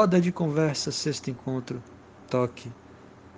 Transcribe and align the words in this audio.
Roda 0.00 0.18
de 0.18 0.32
conversa, 0.32 0.90
sexto 0.90 1.30
encontro, 1.30 1.82
toque, 2.30 2.70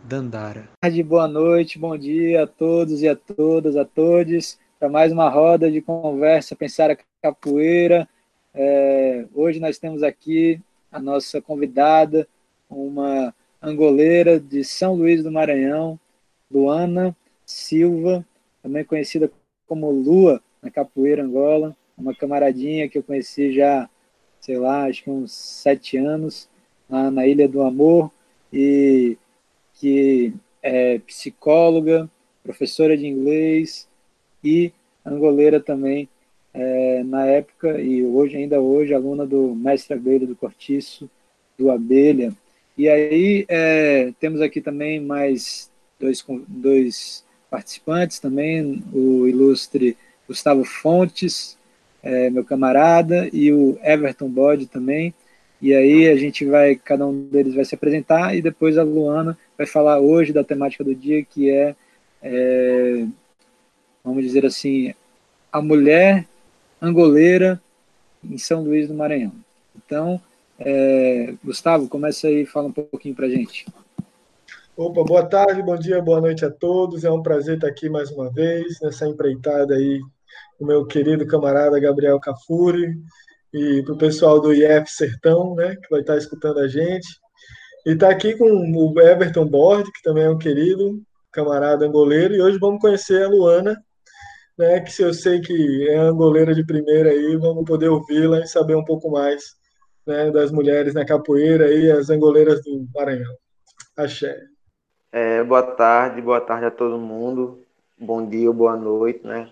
Dandara. 0.05 0.69
Boa 1.05 1.27
noite, 1.27 1.77
bom 1.77 1.99
dia 1.99 2.45
a 2.45 2.47
todos 2.47 3.03
e 3.03 3.09
a 3.09 3.17
todas, 3.17 3.77
a 3.77 3.85
todos, 3.85 4.61
para 4.79 4.89
mais 4.89 5.11
uma 5.11 5.29
roda 5.29 5.69
de 5.69 5.83
conversa, 5.83 6.55
pensar 6.55 6.89
a 6.89 6.97
capoeira. 7.21 8.09
É, 8.55 9.27
hoje 9.35 9.59
nós 9.59 9.77
temos 9.77 10.05
aqui 10.05 10.61
a 10.93 11.01
nossa 11.01 11.43
convidada, 11.43 12.29
uma 12.71 13.35
angoleira 13.61 14.39
de 14.39 14.63
São 14.63 14.95
Luís 14.95 15.21
do 15.21 15.33
Maranhão, 15.33 15.99
Luana 16.49 17.17
Silva, 17.45 18.25
também 18.63 18.85
conhecida 18.85 19.29
como 19.67 19.91
Lua 19.91 20.41
na 20.63 20.71
capoeira 20.71 21.25
Angola, 21.25 21.77
uma 21.99 22.15
camaradinha 22.15 22.89
que 22.89 22.97
eu 22.97 23.03
conheci 23.03 23.53
já 23.53 23.91
sei 24.43 24.59
lá, 24.59 24.87
acho 24.87 25.05
que 25.05 25.11
uns 25.11 25.33
sete 25.33 25.97
anos, 25.97 26.49
lá 26.93 27.11
na 27.11 27.27
Ilha 27.27 27.49
do 27.49 27.63
Amor, 27.63 28.11
e 28.53 29.17
que 29.81 30.35
é 30.63 30.99
psicóloga, 30.99 32.09
professora 32.45 32.97
de 32.97 33.07
inglês 33.07 33.89
e 34.45 34.71
angoleira 35.05 35.59
também, 35.59 36.07
é, 36.53 37.03
na 37.03 37.25
época, 37.25 37.81
e 37.81 38.05
hoje, 38.05 38.37
ainda 38.37 38.61
hoje, 38.61 38.93
aluna 38.93 39.27
do 39.27 39.55
mestre 39.55 39.95
Abelha 39.95 40.27
do 40.27 40.37
Cortiço, 40.37 41.09
do 41.59 41.71
Abelha. 41.71 42.31
E 42.77 42.89
aí 42.89 43.47
é, 43.49 44.13
temos 44.21 44.43
aqui 44.43 44.61
também 44.61 45.01
mais 45.01 45.71
dois, 45.99 46.23
dois 46.47 47.25
participantes 47.51 48.19
também, 48.19 48.83
o 48.93 49.27
ilustre 49.27 49.97
Gustavo 50.29 50.63
Fontes, 50.65 51.57
é, 52.03 52.29
meu 52.29 52.45
camarada, 52.45 53.31
e 53.33 53.51
o 53.51 53.79
Everton 53.83 54.29
Bode 54.29 54.67
também. 54.67 55.15
E 55.63 55.73
aí 55.73 56.09
a 56.09 56.17
gente 56.17 56.45
vai, 56.45 56.75
cada 56.75 57.07
um 57.07 57.27
deles 57.29 57.55
vai 57.55 57.65
se 57.65 57.77
apresentar 57.77 58.35
e 58.35 58.43
depois 58.43 58.77
a 58.77 58.83
Luana 58.83 59.39
vai 59.57 59.65
falar 59.65 60.01
hoje 60.01 60.33
da 60.33 60.43
temática 60.43 60.83
do 60.83 60.93
dia, 60.93 61.25
que 61.25 61.49
é, 61.49 61.77
é 62.21 63.07
vamos 64.03 64.25
dizer 64.25 64.45
assim, 64.45 64.93
a 65.53 65.63
mulher 65.63 66.27
angoleira 66.81 67.63
em 68.25 68.37
São 68.39 68.65
Luís 68.65 68.89
do 68.89 68.95
Maranhão. 68.95 69.33
Então, 69.77 70.21
é, 70.59 71.33
Gustavo, 71.45 71.89
começa 71.89 72.27
aí 72.27 72.45
fala 72.45 72.67
um 72.67 72.73
pouquinho 72.73 73.15
para 73.15 73.29
gente. 73.29 73.65
Opa, 74.77 75.05
boa 75.05 75.25
tarde, 75.25 75.63
bom 75.63 75.77
dia, 75.77 76.03
boa 76.03 76.21
noite 76.21 76.45
a 76.45 76.51
todos. 76.51 77.05
É 77.05 77.11
um 77.11 77.23
prazer 77.23 77.55
estar 77.55 77.69
aqui 77.69 77.89
mais 77.89 78.11
uma 78.11 78.29
vez 78.29 78.81
nessa 78.81 79.07
empreitada 79.07 79.75
aí 79.75 80.01
o 80.59 80.67
meu 80.67 80.85
querido 80.85 81.25
camarada 81.25 81.79
Gabriel 81.79 82.19
Cafuri 82.19 82.99
e 83.53 83.83
para 83.83 83.95
o 83.95 83.99
pessoal 83.99 84.41
do 84.41 84.53
IF 84.53 84.91
Sertão, 84.91 85.55
né, 85.55 85.77
que 85.77 85.91
vai 85.91 86.01
estar 86.01 86.17
escutando 86.17 86.59
a 86.61 86.69
gente. 86.69 87.07
E 87.87 87.91
está 87.91 88.09
aqui 88.09 88.37
com 88.37 88.47
o 88.47 89.01
Everton 89.01 89.47
Bord, 89.47 89.91
que 89.91 90.03
também 90.03 90.25
é 90.25 90.31
um 90.31 90.39
querido 90.39 91.03
camarada 91.31 91.87
angoleiro, 91.87 92.35
e 92.35 92.43
hoje 92.43 92.59
vamos 92.59 92.81
conhecer 92.81 93.25
a 93.25 93.29
Luana, 93.29 93.77
né, 94.57 94.81
que 94.81 94.93
se 94.93 95.03
eu 95.03 95.13
sei 95.13 95.41
que 95.41 95.89
é 95.89 95.97
angoleira 95.97 96.55
de 96.55 96.65
primeira 96.65 97.11
aí, 97.11 97.37
vamos 97.37 97.65
poder 97.65 97.89
ouvi-la 97.89 98.41
e 98.41 98.47
saber 98.47 98.77
um 98.77 98.85
pouco 98.85 99.11
mais 99.11 99.43
né, 100.07 100.31
das 100.31 100.51
mulheres 100.51 100.95
na 100.95 101.05
capoeira 101.05 101.73
e 101.73 101.91
as 101.91 102.11
angoleiras 102.11 102.63
do 102.63 102.87
Maranhão. 102.95 103.35
Axé. 103.97 104.39
É, 105.11 105.43
boa 105.45 105.63
tarde, 105.63 106.23
boa 106.23 106.41
tarde 106.41 106.67
a 106.67 106.71
todo 106.71 106.99
mundo. 106.99 107.63
Bom 107.99 108.27
dia 108.27 108.51
boa 108.53 108.77
noite, 108.77 109.27
né? 109.27 109.51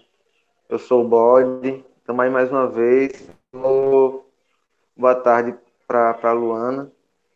Eu 0.68 0.78
sou 0.78 1.04
o 1.04 1.08
Bode, 1.08 1.84
também 2.04 2.30
mais 2.30 2.50
uma 2.50 2.66
vez. 2.68 3.28
Boa 3.52 5.14
tarde 5.16 5.56
para 5.88 6.16
a 6.22 6.32
Luana. 6.32 6.92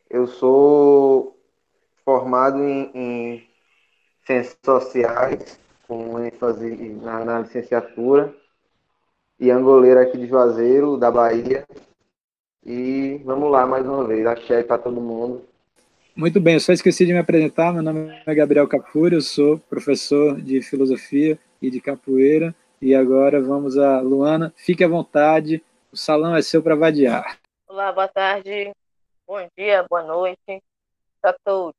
Eu 0.08 0.28
sou 0.28 1.36
formado 2.04 2.62
em, 2.62 2.90
em 2.94 3.48
Ciências 4.24 4.56
Sociais, 4.64 5.58
com 5.88 6.24
ênfase 6.24 6.76
na, 7.02 7.24
na 7.24 7.40
licenciatura, 7.40 8.32
e 9.40 9.50
angoleiro 9.50 9.98
aqui 9.98 10.16
de 10.16 10.28
Juazeiro, 10.28 10.96
da 10.96 11.10
Bahia. 11.10 11.66
E 12.64 13.20
vamos 13.24 13.50
lá 13.50 13.66
mais 13.66 13.84
uma 13.84 14.06
vez, 14.06 14.24
axé 14.24 14.62
para 14.62 14.78
todo 14.78 15.00
mundo. 15.00 15.42
Muito 16.14 16.40
bem, 16.40 16.54
eu 16.54 16.60
só 16.60 16.72
esqueci 16.72 17.04
de 17.04 17.12
me 17.12 17.18
apresentar. 17.18 17.72
Meu 17.72 17.82
nome 17.82 18.16
é 18.24 18.34
Gabriel 18.36 18.68
Capuri, 18.68 19.16
eu 19.16 19.20
sou 19.20 19.58
professor 19.58 20.40
de 20.40 20.62
filosofia 20.62 21.36
e 21.60 21.68
de 21.68 21.80
capoeira 21.80 22.54
e 22.80 22.94
agora 22.94 23.42
vamos 23.42 23.76
a 23.76 24.00
Luana. 24.00 24.52
Fique 24.56 24.84
à 24.84 24.88
vontade, 24.88 25.60
o 25.94 25.96
salão 25.96 26.34
é 26.34 26.42
seu 26.42 26.60
para 26.60 26.74
vadiar. 26.74 27.38
Olá, 27.68 27.92
boa 27.92 28.08
tarde, 28.08 28.72
bom 29.24 29.48
dia, 29.56 29.86
boa 29.88 30.02
noite 30.02 30.60
a 31.22 31.32
todos. 31.44 31.78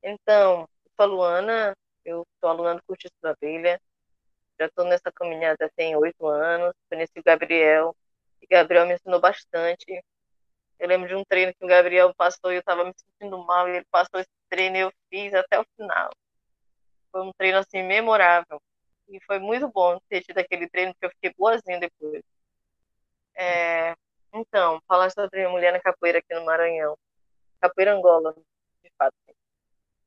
Então, 0.00 0.60
eu 0.60 0.90
sou 0.96 1.02
a 1.02 1.04
Luana, 1.06 1.76
eu 2.04 2.24
sou 2.38 2.48
aluna 2.48 2.76
do 2.76 2.82
curso 2.86 3.08
da 3.20 3.30
Abelha, 3.30 3.80
já 4.60 4.66
estou 4.66 4.84
nessa 4.84 5.10
caminhada 5.10 5.68
tem 5.74 5.96
oito 5.96 6.24
anos, 6.24 6.72
conheci 6.88 7.18
o 7.18 7.22
Gabriel, 7.24 7.96
e 8.40 8.46
Gabriel 8.46 8.86
me 8.86 8.94
ensinou 8.94 9.20
bastante. 9.20 10.00
Eu 10.78 10.86
lembro 10.86 11.08
de 11.08 11.16
um 11.16 11.24
treino 11.24 11.52
que 11.52 11.64
o 11.64 11.68
Gabriel 11.68 12.14
passou 12.14 12.52
e 12.52 12.54
eu 12.54 12.60
estava 12.60 12.84
me 12.84 12.92
sentindo 12.96 13.44
mal, 13.44 13.68
e 13.68 13.78
ele 13.78 13.86
passou 13.90 14.20
esse 14.20 14.30
treino 14.48 14.76
e 14.76 14.80
eu 14.82 14.92
fiz 15.10 15.34
até 15.34 15.58
o 15.58 15.66
final. 15.76 16.10
Foi 17.10 17.22
um 17.22 17.32
treino 17.36 17.58
assim 17.58 17.82
memorável. 17.82 18.62
E 19.08 19.18
foi 19.24 19.40
muito 19.40 19.68
bom 19.68 19.98
ter 20.08 20.22
tido 20.22 20.38
aquele 20.38 20.68
treino, 20.68 20.94
porque 20.94 21.06
eu 21.06 21.10
fiquei 21.10 21.34
boazinha 21.36 21.80
depois. 21.80 22.22
É, 23.34 23.94
então, 24.32 24.80
falar 24.88 25.10
sobre 25.10 25.46
mulher 25.48 25.72
na 25.72 25.80
capoeira 25.80 26.18
aqui 26.18 26.34
no 26.34 26.44
Maranhão. 26.44 26.96
Capoeira 27.60 27.94
Angola, 27.94 28.34
de 28.82 28.90
fato. 28.98 29.14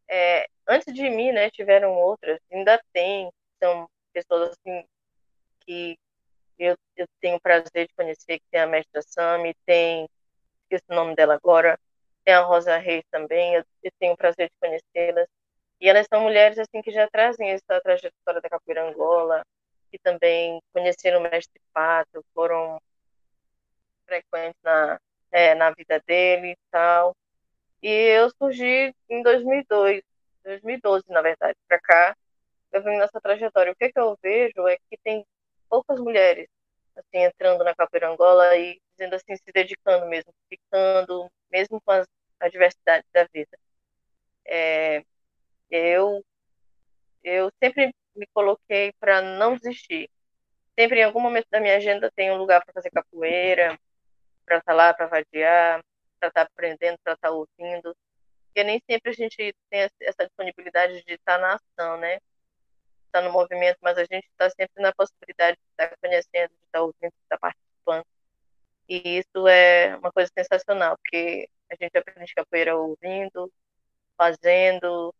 É, 0.08 0.48
antes 0.68 0.94
de 0.94 1.10
mim, 1.10 1.32
né, 1.32 1.50
tiveram 1.50 1.94
outras, 1.94 2.40
ainda 2.52 2.82
tem, 2.94 3.32
são 3.62 3.90
pessoas 4.14 4.52
assim 4.52 4.86
que 5.62 5.98
eu, 6.60 6.76
eu 6.96 7.08
tenho 7.20 7.38
o 7.38 7.42
prazer 7.42 7.88
de 7.88 7.94
conhecer, 7.96 8.40
que 8.40 8.46
tem 8.52 8.62
a 8.62 8.68
mestra 8.68 9.02
Sami, 9.02 9.56
tem, 9.66 10.08
esqueci 10.64 10.86
o 10.90 10.96
nome 10.96 11.16
dela 11.16 11.36
agora, 11.36 11.80
tem 12.24 12.34
a 12.34 12.42
Rosa 12.42 12.78
Reis 12.78 13.04
também, 13.12 13.56
eu, 13.56 13.64
eu 13.84 13.92
tenho 14.00 14.14
o 14.14 14.18
prazer 14.18 14.50
de 14.50 14.56
conhecê-las. 14.60 15.28
E 15.82 15.90
elas 15.90 16.08
são 16.08 16.22
mulheres 16.22 16.58
assim 16.58 16.82
que 16.82 16.92
já 16.92 17.08
trazem 17.10 17.50
essa 17.52 17.82
trajetória 17.82 18.42
da 18.42 18.50
capoeira 18.50 18.88
Angola, 18.90 19.44
que 19.92 20.00
também 20.00 20.60
conheceram 20.74 21.20
o 21.20 21.24
mestre 21.24 21.62
Pato, 21.74 22.24
foram 22.34 22.80
frequentes 24.06 24.60
na, 24.64 25.00
é, 25.32 25.56
na 25.56 25.72
vida 25.72 26.02
dele 26.06 26.52
e 26.52 26.58
tal. 26.72 27.16
E 27.82 27.90
eu 27.90 28.30
surgi 28.32 28.94
em 29.10 29.22
2002, 29.22 30.02
2012, 30.44 31.06
na 31.10 31.22
verdade, 31.22 31.58
para 31.68 31.80
cá, 31.80 32.18
eu 32.72 32.84
vim 32.84 32.98
nessa 32.98 33.22
trajetória. 33.22 33.72
O 33.72 33.76
que, 33.76 33.92
que 33.92 34.00
eu 34.00 34.18
vejo 34.22 34.68
é 34.68 34.78
que 34.90 34.98
tem 35.04 35.26
poucas 35.70 36.00
mulheres 36.00 36.48
assim 36.96 37.24
entrando 37.24 37.64
na 37.64 37.76
capoeira 37.76 38.10
Angola 38.10 38.56
e 38.58 38.80
dizendo 38.92 39.16
assim, 39.16 39.36
se 39.36 39.52
dedicando 39.54 40.06
mesmo, 40.08 40.34
ficando, 40.50 41.30
mesmo 41.52 41.82
com 41.82 41.92
as 41.92 42.08
adversidades 42.40 43.10
da 43.14 43.28
vida. 43.34 43.58
É, 44.46 45.04
eu 45.70 46.24
eu 47.24 47.52
sempre 47.62 47.94
me 48.16 48.28
coloquei 48.34 48.94
para 49.00 49.22
não 49.22 49.56
desistir. 49.58 50.10
Sempre 50.78 51.00
em 51.00 51.04
algum 51.04 51.20
momento 51.20 51.48
da 51.50 51.60
minha 51.60 51.76
agenda 51.78 52.12
tem 52.16 52.32
um 52.32 52.38
lugar 52.38 52.64
para 52.64 52.74
fazer 52.74 52.92
capoeira, 52.92 53.80
para 54.46 54.58
estar 54.58 54.72
tá 54.72 54.74
lá, 54.74 54.94
para 54.94 55.08
vadiar, 55.08 55.84
para 56.20 56.30
estar 56.30 56.46
tá 56.46 56.50
aprendendo, 56.54 56.98
para 57.04 57.14
estar 57.14 57.30
tá 57.30 57.34
ouvindo. 57.34 57.96
Porque 58.48 58.64
nem 58.64 58.82
sempre 58.90 59.12
a 59.12 59.14
gente 59.14 59.54
tem 59.70 59.90
essa 60.02 60.26
disponibilidade 60.26 61.04
de 61.04 61.14
estar 61.14 61.38
na 61.40 61.56
ação, 61.56 61.98
né? 61.98 62.20
Estar 63.08 63.22
no 63.22 63.32
movimento, 63.32 63.78
mas 63.82 63.98
a 63.98 64.06
gente 64.06 64.26
está 64.28 64.50
sempre 64.50 64.82
na 64.82 64.94
possibilidade 64.94 65.58
de 65.58 65.64
estar 65.72 65.98
conhecendo, 65.98 66.50
de 66.50 66.66
estar 66.66 66.82
ouvindo, 66.82 67.12
de 67.12 67.24
estar 67.24 67.38
participando. 67.38 68.06
E 68.88 69.20
isso 69.20 69.48
é 69.48 69.96
uma 69.98 70.12
coisa 70.12 70.32
sensacional, 70.38 70.98
porque 70.98 71.50
a 71.70 71.76
gente 71.76 71.98
aprende 71.98 72.34
capoeira 72.34 72.78
ouvindo, 72.78 73.52
fazendo, 74.18 75.14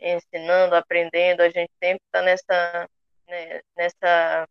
ensinando, 0.00 0.74
aprendendo, 0.74 1.42
a 1.42 1.50
gente 1.50 1.70
sempre 1.82 2.02
está 2.06 2.22
nessa, 2.22 2.88
né, 3.28 3.60
nessa, 3.76 4.48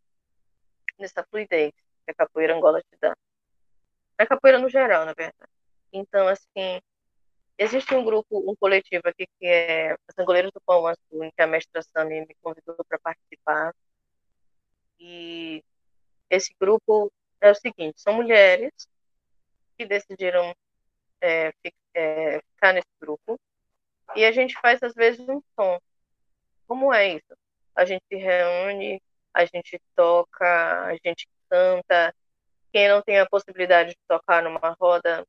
nessa 0.98 1.24
fluidez 1.30 1.72
que 2.04 2.10
a 2.12 2.14
capoeira 2.14 2.54
Angola 2.54 2.80
te 2.80 2.96
dá. 3.00 3.14
A 4.20 4.26
capoeira 4.26 4.58
no 4.58 4.68
geral, 4.68 5.06
na 5.06 5.14
verdade. 5.14 5.50
Então, 5.92 6.28
assim, 6.28 6.80
existe 7.58 7.94
um 7.94 8.04
grupo, 8.04 8.50
um 8.50 8.54
coletivo 8.54 9.02
aqui 9.08 9.26
que 9.38 9.46
é 9.46 9.92
as 9.92 10.18
Angoleiras 10.18 10.52
do 10.52 10.60
Pão 10.60 10.86
Azul, 10.86 11.24
em 11.24 11.30
que 11.30 11.42
a 11.42 11.46
mestra 11.46 11.82
Sami 11.82 12.20
me 12.20 12.36
convidou 12.42 12.76
para 12.86 12.98
participar. 12.98 13.74
E 14.98 15.64
esse 16.28 16.54
grupo 16.60 17.10
é 17.40 17.50
o 17.50 17.54
seguinte, 17.54 18.00
são 18.00 18.12
mulheres 18.12 18.72
que 19.78 19.86
decidiram 19.86 20.54
é, 21.22 21.52
é, 21.94 22.40
ficar 22.54 22.74
nesse 22.74 22.88
grupo 23.00 23.40
e 24.14 24.24
a 24.24 24.32
gente 24.32 24.54
faz, 24.60 24.82
às 24.82 24.94
vezes, 24.94 25.26
um 25.28 25.40
som. 25.56 25.80
Como 26.66 26.92
é 26.92 27.14
isso? 27.14 27.36
A 27.74 27.86
gente 27.86 28.02
se 28.06 28.16
reúne, 28.16 29.00
a 29.32 29.44
gente 29.46 29.80
toca, 29.96 30.84
a 30.86 30.94
gente 31.04 31.26
canta, 31.48 32.14
quem 32.72 32.88
não 32.88 33.02
tem 33.02 33.18
a 33.18 33.28
possibilidade 33.28 33.90
de 33.90 33.98
tocar 34.08 34.42
numa 34.42 34.76
roda, 34.80 35.24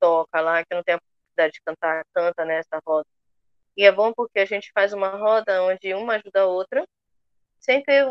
toca 0.00 0.40
lá, 0.40 0.64
quem 0.64 0.76
não 0.76 0.84
tem 0.84 0.94
a 0.94 1.00
possibilidade 1.00 1.54
de 1.54 1.60
cantar, 1.62 2.04
canta 2.14 2.44
nessa 2.44 2.80
roda. 2.86 3.06
E 3.76 3.84
é 3.84 3.92
bom 3.92 4.12
porque 4.12 4.38
a 4.38 4.44
gente 4.46 4.70
faz 4.72 4.92
uma 4.92 5.10
roda 5.10 5.62
onde 5.64 5.94
uma 5.94 6.14
ajuda 6.14 6.42
a 6.42 6.46
outra, 6.46 6.86
sem 7.60 7.82
ter, 7.82 8.06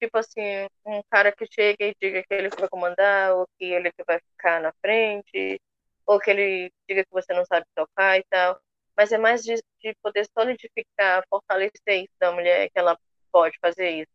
tipo 0.00 0.18
assim, 0.18 0.40
um 0.86 1.02
cara 1.10 1.32
que 1.32 1.46
chega 1.50 1.86
e 1.86 1.94
diga 2.00 2.22
que 2.22 2.34
ele 2.34 2.48
vai 2.50 2.68
comandar, 2.68 3.34
ou 3.34 3.46
que 3.58 3.64
ele 3.64 3.92
vai 4.06 4.20
ficar 4.20 4.60
na 4.60 4.72
frente, 4.80 5.60
ou 6.06 6.18
que 6.20 6.30
ele 6.30 6.72
diga 6.88 7.04
que 7.04 7.12
você 7.12 7.32
não 7.34 7.44
sabe 7.44 7.66
tocar 7.74 8.18
e 8.18 8.24
tal. 8.30 8.60
Mas 8.96 9.12
é 9.12 9.18
mais 9.18 9.42
de, 9.42 9.54
de 9.80 9.94
poder 10.02 10.26
solidificar, 10.36 11.24
fortalecer 11.28 12.04
isso 12.04 12.14
da 12.20 12.32
mulher, 12.32 12.68
que 12.70 12.78
ela 12.78 12.98
pode 13.32 13.58
fazer 13.60 13.90
isso. 13.90 14.12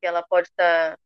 Que 0.00 0.06
ela 0.06 0.22
pode 0.22 0.48
estar, 0.48 0.92
tá, 0.92 0.98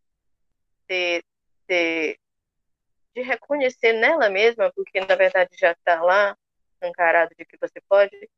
ter, 0.86 1.22
de 1.68 3.22
reconhecer 3.22 3.92
nela 3.94 4.28
mesma, 4.28 4.72
porque 4.74 5.00
na 5.00 5.14
verdade 5.14 5.50
já 5.58 5.72
está 5.72 6.02
lá, 6.02 6.36
encarado 6.82 7.34
de 7.36 7.44
que 7.44 7.56
você 7.58 7.80
pode, 7.88 8.28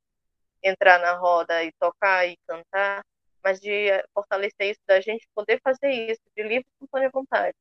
entrar 0.62 0.98
na 0.98 1.14
roda 1.14 1.62
e 1.64 1.72
tocar 1.72 2.26
e 2.26 2.36
cantar, 2.46 3.04
mas 3.42 3.60
de 3.60 3.90
eh, 3.90 4.04
fortalecer 4.14 4.70
isso, 4.70 4.80
da 4.86 5.00
gente 5.00 5.26
poder 5.34 5.60
fazer 5.62 5.90
isso, 5.90 6.20
de 6.36 6.42
livre 6.42 6.66
espontânea 6.72 7.10
vontade. 7.10 7.56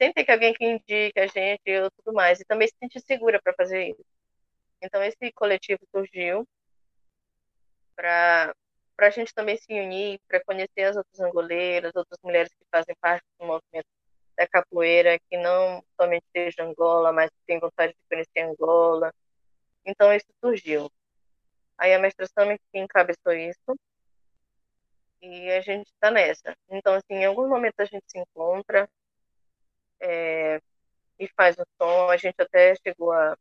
Sem 0.00 0.12
ter 0.12 0.24
que 0.24 0.32
alguém 0.32 0.52
que 0.54 0.64
indique 0.64 1.18
a 1.18 1.26
gente 1.26 1.62
e 1.66 1.90
tudo 1.98 2.14
mais, 2.14 2.40
e 2.40 2.44
também 2.44 2.68
se 2.68 2.74
sentir 2.78 3.00
segura 3.00 3.40
para 3.42 3.54
fazer 3.54 3.90
isso. 3.90 4.04
Então, 4.82 5.02
esse 5.02 5.32
coletivo 5.32 5.80
surgiu 5.90 6.46
para 7.96 8.54
a 8.98 9.10
gente 9.10 9.34
também 9.34 9.56
se 9.56 9.72
unir, 9.72 10.20
para 10.28 10.42
conhecer 10.44 10.82
as 10.84 10.96
outras 10.96 11.20
angoleiras, 11.20 11.92
outras 11.94 12.18
mulheres 12.22 12.52
que 12.52 12.64
fazem 12.70 12.94
parte 13.00 13.25
capoeira, 14.86 15.18
que 15.28 15.36
não 15.36 15.82
somente 16.00 16.24
seja 16.32 16.64
Angola, 16.64 17.12
mas 17.12 17.30
tem 17.46 17.58
vontade 17.58 17.92
de 17.92 17.98
conhecer 18.08 18.40
Angola. 18.40 19.12
Então, 19.84 20.12
isso 20.12 20.26
surgiu. 20.40 20.90
Aí 21.76 21.92
a 21.92 21.98
mestra 21.98 22.26
Sami 22.26 22.58
que 22.58 22.78
encabeçou 22.78 23.32
isso. 23.32 23.76
E 25.20 25.50
a 25.50 25.60
gente 25.60 25.86
está 25.88 26.10
nessa. 26.10 26.56
Então, 26.70 26.94
assim, 26.94 27.14
em 27.14 27.24
algum 27.24 27.48
momento 27.48 27.80
a 27.80 27.84
gente 27.84 28.04
se 28.06 28.18
encontra 28.18 28.88
é, 30.00 30.60
e 31.18 31.28
faz 31.36 31.56
o 31.58 31.66
som. 31.80 32.08
A 32.08 32.16
gente 32.16 32.36
até 32.38 32.74
chegou 32.76 33.12
a 33.12 33.36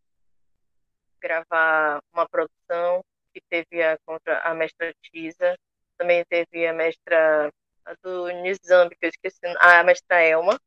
gravar 1.21 2.01
uma 2.13 2.27
produção 2.27 3.03
que 3.33 3.41
teve 3.49 3.83
a, 3.83 3.97
contra 4.05 4.39
a 4.39 4.53
mestra 4.53 4.93
Tisa, 5.01 5.57
também 5.97 6.23
teve 6.25 6.65
a 6.65 6.73
mestra 6.73 7.51
a 7.85 7.93
do 8.01 8.29
Nizambi, 8.41 8.95
que 8.95 9.05
eu 9.05 9.09
esqueci, 9.09 9.39
a 9.59 9.83
mestra 9.83 10.21
Elma. 10.21 10.59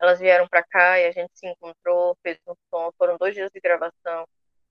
Elas 0.00 0.18
vieram 0.20 0.46
para 0.48 0.62
cá 0.62 0.98
e 0.98 1.06
a 1.06 1.10
gente 1.10 1.30
se 1.34 1.46
encontrou, 1.46 2.16
fez 2.22 2.38
um 2.46 2.54
som. 2.70 2.90
Foram 2.98 3.16
dois 3.16 3.34
dias 3.34 3.50
de 3.52 3.60
gravação 3.60 4.26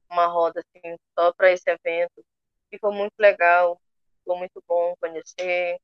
uma 0.09 0.27
roda 0.27 0.61
assim 0.61 0.97
só 1.17 1.33
para 1.33 1.51
esse 1.51 1.69
evento. 1.69 2.23
Ficou 2.69 2.91
muito 2.91 3.13
legal, 3.19 3.79
ficou 4.19 4.37
muito 4.37 4.63
bom 4.67 4.95
conhecer, 4.99 5.79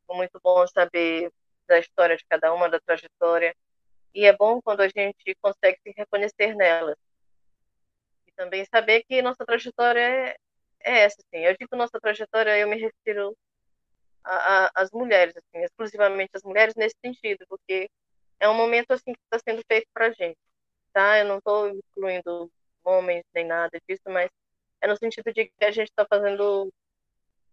ficou 0.00 0.16
muito 0.16 0.40
bom 0.42 0.66
saber 0.66 1.30
da 1.66 1.78
história 1.78 2.16
de 2.16 2.24
cada 2.28 2.52
uma, 2.52 2.68
da 2.68 2.80
trajetória. 2.80 3.54
E 4.14 4.26
é 4.26 4.32
bom 4.36 4.60
quando 4.62 4.80
a 4.80 4.88
gente 4.88 5.34
consegue 5.40 5.78
se 5.82 5.92
reconhecer 5.96 6.54
nelas. 6.54 6.96
E 8.26 8.32
também 8.32 8.64
saber 8.66 9.02
que 9.04 9.22
nossa 9.22 9.44
trajetória 9.44 10.00
é, 10.00 10.36
é 10.80 10.98
essa, 11.00 11.16
assim. 11.20 11.44
Eu 11.44 11.56
digo 11.58 11.76
nossa 11.76 11.98
trajetória, 12.00 12.58
eu 12.58 12.68
me 12.68 12.76
refiro 12.76 13.36
às 14.74 14.90
mulheres, 14.90 15.34
assim, 15.36 15.64
exclusivamente 15.64 16.30
as 16.34 16.42
mulheres 16.42 16.74
nesse 16.76 16.96
sentido, 17.04 17.44
porque 17.48 17.90
é 18.40 18.48
um 18.48 18.54
momento 18.54 18.92
assim 18.92 19.12
que 19.12 19.20
está 19.24 19.38
sendo 19.38 19.62
feito 19.66 19.86
para 19.92 20.12
gente, 20.12 20.38
tá? 20.92 21.18
Eu 21.18 21.26
não 21.26 21.38
estou 21.38 21.68
incluindo 21.68 22.50
homens 22.84 23.24
nem 23.34 23.44
nada 23.46 23.78
disso, 23.88 24.02
mas 24.06 24.30
é 24.80 24.86
no 24.86 24.96
sentido 24.96 25.32
de 25.32 25.46
que 25.46 25.64
a 25.64 25.70
gente 25.70 25.88
está 25.88 26.06
fazendo, 26.06 26.72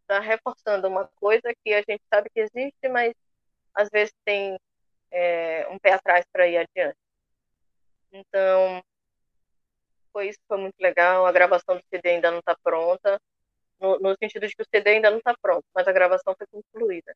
está 0.02 0.20
reforçando 0.20 0.88
uma 0.88 1.08
coisa 1.16 1.54
que 1.64 1.74
a 1.74 1.84
gente 1.88 2.02
sabe 2.14 2.30
que 2.30 2.42
existe, 2.42 2.90
mas 2.90 3.14
às 3.74 3.90
vezes 3.90 4.14
tem 4.26 4.58
é, 5.12 5.68
um 5.70 5.80
pé 5.80 5.94
atrás 5.94 6.26
para 6.32 6.48
ir 6.48 6.58
adiante. 6.58 6.98
Então, 8.12 8.84
foi 10.12 10.30
isso, 10.30 10.40
foi 10.48 10.58
muito 10.58 10.76
legal. 10.80 11.26
A 11.26 11.32
gravação 11.32 11.78
do 11.78 11.84
CD 11.90 12.10
ainda 12.10 12.32
não 12.32 12.40
está 12.40 12.56
pronta, 12.64 13.20
no, 13.80 14.00
no, 14.00 14.16
sentido 14.18 14.48
de 14.48 14.56
que 14.56 14.62
o 14.62 14.66
CD 14.66 14.92
ainda 14.92 15.10
não 15.10 15.18
está 15.18 15.36
pronto, 15.42 15.66
mas 15.74 15.88
a 15.88 15.92
gravação 15.92 16.36
foi 16.38 16.48
concluída. 16.48 17.16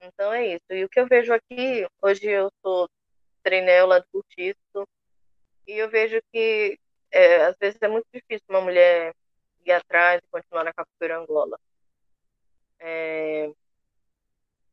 Então 0.00 0.32
é 0.32 0.54
isso. 0.54 0.64
E 0.70 0.84
o 0.84 0.88
que 0.88 1.00
eu 1.00 1.06
vejo 1.06 1.32
aqui, 1.32 1.86
hoje 2.02 2.26
eu 2.26 2.50
sou 2.62 2.88
treinela 3.42 4.00
do 4.00 4.06
curtiço, 4.12 4.88
e 5.66 5.72
eu 5.78 5.90
vejo 5.90 6.20
que 6.32 6.78
é, 7.10 7.44
às 7.46 7.56
vezes 7.58 7.78
é 7.80 7.88
muito 7.88 8.06
difícil 8.12 8.46
uma 8.48 8.60
mulher 8.60 9.14
ir 9.64 9.72
atrás 9.72 10.20
e 10.22 10.28
continuar 10.30 10.64
na 10.64 10.72
capoeira 10.72 11.18
Angola. 11.18 11.58
É, 12.78 13.50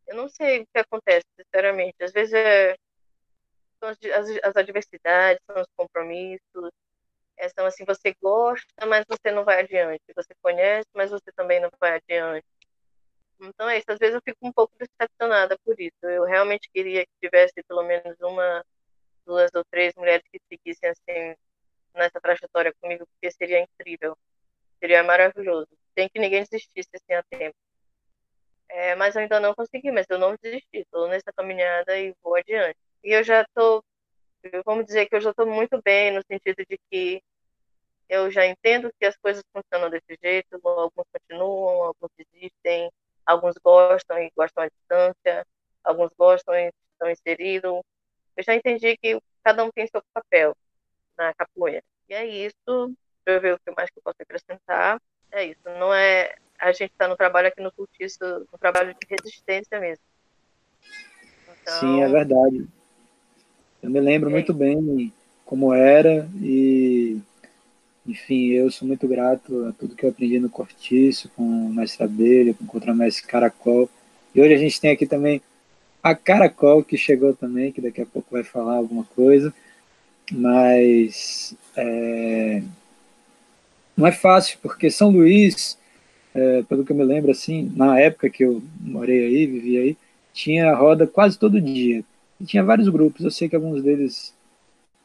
eu 0.08 0.16
não 0.16 0.28
sei 0.30 0.62
o 0.62 0.68
que 0.68 0.80
acontece, 0.80 1.26
sinceramente. 1.40 1.96
Às 2.04 2.12
vezes 2.12 2.34
é, 2.34 2.76
são 3.80 3.90
as, 3.90 3.98
as, 4.44 4.56
adversidades, 4.56 5.42
são 5.46 5.62
os 5.62 5.68
compromissos, 5.76 6.72
é, 7.38 7.50
são 7.50 7.66
assim, 7.66 7.86
você 7.86 8.14
gosta, 8.22 8.86
mas 8.86 9.06
você 9.08 9.32
não 9.32 9.44
vai 9.44 9.62
adiante. 9.62 10.04
Você 10.16 10.34
conhece, 10.42 10.88
mas 10.94 11.12
você 11.12 11.32
também 11.36 11.60
não 11.60 11.70
vai 11.80 11.96
adiante. 11.98 12.46
Então 13.44 13.70
é 13.70 13.78
isso. 13.78 13.86
Às 13.92 14.00
vezes 14.00 14.16
eu 14.16 14.22
fico 14.24 14.48
um 14.48 14.52
pouco 14.52 14.74
decepcionada 14.78 15.58
por 15.66 15.80
isso. 15.80 15.98
Eu 16.04 16.24
realmente 16.24 16.70
queria 16.74 17.06
que 17.06 17.12
tivesse 17.22 17.62
pelo 17.68 17.84
menos 17.84 18.16
uma, 18.22 18.64
duas 19.26 19.52
ou 19.54 19.64
três 19.66 19.94
mulheres 19.96 20.24
que 20.32 20.40
seguissem 20.50 20.90
assim 20.90 21.36
nessa 21.94 22.20
trajetória 22.22 22.74
comigo, 22.82 23.06
porque 23.08 23.32
seria 23.32 23.60
incrível, 23.62 24.18
seria 24.80 25.04
maravilhoso. 25.04 25.70
Tem 25.96 26.10
que 26.10 26.20
ninguém 26.20 26.44
desistisse 26.44 26.90
assim 26.96 27.14
a 27.14 27.24
tempo. 27.24 27.56
É, 28.70 28.96
mas 28.96 29.16
eu 29.16 29.22
ainda 29.22 29.40
não 29.40 29.54
consegui, 29.54 29.92
mas 29.92 30.08
eu 30.10 30.18
não 30.18 30.36
desisti, 30.42 30.80
estou 30.80 31.08
nessa 31.08 31.32
caminhada 31.36 31.98
e 32.00 32.16
vou 32.24 32.36
adiante. 32.36 32.78
E 33.04 33.12
eu 33.14 33.24
já 33.24 33.42
estou, 33.42 33.84
vamos 34.66 34.86
dizer 34.86 35.08
que 35.08 35.16
eu 35.16 35.22
já 35.22 35.30
estou 35.30 35.46
muito 35.46 35.80
bem, 35.84 36.12
no 36.12 36.24
sentido 36.24 36.66
de 36.68 36.80
que 36.90 37.22
eu 38.10 38.32
já 38.32 38.46
entendo 38.48 38.92
que 39.00 39.06
as 39.06 39.16
coisas 39.18 39.44
funcionam 39.54 39.90
desse 39.90 40.18
jeito, 40.22 40.60
alguns 40.64 41.06
continuam, 41.12 41.84
alguns 41.84 42.10
desistem, 42.18 42.90
alguns 43.26 43.56
gostam 43.64 44.18
e 44.20 44.32
gostam 44.36 44.64
à 44.64 44.68
distância, 44.68 45.48
alguns 45.84 46.12
gostam 46.18 46.56
e 46.56 46.72
estão 46.94 47.10
inseridos. 47.10 47.82
Eu 48.36 48.44
já 48.44 48.56
entendi 48.56 48.98
que 48.98 49.20
cada 49.44 49.64
um 49.64 49.72
tem 49.72 49.88
seu 49.88 50.02
papel 50.14 50.56
na 51.18 51.34
capoeira. 51.34 51.84
E 52.10 52.14
é 52.14 52.26
isso. 52.26 52.56
Deixa 53.26 53.38
eu 53.38 53.42
ver 53.42 53.54
o 53.54 53.60
que 53.60 53.72
mais 53.72 53.90
que 53.90 54.00
eu 54.00 54.04
posso 54.04 54.18
acrescentar. 54.22 55.02
É 55.32 55.46
isso. 55.46 55.62
Não 55.66 55.94
é. 55.94 56.36
A 56.60 56.72
gente 56.72 56.92
está 56.92 57.08
no 57.08 57.18
trabalho 57.18 57.48
aqui 57.48 57.62
no 57.62 57.72
Cultiço, 57.72 58.20
no 58.52 58.58
trabalho 58.58 58.94
de 58.94 59.08
resistência 59.10 59.80
mesmo. 59.80 60.04
Então... 61.62 61.80
Sim, 61.80 62.02
é 62.02 62.08
verdade. 62.08 62.68
Eu 63.82 63.90
me 63.90 64.00
lembro 64.00 64.30
muito 64.30 64.54
bem 64.54 65.14
como 65.46 65.74
era 65.74 66.28
e, 66.42 67.22
enfim, 68.08 68.50
eu 68.50 68.70
sou 68.72 68.88
muito 68.88 69.08
grato 69.08 69.66
a 69.66 69.72
tudo 69.74 69.96
que 69.96 70.06
eu 70.06 70.10
aprendi 70.10 70.40
no 70.40 70.50
Cortiço, 70.50 71.30
com 71.36 71.44
o 71.44 71.74
mestre 71.74 72.04
Abelha, 72.04 72.54
com 72.54 72.64
o 72.66 72.68
contramestre 72.68 73.28
Caracol. 73.28 73.90
E 74.36 74.42
hoje 74.42 74.54
a 74.54 74.58
gente 74.58 74.80
tem 74.80 74.92
aqui 74.92 75.06
também 75.06 75.42
a 76.02 76.14
Caracol, 76.14 76.84
que 76.84 76.98
chegou 76.98 77.34
também, 77.34 77.72
que 77.72 77.82
daqui 77.82 78.02
a 78.02 78.06
pouco 78.06 78.28
vai 78.32 78.44
falar 78.44 78.76
alguma 78.76 79.04
coisa 79.04 79.54
mas 80.32 81.56
é, 81.76 82.62
não 83.96 84.08
é 84.08 84.12
fácil, 84.12 84.58
porque 84.62 84.90
São 84.90 85.10
Luís, 85.10 85.78
é, 86.34 86.64
pelo 86.64 86.86
que 86.86 86.92
eu 86.92 86.96
me 86.96 87.04
lembro, 87.04 87.32
assim, 87.32 87.72
na 87.76 88.00
época 88.00 88.30
que 88.30 88.44
eu 88.44 88.62
morei 88.80 89.26
aí, 89.26 89.46
vivi 89.46 89.78
aí, 89.78 89.98
tinha 90.34 90.74
roda 90.74 91.06
quase 91.06 91.38
todo 91.38 91.62
dia. 91.62 92.04
E 92.40 92.46
tinha 92.46 92.64
vários 92.64 92.90
grupos, 92.90 93.24
eu 93.24 93.32
sei 93.32 93.50
que 93.50 93.56
alguns 93.56 93.84
deles 93.84 94.34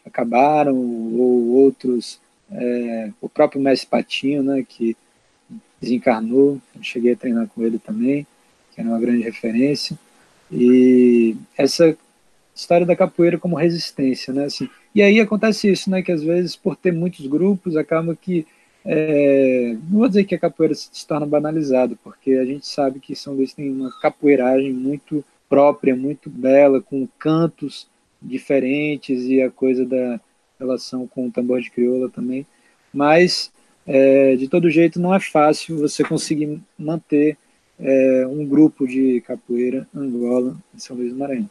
acabaram, 0.04 0.74
ou 0.76 1.48
outros, 1.48 2.20
é, 2.50 3.10
o 3.20 3.28
próprio 3.28 3.60
Mestre 3.60 3.88
Patinho, 3.88 4.42
né, 4.42 4.64
que 4.66 4.96
desencarnou, 5.80 6.60
eu 6.74 6.82
cheguei 6.82 7.12
a 7.12 7.16
treinar 7.16 7.46
com 7.48 7.62
ele 7.62 7.78
também, 7.78 8.26
que 8.72 8.80
era 8.80 8.88
uma 8.88 8.98
grande 8.98 9.22
referência. 9.22 9.98
E 10.50 11.36
essa 11.56 11.96
história 12.54 12.86
da 12.86 12.96
capoeira 12.96 13.38
como 13.38 13.56
resistência, 13.56 14.32
né, 14.32 14.46
assim, 14.46 14.68
e 14.94 15.02
aí 15.02 15.20
acontece 15.20 15.70
isso, 15.70 15.90
né, 15.90 16.02
que 16.02 16.10
às 16.10 16.22
vezes 16.22 16.56
por 16.56 16.74
ter 16.74 16.92
muitos 16.92 17.26
grupos 17.26 17.76
acaba 17.76 18.16
que 18.16 18.46
é, 18.84 19.76
não 19.90 19.98
vou 19.98 20.08
dizer 20.08 20.24
que 20.24 20.34
a 20.34 20.38
capoeira 20.38 20.74
se 20.74 21.06
torna 21.06 21.26
banalizada, 21.26 21.94
porque 22.02 22.32
a 22.32 22.44
gente 22.44 22.66
sabe 22.66 23.00
que 23.00 23.14
São 23.14 23.34
Luís 23.34 23.52
tem 23.52 23.70
uma 23.70 23.92
capoeiragem 24.00 24.72
muito 24.72 25.24
própria, 25.48 25.94
muito 25.94 26.30
bela, 26.30 26.80
com 26.80 27.06
cantos 27.18 27.86
diferentes 28.20 29.24
e 29.24 29.42
a 29.42 29.50
coisa 29.50 29.84
da 29.84 30.18
relação 30.58 31.06
com 31.06 31.26
o 31.26 31.30
tambor 31.30 31.60
de 31.60 31.70
crioula 31.70 32.08
também. 32.08 32.46
Mas, 32.92 33.52
é, 33.86 34.36
de 34.36 34.48
todo 34.48 34.70
jeito, 34.70 35.00
não 35.00 35.14
é 35.14 35.20
fácil 35.20 35.78
você 35.78 36.02
conseguir 36.02 36.60
manter 36.78 37.36
é, 37.78 38.26
um 38.26 38.44
grupo 38.44 38.86
de 38.86 39.20
capoeira 39.20 39.86
Angola 39.94 40.56
em 40.74 40.78
São 40.78 40.96
Luís 40.96 41.12
do 41.12 41.18
Maranhão. 41.18 41.48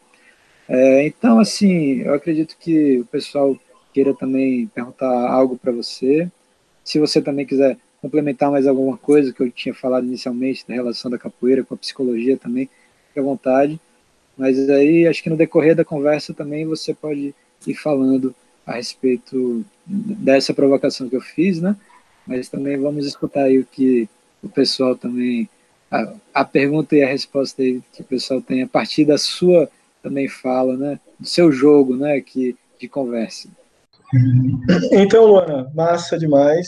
É, 0.68 1.08
então, 1.08 1.40
assim, 1.40 2.02
eu 2.02 2.14
acredito 2.14 2.58
que 2.60 3.00
o 3.00 3.06
pessoal 3.06 3.58
queira 3.94 4.14
também 4.14 4.68
perguntar 4.68 5.30
algo 5.30 5.58
para 5.58 5.72
você. 5.72 6.30
Se 6.84 7.00
você 7.00 7.22
também 7.22 7.46
quiser 7.46 7.78
complementar 8.02 8.52
mais 8.52 8.68
alguma 8.68 8.98
coisa 8.98 9.34
que 9.34 9.42
eu 9.42 9.50
tinha 9.50 9.74
falado 9.74 10.06
inicialmente 10.06 10.66
da 10.68 10.74
relação 10.74 11.10
da 11.10 11.18
capoeira 11.18 11.64
com 11.64 11.74
a 11.74 11.78
psicologia 11.78 12.38
também, 12.38 12.70
fique 13.08 13.20
à 13.20 13.24
vontade. 13.24 13.80
Mas 14.38 14.70
aí, 14.70 15.08
acho 15.08 15.24
que 15.24 15.30
no 15.30 15.38
decorrer 15.38 15.76
da 15.76 15.86
conversa 15.86 16.34
também 16.34 16.66
você 16.66 16.94
pode 16.94 17.34
ir 17.66 17.74
falando 17.74 18.36
a 18.68 18.74
respeito 18.74 19.66
dessa 19.86 20.54
provocação 20.54 21.08
que 21.08 21.16
eu 21.16 21.22
fiz, 21.22 21.62
né? 21.62 21.76
Mas 22.28 22.50
também 22.50 22.78
vamos 22.78 23.06
escutar 23.06 23.44
aí 23.44 23.58
o 23.58 23.66
que 23.66 24.10
o 24.44 24.50
pessoal 24.50 24.96
também 24.96 25.50
a, 25.90 26.14
a 26.34 26.46
pergunta 26.46 26.94
e 26.96 27.02
a 27.02 27.08
resposta 27.08 27.62
aí 27.62 27.82
que 27.94 28.02
o 28.02 28.06
pessoal 28.06 28.42
tem 28.42 28.62
a 28.62 28.68
partir 28.68 29.06
da 29.06 29.18
sua 29.18 29.70
também 30.04 30.28
fala, 30.28 30.76
né? 30.76 31.00
Do 31.18 31.28
seu 31.28 31.50
jogo, 31.50 31.96
né? 31.96 32.20
Que, 32.20 32.58
de 32.80 32.90
conversa. 32.90 33.50
Então, 34.92 35.26
Luana, 35.26 35.72
massa 35.74 36.18
demais. 36.18 36.68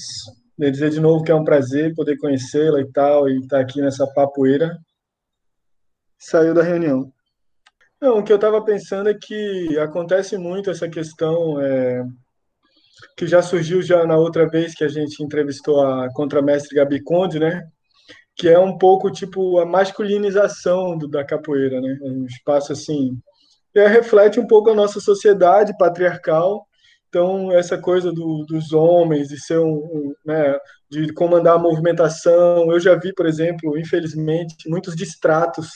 Queria 0.55 0.71
dizer 0.71 0.89
de 0.89 0.99
novo 0.99 1.23
que 1.23 1.31
é 1.31 1.35
um 1.35 1.43
prazer 1.43 1.93
poder 1.95 2.17
conhecê-la 2.17 2.81
e 2.81 2.91
tal, 2.91 3.29
e 3.29 3.39
estar 3.39 3.57
tá 3.57 3.61
aqui 3.61 3.81
nessa 3.81 4.07
papoeira. 4.07 4.77
Saiu 6.17 6.53
da 6.53 6.63
reunião. 6.63 7.11
Não, 8.01 8.19
o 8.19 8.23
que 8.23 8.31
eu 8.31 8.37
estava 8.37 8.63
pensando 8.63 9.09
é 9.09 9.13
que 9.13 9.77
acontece 9.79 10.37
muito 10.37 10.69
essa 10.69 10.87
questão 10.87 11.61
é, 11.61 12.03
que 13.17 13.27
já 13.27 13.41
surgiu 13.41 13.81
já 13.81 14.05
na 14.05 14.17
outra 14.17 14.47
vez 14.47 14.73
que 14.73 14.83
a 14.83 14.87
gente 14.87 15.21
entrevistou 15.23 15.81
a 15.81 16.09
contramestre 16.13 16.75
Gabi 16.75 17.03
Conde, 17.03 17.39
né? 17.39 17.69
que 18.39 18.47
é 18.47 18.57
um 18.57 18.77
pouco 18.77 19.11
tipo 19.11 19.59
a 19.59 19.65
masculinização 19.65 20.97
do, 20.97 21.09
da 21.09 21.25
capoeira, 21.25 21.81
né? 21.81 21.97
É 22.01 22.05
um 22.09 22.25
espaço 22.25 22.71
assim, 22.71 23.19
é, 23.75 23.85
reflete 23.85 24.39
um 24.39 24.47
pouco 24.47 24.69
a 24.69 24.75
nossa 24.75 25.01
sociedade 25.01 25.75
patriarcal. 25.77 26.65
Então 27.09 27.51
essa 27.51 27.77
coisa 27.77 28.13
do, 28.13 28.45
dos 28.47 28.71
homens 28.71 29.27
de 29.27 29.37
ser 29.37 29.59
um, 29.59 29.73
um, 29.73 30.13
né, 30.25 30.57
de 30.89 31.11
comandar 31.13 31.55
a 31.55 31.59
movimentação, 31.59 32.71
eu 32.71 32.79
já 32.79 32.95
vi, 32.95 33.13
por 33.13 33.25
exemplo, 33.25 33.77
infelizmente, 33.77 34.69
muitos 34.69 34.95
distratos 34.95 35.67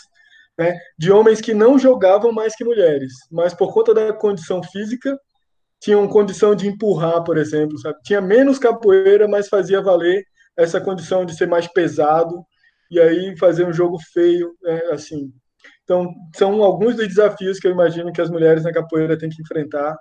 né, 0.57 0.77
de 0.98 1.12
homens 1.12 1.41
que 1.41 1.53
não 1.53 1.79
jogavam 1.79 2.31
mais 2.31 2.55
que 2.55 2.63
mulheres, 2.63 3.13
mas 3.31 3.53
por 3.53 3.74
conta 3.74 3.93
da 3.93 4.13
condição 4.13 4.62
física 4.63 5.17
tinham 5.81 6.07
condição 6.07 6.55
de 6.55 6.67
empurrar, 6.67 7.24
por 7.24 7.38
exemplo, 7.38 7.77
sabe? 7.77 7.98
Tinha 8.03 8.22
menos 8.22 8.57
capoeira, 8.57 9.27
mas 9.27 9.50
fazia 9.50 9.81
valer 9.81 10.24
essa 10.57 10.79
condição 10.79 11.25
de 11.25 11.36
ser 11.36 11.48
mais 11.48 11.67
pesado 11.67 12.41
e 12.89 13.00
aí 13.00 13.38
fazer 13.38 13.65
um 13.65 13.74
jogo 13.74 13.98
feio, 14.13 14.55
né, 14.62 14.81
assim. 14.91 15.33
Então, 15.83 16.07
são 16.36 16.63
alguns 16.63 16.95
dos 16.95 17.07
desafios 17.07 17.60
que 17.60 17.67
eu 17.67 17.72
imagino 17.72 18.13
que 18.13 18.22
as 18.22 18.29
mulheres 18.29 18.63
na 18.63 18.72
capoeira 18.72 19.17
têm 19.17 19.29
que 19.29 19.41
enfrentar. 19.41 19.95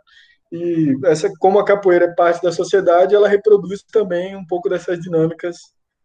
E 0.52 0.94
essa, 1.06 1.30
como 1.40 1.58
a 1.58 1.64
capoeira 1.64 2.04
é 2.04 2.14
parte 2.14 2.42
da 2.42 2.52
sociedade, 2.52 3.14
ela 3.14 3.28
reproduz 3.28 3.82
também 3.92 4.36
um 4.36 4.46
pouco 4.46 4.68
dessas 4.68 5.00
dinâmicas 5.00 5.56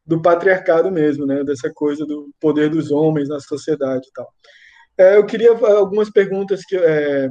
do 0.07 0.21
patriarcado 0.21 0.89
mesmo, 0.89 1.25
né? 1.25 1.43
Dessa 1.43 1.71
coisa 1.73 2.05
do 2.05 2.29
poder 2.39 2.69
dos 2.69 2.91
homens 2.91 3.27
na 3.27 3.39
sociedade 3.39 4.07
e 4.07 4.11
tal. 4.13 4.27
É, 4.97 5.17
eu 5.17 5.25
queria 5.25 5.51
algumas 5.51 6.09
perguntas 6.09 6.63
que 6.65 6.75
é, 6.75 7.29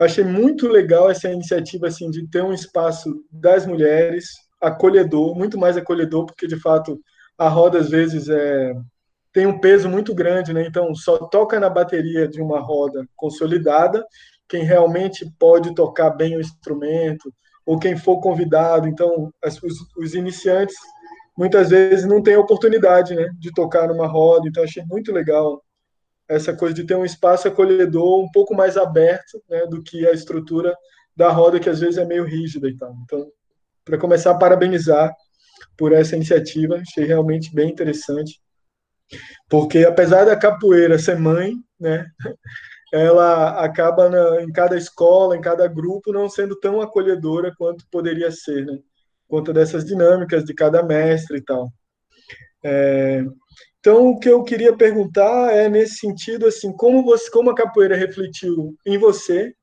achei 0.00 0.24
muito 0.24 0.68
legal 0.68 1.10
essa 1.10 1.28
iniciativa 1.28 1.88
assim 1.88 2.08
de 2.10 2.26
ter 2.28 2.42
um 2.42 2.52
espaço 2.52 3.12
das 3.30 3.66
mulheres 3.66 4.26
acolhedor, 4.60 5.34
muito 5.34 5.58
mais 5.58 5.76
acolhedor, 5.76 6.24
porque 6.24 6.46
de 6.46 6.58
fato 6.58 6.98
a 7.36 7.48
roda 7.48 7.78
às 7.78 7.90
vezes 7.90 8.28
é, 8.28 8.72
tem 9.32 9.46
um 9.46 9.58
peso 9.58 9.88
muito 9.88 10.14
grande, 10.14 10.52
né? 10.54 10.64
Então 10.66 10.94
só 10.94 11.18
toca 11.18 11.58
na 11.58 11.68
bateria 11.68 12.28
de 12.28 12.40
uma 12.40 12.60
roda 12.60 13.04
consolidada 13.16 14.06
quem 14.48 14.62
realmente 14.62 15.26
pode 15.38 15.74
tocar 15.74 16.10
bem 16.10 16.36
o 16.36 16.40
instrumento 16.40 17.32
ou 17.66 17.78
quem 17.78 17.96
for 17.96 18.20
convidado. 18.20 18.86
Então 18.86 19.32
as, 19.42 19.60
os, 19.62 19.74
os, 19.96 20.14
iniciantes 20.14 20.76
muitas 21.36 21.70
vezes 21.70 22.06
não 22.06 22.22
têm 22.22 22.36
oportunidade, 22.36 23.14
né, 23.14 23.28
de 23.38 23.52
tocar 23.52 23.88
numa 23.88 24.06
roda. 24.06 24.48
Então 24.48 24.62
achei 24.62 24.84
muito 24.84 25.12
legal 25.12 25.62
essa 26.28 26.56
coisa 26.56 26.74
de 26.74 26.84
ter 26.84 26.94
um 26.94 27.04
espaço 27.04 27.48
acolhedor 27.48 28.22
um 28.22 28.30
pouco 28.30 28.54
mais 28.54 28.76
aberto, 28.76 29.42
né, 29.48 29.66
do 29.66 29.82
que 29.82 30.06
a 30.06 30.12
estrutura 30.12 30.74
da 31.16 31.30
roda 31.30 31.60
que 31.60 31.68
às 31.68 31.80
vezes 31.80 31.98
é 31.98 32.04
meio 32.04 32.24
rígida 32.24 32.68
e 32.68 32.76
tal. 32.76 32.94
Então, 33.04 33.26
para 33.84 33.98
começar 33.98 34.34
parabenizar 34.36 35.14
por 35.76 35.92
essa 35.92 36.16
iniciativa, 36.16 36.76
achei 36.76 37.04
realmente 37.04 37.54
bem 37.54 37.70
interessante, 37.70 38.40
porque 39.48 39.84
apesar 39.84 40.24
da 40.24 40.36
capoeira 40.36 40.98
ser 40.98 41.18
mãe, 41.18 41.54
né, 41.78 42.06
ela 42.92 43.62
acaba 43.62 44.08
na, 44.08 44.42
em 44.42 44.52
cada 44.52 44.76
escola, 44.76 45.36
em 45.36 45.40
cada 45.40 45.66
grupo, 45.66 46.12
não 46.12 46.28
sendo 46.28 46.58
tão 46.58 46.80
acolhedora 46.80 47.52
quanto 47.58 47.84
poderia 47.90 48.30
ser, 48.30 48.64
né, 48.64 48.78
conta 49.28 49.52
dessas 49.52 49.84
dinâmicas 49.84 50.44
de 50.44 50.54
cada 50.54 50.82
mestre 50.82 51.38
e 51.38 51.42
tal. 51.42 51.72
É, 52.62 53.24
então, 53.78 54.08
o 54.08 54.18
que 54.18 54.28
eu 54.28 54.42
queria 54.42 54.74
perguntar 54.74 55.52
é 55.52 55.68
nesse 55.68 55.96
sentido, 55.96 56.46
assim, 56.46 56.72
como 56.72 57.04
você, 57.04 57.30
como 57.30 57.50
a 57.50 57.54
capoeira 57.54 57.94
refletiu 57.94 58.74
em 58.86 58.96
você, 58.96 59.54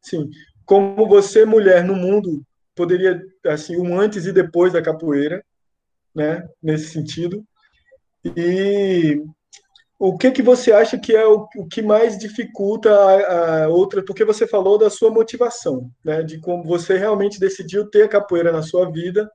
sim, 0.00 0.28
como 0.64 1.08
você, 1.08 1.44
mulher 1.44 1.84
no 1.84 1.94
mundo, 1.94 2.44
poderia 2.74 3.22
assim 3.46 3.76
um 3.76 3.98
antes 3.98 4.26
e 4.26 4.32
depois 4.32 4.72
da 4.72 4.82
capoeira, 4.82 5.44
né? 6.14 6.46
Nesse 6.62 6.90
sentido. 6.90 7.44
E 8.24 9.22
o 10.04 10.18
que 10.18 10.30
que 10.30 10.42
você 10.42 10.72
acha 10.72 10.98
que 10.98 11.14
é 11.14 11.26
o, 11.26 11.46
o 11.56 11.68
que 11.68 11.80
mais 11.80 12.18
dificulta 12.18 12.90
a, 12.92 13.64
a, 13.64 13.68
outra? 13.68 14.04
Porque 14.04 14.24
você 14.24 14.46
falou 14.46 14.76
da 14.76 14.90
sua 14.90 15.10
motivação, 15.10 15.90
né? 16.04 16.22
De 16.22 16.38
como 16.40 16.64
você 16.64 16.98
realmente 16.98 17.38
decidiu 17.38 17.88
ter 17.88 18.02
a 18.02 18.08
capoeira 18.08 18.50
na 18.50 18.62
sua 18.62 18.90
vida 18.90 19.30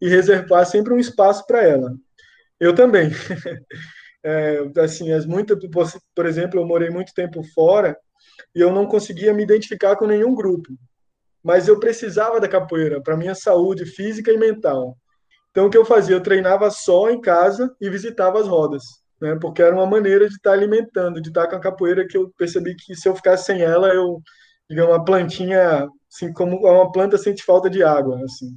e 0.00 0.08
reservar 0.08 0.66
sempre 0.66 0.92
um 0.92 0.98
espaço 0.98 1.46
para 1.46 1.62
ela. 1.62 1.94
Eu 2.60 2.74
também. 2.74 3.10
É, 4.24 4.58
assim, 4.80 5.12
as 5.12 5.24
muitas, 5.24 5.56
por 6.12 6.26
exemplo, 6.26 6.58
eu 6.58 6.66
morei 6.66 6.90
muito 6.90 7.14
tempo 7.14 7.40
fora 7.54 7.96
e 8.52 8.60
eu 8.60 8.72
não 8.72 8.84
conseguia 8.84 9.32
me 9.32 9.44
identificar 9.44 9.94
com 9.94 10.06
nenhum 10.06 10.34
grupo 10.34 10.72
mas 11.42 11.68
eu 11.68 11.78
precisava 11.78 12.40
da 12.40 12.48
capoeira 12.48 13.00
para 13.00 13.16
minha 13.16 13.34
saúde 13.34 13.86
física 13.86 14.32
e 14.32 14.36
mental. 14.36 14.96
Então 15.50 15.66
o 15.66 15.70
que 15.70 15.78
eu 15.78 15.84
fazia? 15.84 16.14
Eu 16.14 16.22
treinava 16.22 16.70
só 16.70 17.10
em 17.10 17.20
casa 17.20 17.74
e 17.80 17.88
visitava 17.88 18.38
as 18.38 18.46
rodas, 18.46 18.82
né? 19.20 19.36
Porque 19.40 19.62
era 19.62 19.74
uma 19.74 19.86
maneira 19.86 20.28
de 20.28 20.34
estar 20.34 20.50
tá 20.50 20.56
alimentando, 20.56 21.20
de 21.20 21.28
estar 21.28 21.42
tá 21.44 21.50
com 21.50 21.56
a 21.56 21.60
capoeira 21.60 22.06
que 22.06 22.16
eu 22.16 22.30
percebi 22.36 22.74
que 22.74 22.94
se 22.94 23.08
eu 23.08 23.16
ficasse 23.16 23.46
sem 23.46 23.62
ela, 23.62 23.88
eu, 23.88 24.20
digamos, 24.68 24.92
uma 24.92 25.04
plantinha, 25.04 25.88
assim 26.12 26.32
como 26.32 26.56
uma 26.58 26.92
planta 26.92 27.18
sente 27.18 27.44
falta 27.44 27.70
de 27.70 27.82
água, 27.82 28.20
assim. 28.24 28.48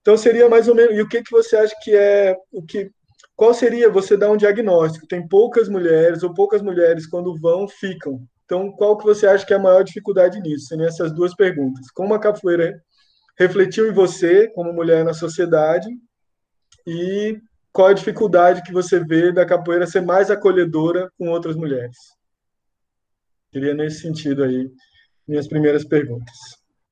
Então 0.00 0.16
seria 0.16 0.48
mais 0.48 0.68
ou 0.68 0.74
menos. 0.74 0.96
E 0.96 1.02
o 1.02 1.08
que 1.08 1.22
que 1.22 1.30
você 1.30 1.56
acha 1.56 1.74
que 1.82 1.94
é 1.94 2.36
o 2.52 2.62
que 2.62 2.90
qual 3.36 3.54
seria 3.54 3.90
você 3.90 4.16
dar 4.16 4.30
um 4.30 4.36
diagnóstico? 4.36 5.06
Tem 5.06 5.26
poucas 5.26 5.68
mulheres 5.68 6.22
ou 6.22 6.34
poucas 6.34 6.60
mulheres 6.62 7.06
quando 7.06 7.38
vão 7.38 7.68
ficam, 7.68 8.20
então, 8.48 8.72
qual 8.72 8.96
que 8.96 9.04
você 9.04 9.26
acha 9.26 9.44
que 9.44 9.52
é 9.52 9.56
a 9.56 9.60
maior 9.60 9.82
dificuldade 9.84 10.40
nisso? 10.40 10.74
Nessas 10.74 11.12
duas 11.12 11.34
perguntas. 11.34 11.90
Como 11.90 12.14
a 12.14 12.18
capoeira 12.18 12.82
refletiu 13.38 13.86
em 13.86 13.92
você, 13.92 14.48
como 14.48 14.72
mulher 14.72 15.04
na 15.04 15.12
sociedade, 15.12 15.86
e 16.86 17.38
qual 17.72 17.88
a 17.88 17.92
dificuldade 17.92 18.62
que 18.62 18.72
você 18.72 19.02
vê 19.02 19.32
da 19.32 19.46
capoeira 19.46 19.86
ser 19.86 20.00
mais 20.00 20.30
acolhedora 20.30 21.10
com 21.18 21.28
outras 21.28 21.56
mulheres? 21.56 21.96
Queria 23.50 23.74
nesse 23.74 24.00
sentido 24.00 24.44
aí 24.44 24.70
minhas 25.26 25.48
primeiras 25.48 25.84
perguntas. 25.84 26.36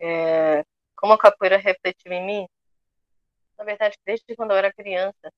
É, 0.01 0.65
como 0.97 1.13
a 1.13 1.19
capoeira 1.19 1.57
refletiu 1.57 2.13
em 2.13 2.25
mim? 2.25 2.49
Na 3.59 3.65
verdade, 3.65 3.97
desde 4.05 4.37
quando 4.37 4.51
eu 4.51 4.57
era 4.57 4.73
criança, 4.73 5.33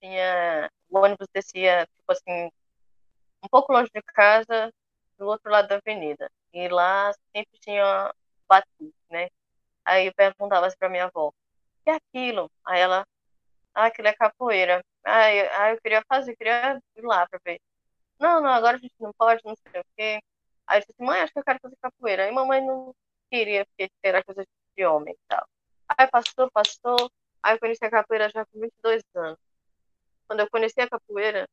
tinha 0.00 0.70
o 0.88 0.98
ônibus 0.98 1.28
descia 1.32 1.86
tipo 1.86 2.12
assim 2.12 2.50
um 3.42 3.48
pouco 3.50 3.72
longe 3.72 3.90
de 3.94 4.02
casa 4.02 4.72
do 5.18 5.26
outro 5.26 5.50
lado 5.50 5.68
da 5.68 5.76
avenida. 5.76 6.30
E 6.52 6.68
lá 6.68 7.12
sempre 7.34 7.58
tinha 7.60 8.12
batuque, 8.48 8.94
né? 9.10 9.28
Aí 9.84 10.06
eu 10.06 10.14
perguntava 10.14 10.66
assim 10.66 10.76
pra 10.78 10.88
minha 10.88 11.04
avó, 11.04 11.28
o 11.28 11.34
que 11.84 11.90
é 11.90 11.94
aquilo? 11.94 12.50
Aí 12.64 12.80
ela, 12.80 13.06
ah, 13.74 13.86
aquilo 13.86 14.08
é 14.08 14.14
capoeira. 14.14 14.84
Aí, 15.04 15.40
aí 15.48 15.74
eu 15.74 15.80
queria 15.80 16.02
fazer, 16.08 16.36
queria 16.36 16.80
ir 16.96 17.02
lá 17.02 17.26
pra 17.28 17.40
ver. 17.44 17.60
Não, 18.18 18.40
não, 18.40 18.50
agora 18.50 18.76
a 18.76 18.80
gente 18.80 18.94
não 19.00 19.12
pode, 19.14 19.42
não 19.44 19.54
sei 19.56 19.80
o 19.80 19.84
quê. 19.96 20.20
Aí 20.66 20.78
eu 20.78 20.80
disse, 20.80 20.92
assim, 20.92 21.04
mãe, 21.04 21.20
acho 21.22 21.32
que 21.32 21.38
eu 21.38 21.44
quero 21.44 21.58
fazer 21.62 21.76
capoeira. 21.82 22.24
Aí 22.24 22.32
mamãe 22.32 22.64
não 22.64 22.94
queria, 23.30 23.66
porque 23.66 23.90
era 24.02 24.22
coisa 24.24 24.44
de 24.76 24.84
homem 24.86 25.14
e 25.14 25.18
tal. 25.28 25.46
Aí 25.88 26.06
passou, 26.08 26.50
passou. 26.50 27.10
Aí 27.42 27.54
eu 27.54 27.60
conheci 27.60 27.84
a 27.84 27.90
capoeira 27.90 28.28
já 28.30 28.44
com 28.46 28.60
22 28.60 29.02
anos. 29.14 29.38
Quando 30.28 30.40
eu 30.40 30.50
conheci 30.50 30.80
a 30.80 30.88
capoeira, 30.88 31.48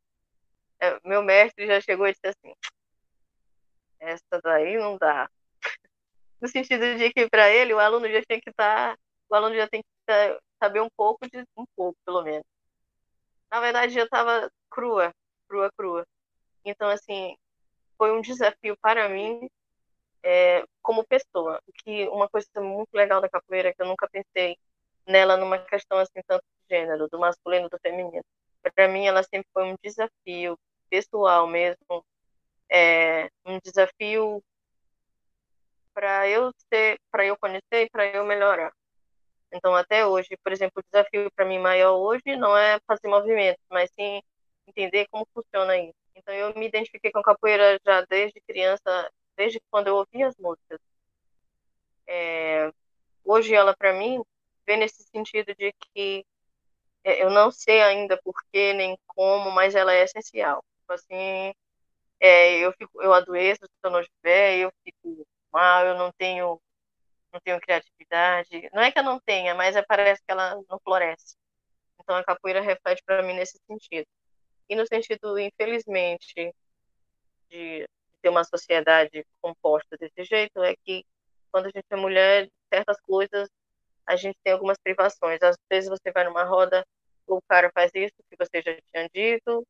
é, 0.79 0.99
meu 1.03 1.23
mestre 1.23 1.67
já 1.67 1.81
chegou 1.81 2.07
e 2.07 2.11
disse 2.13 2.27
assim, 2.27 2.53
essa 3.99 4.41
daí 4.43 4.77
não 4.77 4.97
dá. 4.97 5.29
No 6.39 6.47
sentido 6.47 6.95
de 6.97 7.11
que 7.11 7.27
para 7.29 7.49
ele 7.49 7.73
o 7.73 7.79
aluno 7.79 8.07
já 8.07 8.21
tem 8.27 8.39
que 8.39 8.51
estar, 8.51 8.95
tá, 8.95 8.99
o 9.27 9.35
aluno 9.35 9.55
já 9.55 9.67
tem 9.67 9.81
que 9.81 9.89
tá, 10.05 10.39
saber 10.59 10.81
um 10.81 10.89
pouco 10.95 11.27
de 11.29 11.43
um 11.55 11.65
pouco, 11.75 11.97
pelo 12.05 12.23
menos. 12.23 12.45
Na 13.49 13.59
verdade, 13.59 13.93
já 13.93 14.03
estava 14.03 14.51
crua, 14.69 15.13
crua, 15.47 15.71
crua. 15.77 16.05
Então, 16.65 16.89
assim, 16.89 17.35
foi 17.97 18.11
um 18.11 18.21
desafio 18.21 18.77
para 18.81 19.09
mim 19.09 19.49
é, 20.23 20.63
como 20.81 21.05
pessoa. 21.05 21.61
Que 21.83 22.07
uma 22.09 22.29
coisa 22.29 22.47
muito 22.57 22.93
legal 22.93 23.21
da 23.21 23.29
capoeira 23.29 23.73
que 23.73 23.81
eu 23.81 23.87
nunca 23.87 24.09
pensei 24.09 24.57
nela 25.07 25.37
numa 25.37 25.57
questão 25.59 25.97
assim 25.99 26.21
tanto 26.27 26.43
de 26.43 26.75
gênero, 26.75 27.07
do 27.09 27.19
masculino 27.19 27.69
do 27.69 27.79
feminino. 27.79 28.23
Para 28.75 28.87
mim, 28.89 29.05
ela 29.07 29.23
sempre 29.23 29.47
foi 29.53 29.63
um 29.63 29.75
desafio 29.81 30.59
pessoal 30.89 31.47
mesmo, 31.47 32.05
é, 32.69 33.29
um 33.45 33.59
desafio 33.63 34.43
para 35.93 36.27
eu 36.29 36.51
ser, 36.71 36.99
para 37.09 37.25
eu 37.25 37.37
conhecer 37.37 37.85
e 37.85 37.89
para 37.89 38.05
eu 38.07 38.25
melhorar. 38.25 38.71
Então, 39.51 39.75
até 39.75 40.05
hoje, 40.05 40.29
por 40.43 40.51
exemplo, 40.51 40.81
o 40.81 40.83
desafio 40.91 41.31
para 41.31 41.45
mim 41.45 41.59
maior 41.59 41.95
hoje 41.97 42.35
não 42.37 42.55
é 42.57 42.79
fazer 42.87 43.07
movimentos, 43.07 43.63
mas 43.69 43.89
sim 43.97 44.21
entender 44.67 45.07
como 45.09 45.27
funciona 45.33 45.77
isso. 45.77 45.95
Então, 46.15 46.33
eu 46.33 46.53
me 46.55 46.67
identifiquei 46.67 47.11
com 47.11 47.21
capoeira 47.21 47.79
já 47.85 48.01
desde 48.05 48.41
criança, 48.41 49.11
desde 49.37 49.61
quando 49.71 49.87
eu 49.87 49.95
ouvia 49.97 50.27
as 50.27 50.35
músicas. 50.37 50.79
É, 52.07 52.71
hoje, 53.23 53.53
ela, 53.53 53.75
para 53.75 53.93
mim, 53.93 54.21
vem 54.65 54.77
nesse 54.77 55.03
sentido 55.03 55.53
de 55.55 55.73
que 55.93 56.25
é, 57.03 57.23
eu 57.23 57.29
não 57.29 57.51
sei 57.51 57.81
ainda 57.81 58.19
porquê 58.23 58.73
nem 58.73 58.97
como, 59.07 59.51
mas 59.51 59.75
ela 59.75 59.93
é 59.93 60.03
essencial. 60.03 60.63
Tipo 60.81 60.93
assim, 60.93 61.53
é, 62.19 62.59
eu 62.59 62.73
fico, 62.73 63.01
eu 63.01 63.13
adoeço 63.13 63.61
se 63.65 63.71
eu 63.83 63.91
não 63.91 64.01
estiver, 64.01 64.57
eu 64.59 64.71
fico 64.83 65.27
mal, 65.51 65.85
eu 65.85 65.95
não 65.97 66.11
tenho 66.13 66.59
não 67.33 67.39
tenho 67.41 67.59
criatividade. 67.59 68.69
Não 68.73 68.81
é 68.81 68.91
que 68.91 68.99
eu 68.99 69.03
não 69.03 69.19
tenha, 69.19 69.53
mas 69.55 69.75
é, 69.75 69.81
parece 69.81 70.21
que 70.25 70.31
ela 70.31 70.55
não 70.69 70.79
floresce. 70.79 71.35
Então 71.99 72.15
a 72.15 72.23
capoeira 72.23 72.61
reflete 72.61 73.03
para 73.05 73.23
mim 73.23 73.33
nesse 73.33 73.59
sentido. 73.67 74.07
E 74.69 74.75
no 74.75 74.85
sentido, 74.85 75.37
infelizmente, 75.39 76.53
de 77.49 77.87
ter 78.21 78.29
uma 78.29 78.43
sociedade 78.43 79.25
composta 79.41 79.97
desse 79.97 80.23
jeito, 80.23 80.61
é 80.61 80.75
que 80.83 81.05
quando 81.51 81.67
a 81.67 81.69
gente 81.69 81.85
é 81.89 81.95
mulher, 81.95 82.49
certas 82.69 82.99
coisas 83.01 83.49
a 84.05 84.15
gente 84.15 84.37
tem 84.43 84.53
algumas 84.53 84.77
privações. 84.77 85.41
Às 85.41 85.57
vezes 85.69 85.89
você 85.89 86.11
vai 86.11 86.23
numa 86.23 86.43
roda, 86.45 86.85
o 87.27 87.41
cara 87.41 87.69
faz 87.73 87.91
isso 87.93 88.15
que 88.29 88.37
você 88.37 88.61
já 88.61 88.73
tinha 88.89 89.09
dito, 89.13 89.67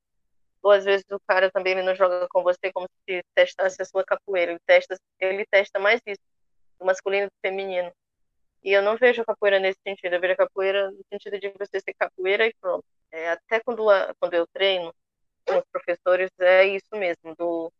ou 0.61 0.71
às 0.71 0.85
vezes 0.85 1.05
o 1.11 1.19
cara 1.27 1.51
também 1.51 1.75
não 1.83 1.95
joga 1.95 2.27
com 2.29 2.43
você 2.43 2.71
como 2.71 2.87
se 3.03 3.23
testasse 3.33 3.81
a 3.81 3.85
sua 3.85 4.03
capoeira. 4.03 4.51
Ele 4.51 4.61
testa, 4.65 4.95
ele 5.19 5.45
testa 5.47 5.79
mais 5.79 5.99
isso 6.05 6.21
do 6.79 6.85
masculino 6.85 7.25
e 7.25 7.29
do 7.29 7.35
feminino. 7.41 7.91
E 8.63 8.71
eu 8.71 8.81
não 8.81 8.97
vejo 8.97 9.21
a 9.21 9.25
capoeira 9.25 9.59
nesse 9.59 9.79
sentido, 9.81 10.13
eu 10.13 10.19
vejo 10.19 10.33
a 10.33 10.37
capoeira 10.37 10.91
no 10.91 11.03
sentido 11.11 11.39
de 11.39 11.49
você 11.57 11.79
ser 11.79 11.93
capoeira 11.93 12.45
e 12.47 12.53
pronto. 12.59 12.85
É, 13.11 13.29
até 13.31 13.59
quando, 13.61 13.85
quando 14.19 14.33
eu 14.33 14.45
treino 14.47 14.93
com 15.45 15.57
os 15.57 15.63
professores, 15.71 16.29
é 16.39 16.65
isso 16.65 16.89
mesmo, 16.93 17.35
do, 17.37 17.71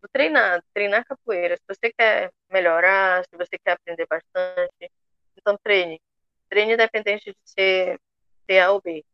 do 0.00 0.08
treinar, 0.12 0.62
treinar 0.72 1.04
capoeira. 1.04 1.56
Se 1.56 1.64
você 1.68 1.92
quer 1.92 2.32
melhorar, 2.50 3.24
se 3.24 3.36
você 3.36 3.58
quer 3.58 3.72
aprender 3.72 4.06
bastante, 4.06 4.90
então 5.36 5.58
treine. 5.62 6.00
Treine 6.48 6.74
independente 6.74 7.30
de 7.30 7.36
ser, 7.44 8.00
ser 8.46 8.60
A 8.60 8.72
ou 8.72 8.80
B. 8.80 9.04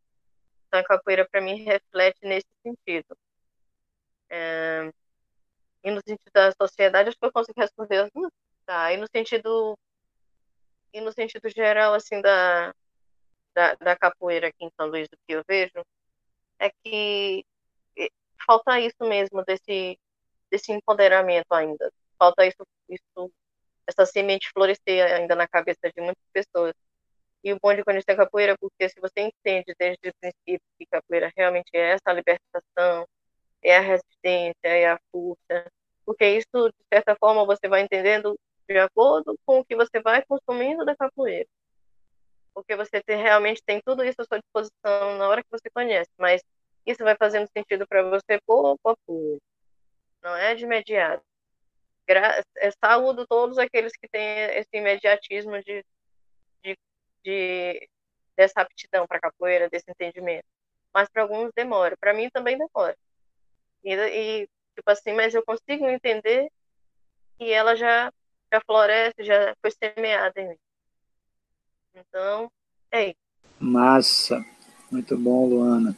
Então 0.68 0.80
a 0.80 0.84
capoeira 0.84 1.28
para 1.28 1.40
mim 1.40 1.64
reflete 1.64 2.18
nesse 2.22 2.46
sentido. 2.62 3.16
É, 4.30 4.90
e 5.84 5.90
no 5.90 6.00
sentido 6.06 6.32
da 6.32 6.52
sociedade, 6.52 7.08
acho 7.08 7.18
que 7.18 7.26
eu 7.26 7.32
consigo 7.32 7.60
responder 7.60 7.98
as 7.98 8.10
duas 8.12 8.30
Tá, 8.66 8.92
e 8.92 8.96
no 8.96 9.06
sentido 9.14 9.78
e 10.92 11.00
no 11.00 11.12
sentido 11.12 11.48
geral 11.48 11.94
assim 11.94 12.20
da, 12.20 12.74
da, 13.54 13.74
da 13.76 13.96
capoeira 13.96 14.48
aqui 14.48 14.64
em 14.64 14.70
São 14.76 14.88
Luís 14.88 15.08
do 15.08 15.16
que 15.26 15.34
eu 15.34 15.42
vejo 15.48 15.84
é 16.58 16.70
que 16.84 17.44
falta 18.46 18.80
isso 18.80 18.96
mesmo 19.02 19.44
desse 19.44 19.98
desse 20.50 20.72
empoderamento 20.72 21.52
ainda. 21.52 21.92
Falta 22.18 22.46
isso 22.46 22.64
isso 22.88 23.32
essa 23.86 24.06
semente 24.06 24.50
florescer 24.52 25.04
ainda 25.14 25.34
na 25.36 25.48
cabeça 25.48 25.90
de 25.94 26.00
muitas 26.02 26.24
pessoas. 26.32 26.74
E 27.44 27.52
o 27.52 27.58
bom 27.62 27.74
de 27.74 27.84
conhecer 27.84 28.12
a 28.12 28.16
capoeira 28.16 28.56
porque 28.58 28.88
se 28.88 29.00
você 29.00 29.22
entende 29.22 29.74
desde 29.78 30.10
o 30.10 30.14
princípio 30.20 30.68
que 30.78 30.86
capoeira 30.86 31.32
realmente 31.36 31.70
é 31.74 31.92
essa 31.92 32.12
libertação 32.12 33.06
é 33.62 33.76
a 33.78 33.80
resistência 33.80 34.56
é 34.64 34.88
a 34.92 35.00
força 35.12 35.70
porque 36.06 36.26
isso 36.38 36.70
de 36.70 36.84
certa 36.92 37.16
forma 37.16 37.46
você 37.46 37.68
vai 37.68 37.82
entendendo 37.82 38.36
de 38.68 38.78
acordo 38.78 39.38
com 39.44 39.60
o 39.60 39.64
que 39.64 39.76
você 39.76 40.00
vai 40.00 40.24
consumindo 40.24 40.84
da 40.84 40.96
capoeira. 40.96 41.48
Porque 42.54 42.74
você 42.74 43.02
tem, 43.02 43.22
realmente 43.22 43.62
tem 43.64 43.80
tudo 43.84 44.04
isso 44.04 44.20
à 44.20 44.24
sua 44.24 44.40
disposição 44.40 45.18
na 45.18 45.28
hora 45.28 45.42
que 45.42 45.50
você 45.50 45.68
conhece, 45.70 46.10
mas 46.18 46.42
isso 46.86 47.02
vai 47.04 47.16
fazendo 47.16 47.48
sentido 47.56 47.86
para 47.86 48.02
você 48.02 48.40
pouco 48.46 48.88
a 48.88 48.96
pouco, 48.96 49.42
não 50.22 50.34
é 50.36 50.54
de 50.54 50.64
imediato. 50.64 51.24
Gra 52.06 52.42
é, 52.58 52.70
saúdo 52.70 53.26
todos 53.26 53.58
aqueles 53.58 53.92
que 53.96 54.08
têm 54.08 54.24
esse 54.56 54.68
imediatismo 54.72 55.60
de, 55.62 55.84
de, 56.62 56.78
de 57.24 57.88
dessa 58.36 58.60
aptidão 58.60 59.06
para 59.06 59.20
capoeira, 59.20 59.68
desse 59.68 59.90
entendimento. 59.90 60.46
Mas 60.94 61.08
para 61.08 61.22
alguns 61.22 61.50
demora, 61.54 61.96
para 61.96 62.14
mim 62.14 62.30
também 62.30 62.56
demora. 62.56 62.96
E, 63.84 63.94
e, 63.94 64.48
tipo 64.74 64.90
assim, 64.90 65.12
mas 65.12 65.34
eu 65.34 65.44
consigo 65.44 65.86
entender 65.88 66.50
que 67.38 67.52
ela 67.52 67.74
já 67.76 68.12
já 68.56 68.60
floresce, 68.60 69.22
já 69.22 69.54
foi 69.60 69.70
semeada 69.70 70.40
em 70.40 70.48
mim. 70.48 70.56
Então, 71.94 72.50
é 72.90 73.08
isso. 73.08 73.16
Massa, 73.58 74.44
muito 74.90 75.16
bom, 75.16 75.46
Luana. 75.46 75.96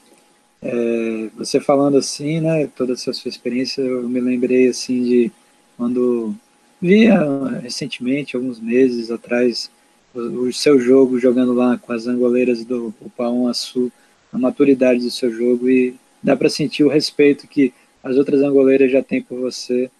É, 0.60 1.28
você 1.36 1.60
falando 1.60 1.96
assim, 1.96 2.40
né, 2.40 2.66
toda 2.66 2.92
essa 2.92 3.12
sua 3.12 3.28
experiência, 3.28 3.80
eu 3.80 4.08
me 4.08 4.20
lembrei 4.20 4.68
assim 4.68 5.02
de 5.02 5.32
quando 5.76 6.34
via 6.80 7.20
recentemente, 7.62 8.34
alguns 8.34 8.60
meses 8.60 9.10
atrás, 9.10 9.70
o, 10.14 10.20
o 10.20 10.52
seu 10.52 10.80
jogo 10.80 11.18
jogando 11.18 11.52
lá 11.52 11.78
com 11.78 11.92
as 11.92 12.06
angoleiras 12.06 12.64
do 12.64 12.92
Paão 13.16 13.46
Açu, 13.46 13.92
a 14.32 14.38
maturidade 14.38 15.00
do 15.00 15.10
seu 15.10 15.32
jogo 15.32 15.68
e 15.68 15.94
dá 16.22 16.36
para 16.36 16.48
sentir 16.48 16.84
o 16.84 16.88
respeito 16.88 17.46
que 17.46 17.72
as 18.02 18.16
outras 18.16 18.42
angoleiras 18.42 18.90
já 18.90 19.02
têm 19.02 19.22
por 19.22 19.38
você 19.38 19.90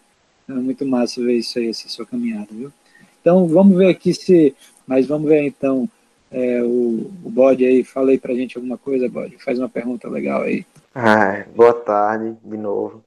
é 0.56 0.60
muito 0.60 0.86
massa 0.86 1.22
ver 1.22 1.34
isso 1.34 1.58
aí, 1.58 1.68
essa 1.68 1.88
sua 1.88 2.06
caminhada, 2.06 2.48
viu? 2.50 2.72
Então, 3.20 3.46
vamos 3.46 3.76
ver 3.76 3.88
aqui 3.88 4.14
se... 4.14 4.54
Mas 4.86 5.06
vamos 5.06 5.28
ver, 5.28 5.42
então, 5.42 5.88
é, 6.30 6.62
o, 6.62 7.10
o 7.24 7.30
Bode 7.30 7.64
aí. 7.64 7.84
Fala 7.84 8.10
aí 8.10 8.18
pra 8.18 8.34
gente 8.34 8.56
alguma 8.56 8.78
coisa, 8.78 9.08
Bode. 9.08 9.36
Faz 9.42 9.58
uma 9.58 9.68
pergunta 9.68 10.08
legal 10.08 10.42
aí. 10.42 10.64
Ah, 10.94 11.44
boa 11.54 11.74
tarde, 11.74 12.36
de 12.42 12.56
novo. 12.56 13.04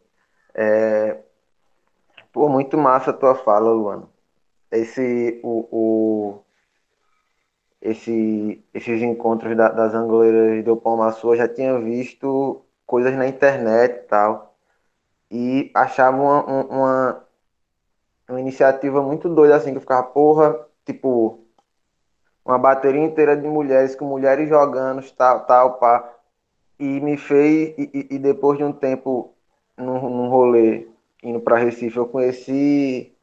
É... 0.53 1.17
Pô, 2.31 2.47
muito 2.47 2.77
massa 2.77 3.09
a 3.09 3.13
tua 3.13 3.35
fala, 3.35 3.71
Luana. 3.71 4.07
Esse... 4.71 5.39
o, 5.43 5.67
o 5.71 6.39
esse, 7.81 8.63
esses 8.73 9.01
encontros 9.01 9.57
da, 9.57 9.69
das 9.69 9.93
angoleiras 9.95 10.63
do 10.63 10.79
Maçu, 10.95 11.33
eu 11.33 11.37
já 11.37 11.47
tinha 11.47 11.79
visto 11.79 12.61
coisas 12.85 13.15
na 13.15 13.27
internet 13.27 13.95
e 13.95 14.07
tal. 14.07 14.55
E 15.31 15.71
achava 15.73 16.17
uma, 16.17 16.43
uma, 16.45 17.23
uma 18.31 18.39
iniciativa 18.39 19.01
muito 19.01 19.29
doida, 19.29 19.55
assim, 19.55 19.71
que 19.71 19.77
eu 19.77 19.81
ficava, 19.81 20.03
porra, 20.03 20.59
tipo, 20.85 21.39
uma 22.45 22.57
bateria 22.57 23.01
inteira 23.03 23.35
de 23.35 23.47
mulheres, 23.47 23.95
com 23.95 24.05
mulheres 24.05 24.49
jogando, 24.49 25.03
tal, 25.11 25.45
tal, 25.45 25.73
pá. 25.73 26.13
E 26.79 26.99
me 26.99 27.17
fez, 27.17 27.75
e, 27.77 28.07
e 28.11 28.19
depois 28.19 28.57
de 28.57 28.63
um 28.63 28.71
tempo 28.71 29.33
num, 29.77 30.09
num 30.09 30.29
rolê 30.29 30.87
indo 31.23 31.39
para 31.39 31.57
Recife, 31.57 31.97
eu 31.97 32.07
conheci 32.07 33.13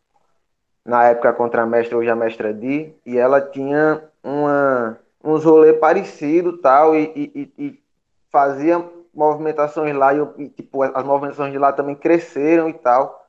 na 0.85 1.05
época 1.05 1.37
a 1.61 1.67
mestra, 1.67 1.99
hoje 1.99 2.09
a 2.09 2.17
mestra 2.17 2.55
Di, 2.55 2.95
e 3.05 3.19
ela 3.19 3.41
tinha 3.41 4.03
uma, 4.23 4.99
uns 5.23 5.45
rolês 5.45 5.77
parecidos 5.79 6.61
tal, 6.61 6.95
e, 6.95 7.13
e, 7.15 7.53
e, 7.59 7.83
fazia 8.31 8.85
movimentações 9.13 9.95
lá, 9.97 10.15
e, 10.15 10.19
eu, 10.19 10.33
e, 10.39 10.49
tipo, 10.49 10.83
as 10.83 11.05
movimentações 11.05 11.53
de 11.53 11.59
lá 11.59 11.73
também 11.73 11.97
cresceram 11.97 12.69
e 12.69 12.73
tal. 12.73 13.27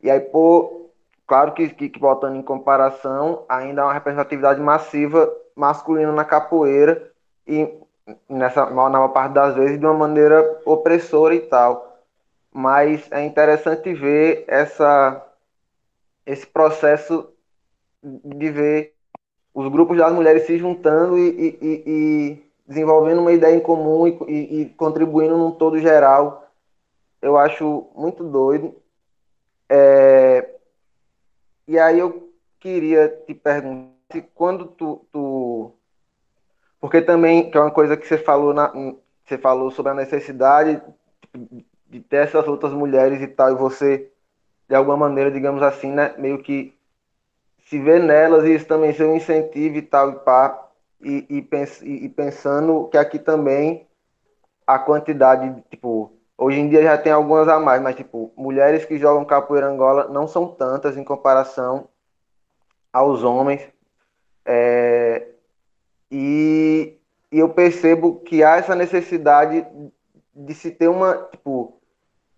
E 0.00 0.10
aí, 0.10 0.20
pô, 0.20 0.85
Claro 1.26 1.52
que, 1.54 1.68
que, 1.70 1.88
que, 1.88 1.98
botando 1.98 2.36
em 2.36 2.42
comparação, 2.42 3.44
ainda 3.48 3.82
há 3.82 3.86
uma 3.86 3.94
representatividade 3.94 4.60
massiva 4.60 5.28
masculina 5.56 6.12
na 6.12 6.24
capoeira 6.24 7.10
e 7.46 7.68
nessa 8.28 8.66
maior 8.66 9.08
parte 9.08 9.32
das 9.32 9.54
vezes 9.56 9.78
de 9.78 9.84
uma 9.84 9.94
maneira 9.94 10.60
opressora 10.64 11.34
e 11.34 11.40
tal. 11.40 11.98
Mas 12.52 13.10
é 13.10 13.24
interessante 13.24 13.92
ver 13.92 14.44
essa 14.46 15.22
esse 16.24 16.46
processo 16.46 17.28
de 18.02 18.50
ver 18.50 18.94
os 19.54 19.68
grupos 19.68 19.96
das 19.96 20.12
mulheres 20.12 20.44
se 20.44 20.58
juntando 20.58 21.18
e, 21.18 21.28
e, 21.28 21.58
e, 21.62 21.82
e 21.86 22.50
desenvolvendo 22.66 23.20
uma 23.20 23.32
ideia 23.32 23.54
em 23.54 23.60
comum 23.60 24.06
e, 24.06 24.74
contribuindo 24.76 25.36
num 25.36 25.52
todo 25.52 25.78
geral. 25.78 26.48
Eu 27.22 27.36
acho 27.36 27.86
muito 27.94 28.22
doido. 28.22 28.74
É, 29.68 30.55
e 31.68 31.78
aí 31.78 31.98
eu 31.98 32.32
queria 32.60 33.08
te 33.08 33.34
perguntar 33.34 33.96
se 34.10 34.22
quando 34.22 34.66
tu, 34.66 35.06
tu, 35.12 35.72
Porque 36.80 37.02
também, 37.02 37.50
que 37.50 37.56
é 37.58 37.60
uma 37.60 37.70
coisa 37.70 37.96
que 37.96 38.06
você 38.06 38.18
falou, 38.18 38.54
na, 38.54 38.72
você 39.24 39.38
falou 39.38 39.70
sobre 39.70 39.92
a 39.92 39.94
necessidade 39.94 40.80
de 41.88 42.00
ter 42.00 42.18
essas 42.18 42.46
outras 42.46 42.72
mulheres 42.72 43.20
e 43.20 43.26
tal, 43.26 43.52
e 43.52 43.54
você, 43.56 44.10
de 44.68 44.74
alguma 44.74 44.96
maneira, 44.96 45.30
digamos 45.30 45.62
assim, 45.62 45.90
né, 45.92 46.14
meio 46.18 46.42
que 46.42 46.74
se 47.66 47.78
ver 47.80 48.00
nelas 48.02 48.44
e 48.44 48.54
isso 48.54 48.66
também 48.66 48.92
ser 48.92 49.04
um 49.04 49.16
incentivo 49.16 49.76
e 49.76 49.82
tal 49.82 50.10
e 50.12 50.16
pá, 50.20 50.70
e, 51.00 51.26
e, 51.28 51.42
pens, 51.42 51.82
e, 51.82 52.08
pensando 52.08 52.88
que 52.88 52.96
aqui 52.96 53.18
também 53.18 53.86
a 54.66 54.78
quantidade, 54.78 55.62
tipo, 55.70 56.12
hoje 56.38 56.58
em 56.58 56.68
dia 56.68 56.82
já 56.82 56.98
tem 56.98 57.12
algumas 57.12 57.48
a 57.48 57.58
mais, 57.58 57.80
mas 57.80 57.96
tipo, 57.96 58.32
mulheres 58.36 58.84
que 58.84 58.98
jogam 58.98 59.24
capoeira 59.24 59.68
Angola 59.68 60.08
não 60.08 60.26
são 60.28 60.48
tantas 60.48 60.96
em 60.96 61.04
comparação 61.04 61.88
aos 62.92 63.22
homens. 63.22 63.62
É, 64.44 65.28
e, 66.10 66.98
e 67.32 67.38
eu 67.38 67.48
percebo 67.48 68.20
que 68.20 68.42
há 68.42 68.56
essa 68.56 68.74
necessidade 68.74 69.66
de 70.34 70.54
se 70.54 70.70
ter 70.70 70.88
uma, 70.88 71.28
tipo, 71.30 71.80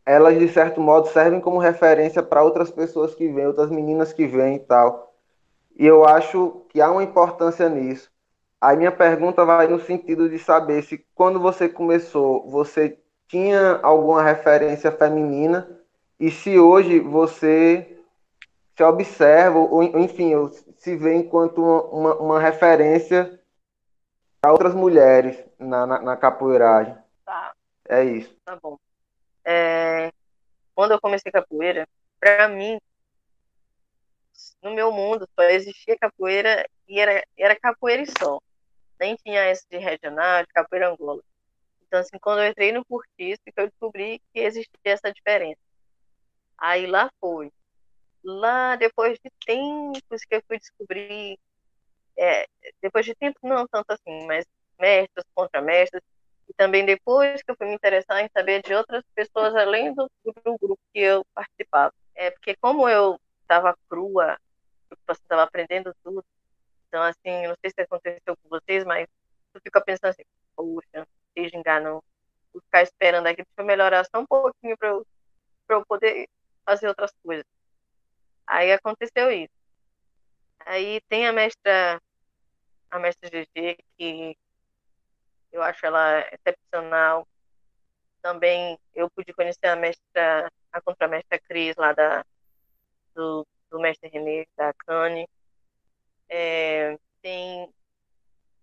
elas 0.06 0.38
de 0.38 0.48
certo 0.48 0.80
modo 0.80 1.08
servem 1.08 1.40
como 1.40 1.58
referência 1.58 2.22
para 2.22 2.42
outras 2.42 2.70
pessoas 2.70 3.14
que 3.14 3.28
vêm, 3.28 3.46
outras 3.46 3.70
meninas 3.70 4.12
que 4.12 4.26
vêm 4.26 4.56
e 4.56 4.60
tal. 4.60 5.14
E 5.76 5.86
eu 5.86 6.04
acho 6.06 6.62
que 6.70 6.80
há 6.80 6.90
uma 6.90 7.02
importância 7.02 7.68
nisso. 7.68 8.10
Aí 8.60 8.76
minha 8.76 8.90
pergunta 8.90 9.44
vai 9.44 9.68
no 9.68 9.78
sentido 9.78 10.28
de 10.28 10.38
saber 10.38 10.82
se 10.82 11.04
quando 11.14 11.38
você 11.38 11.68
começou, 11.68 12.48
você 12.48 12.98
tinha 13.28 13.78
alguma 13.82 14.22
referência 14.22 14.90
feminina 14.90 15.68
e 16.18 16.30
se 16.30 16.58
hoje 16.58 16.98
você 16.98 17.98
se 18.76 18.82
observa, 18.82 19.58
ou 19.58 19.82
enfim, 19.82 20.32
se 20.78 20.96
vê 20.96 21.14
enquanto 21.14 21.58
uma, 21.58 22.14
uma 22.16 22.40
referência 22.40 23.40
para 24.40 24.52
outras 24.52 24.74
mulheres 24.74 25.44
na, 25.58 25.86
na, 25.86 26.00
na, 26.00 26.16
capoeiragem. 26.16 26.96
Tá. 27.24 27.52
É 27.88 28.04
isso. 28.04 28.34
Tá 28.44 28.56
bom. 28.56 28.78
É, 29.44 30.12
quando 30.74 30.92
eu 30.92 31.00
comecei 31.00 31.30
capoeira, 31.30 31.88
para 32.20 32.48
mim, 32.48 32.78
no 34.62 34.72
meu 34.72 34.92
mundo 34.92 35.28
só 35.34 35.42
existia 35.44 35.98
capoeira 35.98 36.68
e 36.88 37.00
era, 37.00 37.24
era 37.36 37.58
capoeira 37.58 38.02
e 38.02 38.06
só. 38.06 38.40
Nem 38.98 39.16
tinha 39.16 39.50
esse 39.50 39.68
de 39.68 39.78
regional, 39.78 40.42
de 40.42 40.52
capoeira 40.52 40.90
angola. 40.90 41.22
Então, 41.88 42.00
assim, 42.00 42.18
quando 42.20 42.40
eu 42.42 42.48
entrei 42.48 42.70
no 42.70 42.84
curtiço, 42.84 43.40
eu 43.56 43.66
descobri 43.66 44.20
que 44.32 44.40
existia 44.40 44.68
essa 44.84 45.12
diferença. 45.12 45.58
Aí 46.58 46.86
lá 46.86 47.10
foi 47.18 47.50
lá 48.22 48.76
depois 48.76 49.18
de 49.18 49.30
tempos 49.46 50.22
que 50.24 50.36
eu 50.36 50.42
fui 50.46 50.58
descobrir, 50.58 51.38
é, 52.18 52.46
depois 52.82 53.06
de 53.06 53.14
tempo 53.14 53.38
não 53.42 53.66
tanto 53.66 53.90
assim, 53.90 54.26
mas 54.26 54.44
mestres, 54.78 55.24
contramestres, 55.34 56.02
e 56.48 56.54
também 56.54 56.84
depois 56.84 57.42
que 57.42 57.50
eu 57.50 57.56
fui 57.56 57.66
me 57.66 57.74
interessar 57.74 58.22
em 58.22 58.28
saber 58.36 58.62
de 58.62 58.74
outras 58.74 59.02
pessoas 59.14 59.54
além 59.54 59.94
do, 59.94 60.10
do 60.24 60.58
grupo 60.58 60.78
que 60.92 61.00
eu 61.00 61.24
participava. 61.34 61.94
É 62.14 62.30
porque 62.30 62.56
como 62.56 62.88
eu 62.88 63.18
estava 63.42 63.76
crua, 63.88 64.38
eu 64.90 65.12
estava 65.12 65.42
aprendendo 65.42 65.94
tudo, 66.02 66.24
então 66.88 67.02
assim, 67.02 67.46
não 67.46 67.56
sei 67.60 67.70
se 67.70 67.80
aconteceu 67.80 68.36
com 68.36 68.48
vocês, 68.48 68.84
mas 68.84 69.06
eu 69.54 69.60
fico 69.62 69.82
pensando 69.84 70.10
assim, 70.10 70.24
poxa, 70.56 71.06
seja 71.36 71.56
engano, 71.56 72.02
vou 72.52 72.62
ficar 72.62 72.82
esperando 72.82 73.26
aqui, 73.26 73.42
deixa 73.42 73.50
eu 73.58 73.64
melhorar 73.64 74.04
só 74.04 74.20
um 74.20 74.26
pouquinho 74.26 74.76
para 74.76 74.88
eu, 74.88 75.06
eu 75.68 75.86
poder 75.86 76.28
fazer 76.64 76.88
outras 76.88 77.12
coisas. 77.22 77.44
Aí 78.46 78.72
aconteceu 78.72 79.30
isso. 79.30 79.52
Aí 80.60 81.00
tem 81.08 81.26
a 81.26 81.32
mestra, 81.32 82.00
a 82.90 82.98
mestra 82.98 83.28
GG, 83.30 83.78
que 83.96 84.36
eu 85.52 85.62
acho 85.62 85.84
ela 85.84 86.20
excepcional. 86.32 87.26
Também 88.22 88.78
eu 88.94 89.10
pude 89.10 89.32
conhecer 89.32 89.66
a 89.66 89.76
mestra, 89.76 90.50
a 90.72 90.80
contramestra 90.80 91.38
Cris, 91.38 91.76
lá 91.76 91.92
da, 91.92 92.24
do, 93.14 93.46
do 93.70 93.80
mestre 93.80 94.08
René, 94.08 94.46
da 94.56 94.72
Cane. 94.74 95.28
É, 96.28 96.98
tem, 97.22 97.72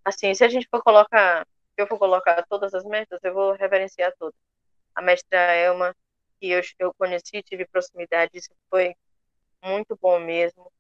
assim, 0.03 0.33
se 0.33 0.43
a 0.43 0.47
gente 0.47 0.67
for 0.69 0.83
colocar, 0.83 1.47
eu 1.81 1.87
for 1.87 1.99
colocar 1.99 2.45
todas 2.47 2.73
as 2.73 2.83
mestras, 2.85 3.19
eu 3.23 3.33
vou 3.33 3.53
reverenciar 3.53 4.13
todas. 4.17 4.39
A 4.93 5.01
mestra 5.01 5.37
Elma, 5.55 5.95
que 6.39 6.49
eu, 6.49 6.61
eu 6.79 6.93
conheci, 6.95 7.43
tive 7.43 7.65
proximidade, 7.67 8.31
isso 8.37 8.49
foi 8.69 8.95
muito 9.63 9.97
bom 10.01 10.19
mesmo. 10.19 10.71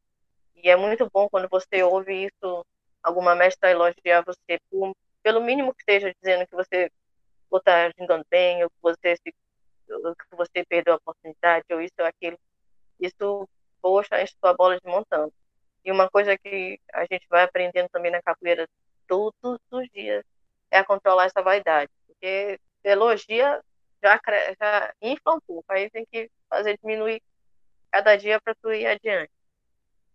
E 0.55 0.69
é 0.69 0.75
muito 0.75 1.09
bom 1.11 1.27
quando 1.29 1.49
você 1.49 1.83
ouve 1.83 2.25
isso, 2.25 2.65
alguma 3.03 3.35
mestra 3.35 3.71
elogiar 3.71 4.23
você, 4.25 4.59
por, 4.69 4.95
pelo 5.21 5.41
mínimo 5.41 5.73
que 5.73 5.81
esteja 5.81 6.13
dizendo 6.21 6.47
que 6.47 6.55
você 6.55 6.91
está 7.53 7.89
jogando 7.97 8.25
bem, 8.29 8.63
ou 8.63 8.69
que 8.69 8.77
você, 8.81 9.15
se, 9.17 9.33
ou 9.89 10.15
que 10.15 10.35
você 10.35 10.65
perdeu 10.65 10.93
a 10.93 10.97
oportunidade, 10.97 11.65
ou 11.71 11.81
isso 11.81 11.93
ou 11.99 12.05
aquilo. 12.05 12.37
Isso, 12.99 13.49
poxa, 13.81 14.21
enche 14.21 14.35
sua 14.39 14.53
bola 14.53 14.79
de 14.79 14.87
montão. 14.87 15.31
E 15.83 15.91
uma 15.91 16.09
coisa 16.09 16.37
que 16.37 16.79
a 16.93 17.01
gente 17.05 17.25
vai 17.29 17.43
aprendendo 17.43 17.89
também 17.89 18.11
na 18.11 18.21
capoeira 18.21 18.67
todos 19.07 19.59
os 19.71 19.87
dias 19.91 20.23
é 20.75 20.83
controlar 20.83 21.25
essa 21.25 21.41
vaidade. 21.41 21.91
Porque 22.07 22.59
elogia 22.83 23.61
já, 24.03 24.19
já 24.59 24.93
infla 25.01 25.35
um 25.35 25.39
pouco, 25.41 25.65
aí 25.69 25.89
tem 25.89 26.05
que 26.05 26.29
fazer 26.49 26.77
diminuir 26.77 27.21
cada 27.91 28.15
dia 28.15 28.39
para 28.41 28.55
tu 28.55 28.71
ir 28.71 28.85
adiante. 28.85 29.31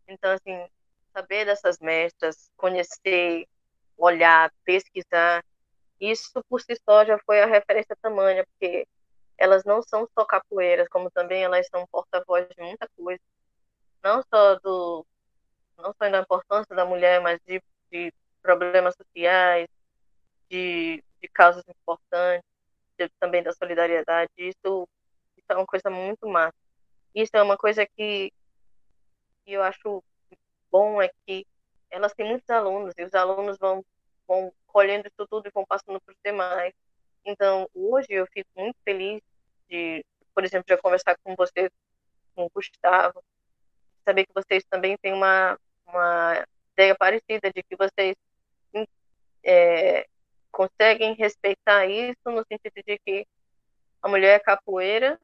Então, 0.07 0.33
assim, 0.33 0.67
saber 1.13 1.45
dessas 1.45 1.79
mestras, 1.79 2.51
conhecer, 2.57 3.47
olhar, 3.97 4.53
pesquisar, 4.65 5.45
isso 6.01 6.43
por 6.49 6.61
si 6.61 6.75
só 6.85 7.05
já 7.05 7.19
foi 7.27 7.43
a 7.43 7.47
referência 7.47 7.97
tamanha, 8.01 8.45
porque 8.47 8.87
elas 9.37 9.65
não 9.65 9.83
são 9.83 10.09
só 10.15 10.25
capoeiras, 10.25 10.89
como 10.89 11.11
também 11.11 11.43
elas 11.43 11.67
são 11.69 11.87
porta-voz 11.89 12.47
de 12.49 12.63
muita 12.63 12.89
coisa. 12.97 13.21
Não 14.03 14.23
só 14.23 14.57
do 14.57 15.07
não 15.77 15.95
só 15.95 16.11
da 16.11 16.21
importância 16.21 16.77
da 16.77 16.85
mulher, 16.85 17.21
mas 17.21 17.41
de, 17.47 17.63
de 17.91 18.13
problemas 18.43 18.95
sociais, 18.95 19.67
de, 20.51 21.03
de 21.23 21.29
causas 21.29 21.65
importantes, 21.69 22.45
de, 22.99 23.09
também 23.21 23.43
da 23.43 23.53
solidariedade. 23.53 24.31
Isso, 24.37 24.89
isso 25.37 25.47
é 25.49 25.55
uma 25.55 25.67
coisa 25.67 25.89
muito 25.89 26.29
massa. 26.29 26.55
Isso 27.15 27.31
é 27.35 27.43
uma 27.43 27.57
coisa 27.57 27.87
que, 27.87 28.33
que 29.45 29.53
eu 29.53 29.63
acho 29.63 30.03
bom, 30.71 31.01
é 31.01 31.11
que 31.27 31.47
elas 31.91 32.13
têm 32.15 32.27
muitos 32.27 32.49
alunos 32.51 32.95
e 32.97 33.05
os 33.05 33.15
alunos 33.15 33.59
vão, 33.59 33.85
vão 34.27 34.53
colhendo 34.67 35.09
isso 35.09 35.27
tudo 35.29 35.47
e 35.49 35.53
vão 35.53 35.65
passando 35.65 36.01
para 36.01 36.13
os 36.13 36.19
demais. 36.25 36.73
Então, 37.25 37.69
hoje 37.75 38.09
eu 38.11 38.27
fico 38.27 38.49
muito 38.57 38.77
feliz 38.85 39.21
de, 39.69 40.05
por 40.35 40.45
exemplo, 40.45 40.67
já 40.69 40.79
conversar 40.79 41.17
com 41.23 41.35
você, 41.35 41.71
com 42.35 42.45
o 42.45 42.51
Gustavo, 42.51 43.23
saber 44.05 44.25
que 44.25 44.33
vocês 44.33 44.65
também 44.65 44.97
têm 44.99 45.13
uma, 45.13 45.59
uma 45.87 46.47
ideia 46.73 46.95
parecida 46.95 47.51
de 47.53 47.63
que 47.63 47.77
vocês 47.77 48.17
é, 49.43 50.07
conseguem 50.51 51.15
respeitar 51.15 51.87
isso 51.87 52.21
no 52.27 52.45
sentido 52.47 52.83
de 52.87 52.99
que 52.99 53.27
a 54.03 54.09
mulher 54.09 54.37
é 54.37 54.39
capoeira 54.39 55.19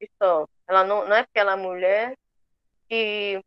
e 0.00 0.08
só. 0.18 0.46
Ela 0.66 0.84
não, 0.84 1.06
não 1.06 1.16
é 1.16 1.24
porque 1.24 1.38
ela 1.38 1.52
é 1.52 1.56
mulher 1.56 2.16
que 2.88 3.42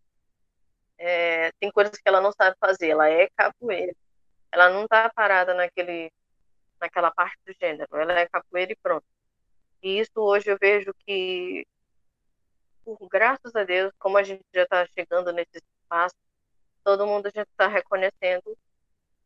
é, 0.98 1.52
tem 1.60 1.72
coisas 1.72 1.96
que 1.98 2.08
ela 2.08 2.22
não 2.22 2.32
sabe 2.32 2.56
fazer. 2.60 2.90
Ela 2.90 3.10
é 3.10 3.30
capoeira. 3.36 3.94
Ela 4.52 4.70
não 4.70 4.84
está 4.84 5.10
parada 5.10 5.54
naquele, 5.54 6.12
naquela 6.80 7.12
parte 7.12 7.38
do 7.46 7.54
gênero. 7.60 7.96
Ela 7.96 8.20
é 8.20 8.28
capoeira 8.28 8.72
e 8.72 8.76
pronto. 8.76 9.06
E 9.84 10.00
isso 10.00 10.20
hoje 10.20 10.50
eu 10.50 10.58
vejo 10.60 10.94
que, 11.06 11.66
por 12.84 12.98
graças 13.10 13.56
a 13.56 13.64
Deus, 13.64 13.92
como 14.00 14.18
a 14.18 14.24
gente 14.24 14.44
já 14.54 14.64
está 14.64 14.86
chegando 14.98 15.32
nesse 15.32 15.58
espaço, 15.58 16.16
todo 16.84 17.06
mundo 17.06 17.30
já 17.34 17.44
está 17.44 17.68
reconhecendo 17.68 18.58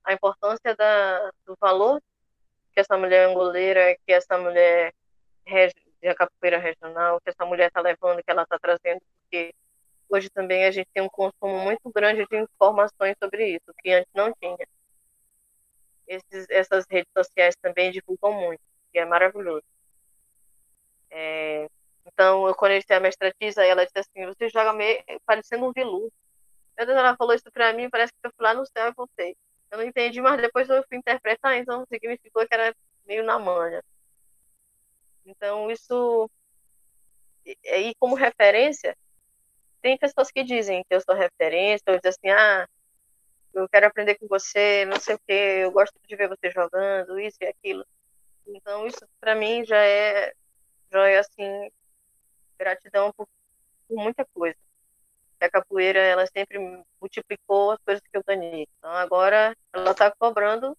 a 0.03 0.13
importância 0.13 0.75
da, 0.75 1.31
do 1.45 1.55
valor 1.59 2.01
que 2.73 2.79
essa 2.79 2.97
mulher 2.97 3.29
angoleira, 3.29 3.95
que 4.05 4.13
essa 4.13 4.37
mulher 4.37 4.93
de 6.01 6.15
capoeira 6.15 6.57
regional, 6.57 7.19
que 7.21 7.29
essa 7.29 7.45
mulher 7.45 7.67
está 7.67 7.81
levando, 7.81 8.23
que 8.23 8.31
ela 8.31 8.43
está 8.43 8.57
trazendo, 8.57 9.01
porque 9.21 9.53
hoje 10.09 10.29
também 10.29 10.65
a 10.65 10.71
gente 10.71 10.89
tem 10.93 11.03
um 11.03 11.09
consumo 11.09 11.59
muito 11.59 11.91
grande 11.93 12.25
de 12.25 12.37
informações 12.37 13.15
sobre 13.21 13.55
isso, 13.55 13.73
que 13.79 13.91
antes 13.91 14.11
não 14.13 14.33
tinha. 14.33 14.57
Esses, 16.07 16.49
essas 16.49 16.85
redes 16.89 17.11
sociais 17.15 17.55
também 17.61 17.91
divulgam 17.91 18.33
muito, 18.33 18.61
que 18.91 18.99
é 18.99 19.05
maravilhoso. 19.05 19.63
É, 21.09 21.67
então, 22.05 22.47
eu 22.47 22.55
conheci 22.55 22.91
a 22.93 22.99
mestra 22.99 23.33
Tisa 23.39 23.65
e 23.65 23.69
ela 23.69 23.85
disse 23.85 23.99
assim, 23.99 24.25
você 24.25 24.49
joga 24.49 24.73
meio 24.73 25.01
parecendo 25.25 25.65
um 25.65 25.71
veludo. 25.71 26.11
Meu 26.77 26.85
Deus, 26.85 26.97
ela 26.97 27.15
falou 27.15 27.33
isso 27.33 27.51
para 27.51 27.73
mim, 27.73 27.89
parece 27.89 28.11
que 28.13 28.27
eu 28.27 28.31
fui 28.35 28.43
lá 28.43 28.53
no 28.53 28.65
céu 28.65 28.89
e 28.89 28.93
voltei. 28.93 29.37
Eu 29.71 29.77
não 29.77 29.85
entendi, 29.85 30.21
mas 30.21 30.41
depois 30.41 30.69
eu 30.69 30.83
fui 30.87 30.97
interpretar, 30.97 31.57
então 31.57 31.85
significou 31.87 32.45
que 32.45 32.53
era 32.53 32.75
meio 33.05 33.23
na 33.23 33.39
manha. 33.39 33.81
Então, 35.25 35.71
isso. 35.71 36.29
E 37.45 37.95
como 37.99 38.15
referência, 38.15 38.95
tem 39.81 39.97
pessoas 39.97 40.29
que 40.31 40.43
dizem 40.43 40.83
que 40.83 40.93
eu 40.95 41.01
sou 41.01 41.15
referência, 41.15 41.83
ou 41.87 41.95
dizem 41.97 42.09
assim, 42.09 42.29
ah, 42.29 42.67
eu 43.53 43.67
quero 43.69 43.87
aprender 43.87 44.15
com 44.15 44.27
você, 44.27 44.85
não 44.85 44.99
sei 44.99 45.15
o 45.15 45.19
que, 45.19 45.33
eu 45.33 45.71
gosto 45.71 45.99
de 46.07 46.15
ver 46.15 46.29
você 46.29 46.51
jogando, 46.51 47.19
isso 47.19 47.37
e 47.41 47.47
aquilo. 47.47 47.85
Então, 48.47 48.85
isso 48.87 49.07
para 49.19 49.35
mim 49.35 49.65
já 49.65 49.77
é, 49.83 50.33
já 50.91 51.09
é 51.09 51.17
assim, 51.19 51.71
gratidão 52.57 53.11
por, 53.13 53.27
por 53.87 53.97
muita 53.97 54.25
coisa. 54.33 54.57
A 55.45 55.49
capoeira 55.49 55.99
ela 55.99 56.25
sempre 56.27 56.59
multiplicou 57.01 57.71
as 57.71 57.79
coisas 57.85 58.01
que 58.01 58.17
eu 58.17 58.23
ganhei. 58.25 58.67
Então 58.77 58.91
agora 58.91 59.55
ela 59.73 59.91
está 59.91 60.11
cobrando 60.11 60.77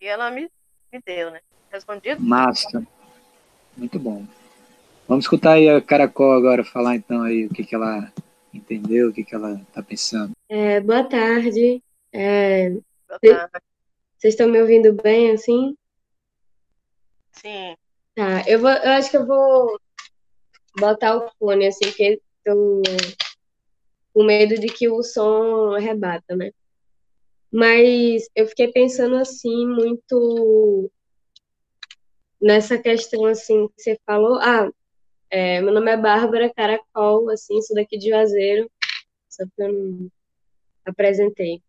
e 0.00 0.06
ela 0.06 0.30
me, 0.30 0.50
me 0.92 1.00
deu, 1.04 1.30
né? 1.30 1.40
Respondido? 1.70 2.20
Massa. 2.20 2.84
Muito 3.76 3.98
bom. 3.98 4.26
Vamos 5.06 5.24
escutar 5.24 5.52
aí 5.52 5.68
a 5.68 5.80
Caracol 5.80 6.32
agora 6.32 6.64
falar 6.64 6.96
então 6.96 7.22
aí 7.22 7.46
o 7.46 7.50
que, 7.50 7.64
que 7.64 7.74
ela 7.74 8.12
entendeu, 8.52 9.08
o 9.08 9.12
que, 9.12 9.24
que 9.24 9.34
ela 9.34 9.54
está 9.54 9.82
pensando. 9.82 10.32
É, 10.48 10.80
boa 10.80 11.04
tarde. 11.04 11.82
É, 12.12 12.70
Boa 12.70 13.18
tarde. 13.20 13.64
vocês 14.18 14.34
estão 14.34 14.48
me 14.48 14.60
ouvindo 14.60 14.92
bem 14.92 15.32
assim? 15.32 15.76
Sim. 17.32 17.76
Tá, 18.14 18.44
eu, 18.46 18.60
vou, 18.60 18.70
eu 18.70 18.90
acho 18.92 19.10
que 19.10 19.16
eu 19.16 19.26
vou 19.26 19.80
botar 20.78 21.16
o 21.16 21.30
fone 21.38 21.66
assim, 21.66 21.86
porque 21.86 22.20
tô 22.44 22.82
com 24.12 24.24
medo 24.24 24.54
de 24.56 24.68
que 24.68 24.88
o 24.88 25.02
som 25.02 25.74
arrebata, 25.74 26.36
né? 26.36 26.52
Mas 27.52 28.28
eu 28.34 28.46
fiquei 28.46 28.70
pensando 28.72 29.16
assim 29.16 29.66
muito 29.66 30.90
nessa 32.40 32.78
questão 32.78 33.24
assim 33.26 33.68
que 33.68 33.82
você 33.82 33.98
falou. 34.06 34.38
Ah, 34.40 34.70
é, 35.30 35.60
meu 35.60 35.72
nome 35.72 35.90
é 35.90 35.96
Bárbara 35.96 36.52
Caracol, 36.52 37.30
assim, 37.30 37.60
sou 37.62 37.76
daqui 37.76 37.98
de 37.98 38.10
Juazeiro, 38.10 38.70
só 39.28 39.44
que 39.44 39.62
eu 39.62 39.72
não 39.72 40.10
apresentei. 40.84 41.62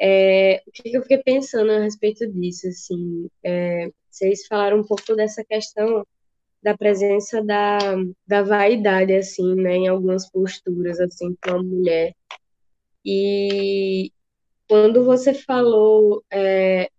É, 0.00 0.62
o 0.66 0.72
que 0.72 0.96
eu 0.96 1.02
fiquei 1.02 1.18
pensando 1.18 1.70
a 1.70 1.80
respeito 1.80 2.26
disso, 2.26 2.66
assim, 2.68 3.28
é, 3.42 3.90
vocês 4.10 4.46
falaram 4.46 4.78
um 4.78 4.84
pouco 4.84 5.14
dessa 5.14 5.44
questão 5.44 6.06
da 6.64 6.74
presença 6.74 7.44
da, 7.44 7.78
da 8.26 8.42
vaidade, 8.42 9.12
assim, 9.14 9.54
né, 9.54 9.76
em 9.76 9.88
algumas 9.88 10.30
posturas, 10.30 10.98
assim, 10.98 11.36
com 11.44 11.50
a 11.50 11.62
mulher. 11.62 12.16
E 13.04 14.10
quando 14.66 15.04
você 15.04 15.34
falou 15.34 16.24
é, 16.32 16.90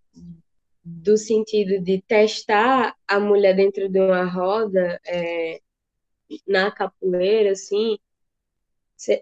do 0.84 1.18
sentido 1.18 1.84
de 1.84 2.00
testar 2.04 2.96
a 3.08 3.20
mulher 3.20 3.56
dentro 3.56 3.90
de 3.90 4.00
uma 4.00 4.24
roda, 4.24 5.02
é, 5.04 5.60
na 6.48 6.70
capoeira, 6.70 7.54
assim, 7.54 7.98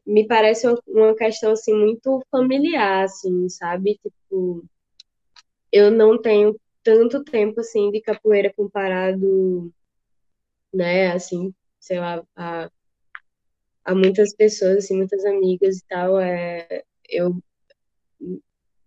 me 0.06 0.28
parece 0.28 0.68
uma, 0.68 0.78
uma 0.88 1.16
questão, 1.16 1.54
assim, 1.54 1.74
muito 1.74 2.22
familiar, 2.30 3.06
assim, 3.06 3.48
sabe? 3.48 3.98
Tipo, 4.04 4.66
eu 5.72 5.90
não 5.90 6.22
tenho 6.22 6.60
tanto 6.84 7.24
tempo, 7.24 7.62
assim, 7.62 7.90
de 7.92 8.02
capoeira 8.02 8.54
comparado, 8.54 9.72
né, 10.74 11.12
assim, 11.12 11.54
sei 11.80 12.00
lá, 12.00 12.24
a, 12.36 12.70
a 13.86 13.96
muitas 13.96 14.36
pessoas, 14.36 14.78
assim, 14.78 14.98
muitas 14.98 15.26
amigas 15.26 15.78
e 15.78 15.86
tal, 15.88 16.20
é, 16.20 16.84
eu 17.10 17.38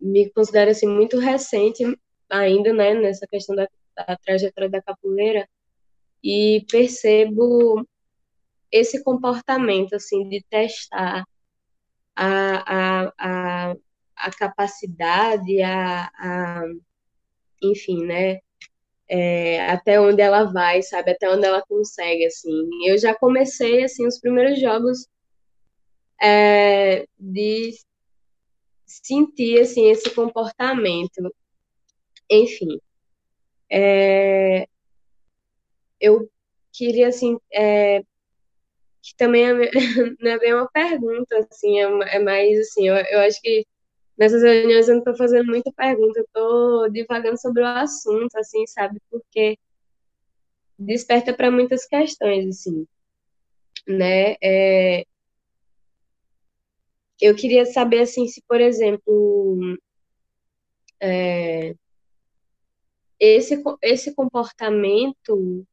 me 0.00 0.30
considero, 0.30 0.70
assim, 0.70 0.86
muito 0.86 1.18
recente 1.18 1.84
ainda, 2.28 2.72
né, 2.72 2.94
nessa 2.94 3.26
questão 3.26 3.54
da, 3.54 3.68
da 3.96 4.16
trajetória 4.16 4.70
da 4.70 4.82
capoeira, 4.82 5.48
e 6.22 6.64
percebo 6.70 7.86
esse 8.70 9.02
comportamento, 9.04 9.94
assim, 9.94 10.28
de 10.28 10.42
testar 10.50 11.24
a, 12.14 13.04
a, 13.06 13.12
a, 13.18 13.76
a 14.16 14.30
capacidade, 14.32 15.62
a, 15.62 16.10
a, 16.18 16.62
enfim, 17.62 18.04
né, 18.06 18.40
é, 19.08 19.66
até 19.70 20.00
onde 20.00 20.20
ela 20.22 20.44
vai, 20.44 20.82
sabe, 20.82 21.12
até 21.12 21.30
onde 21.30 21.46
ela 21.46 21.62
consegue, 21.62 22.26
assim. 22.26 22.68
Eu 22.86 22.98
já 22.98 23.14
comecei, 23.14 23.84
assim, 23.84 24.06
os 24.06 24.18
primeiros 24.20 24.60
jogos 24.60 25.08
é, 26.20 27.06
de 27.18 27.72
sentir, 28.86 29.60
assim, 29.60 29.90
esse 29.90 30.10
comportamento. 30.10 31.34
Enfim, 32.30 32.80
é, 33.70 34.66
eu 36.00 36.28
queria, 36.72 37.08
assim, 37.08 37.38
é, 37.52 38.00
que 39.02 39.14
também 39.16 39.44
é, 39.44 39.52
não 40.20 40.30
é 40.32 40.38
bem 40.38 40.54
uma 40.54 40.68
pergunta, 40.68 41.38
assim, 41.50 41.78
é, 41.80 42.16
é 42.16 42.18
mais, 42.18 42.58
assim, 42.60 42.88
eu, 42.88 42.96
eu 42.96 43.20
acho 43.20 43.40
que 43.40 43.66
nessas 44.16 44.42
reuniões 44.42 44.88
eu 44.88 44.94
não 44.94 45.00
estou 45.00 45.16
fazendo 45.16 45.46
muita 45.46 45.72
pergunta, 45.72 46.18
eu 46.20 46.24
estou 46.24 46.90
divagando 46.90 47.40
sobre 47.40 47.62
o 47.62 47.66
assunto, 47.66 48.36
assim, 48.36 48.66
sabe, 48.66 49.00
porque 49.10 49.58
desperta 50.78 51.34
para 51.34 51.50
muitas 51.50 51.86
questões, 51.86 52.46
assim, 52.48 52.86
né, 53.86 54.36
é, 54.42 55.04
eu 57.20 57.34
queria 57.34 57.64
saber, 57.66 58.00
assim, 58.00 58.26
se, 58.28 58.42
por 58.46 58.60
exemplo, 58.60 59.78
é, 61.00 61.74
esse, 63.18 63.62
esse 63.82 64.14
comportamento 64.14 65.66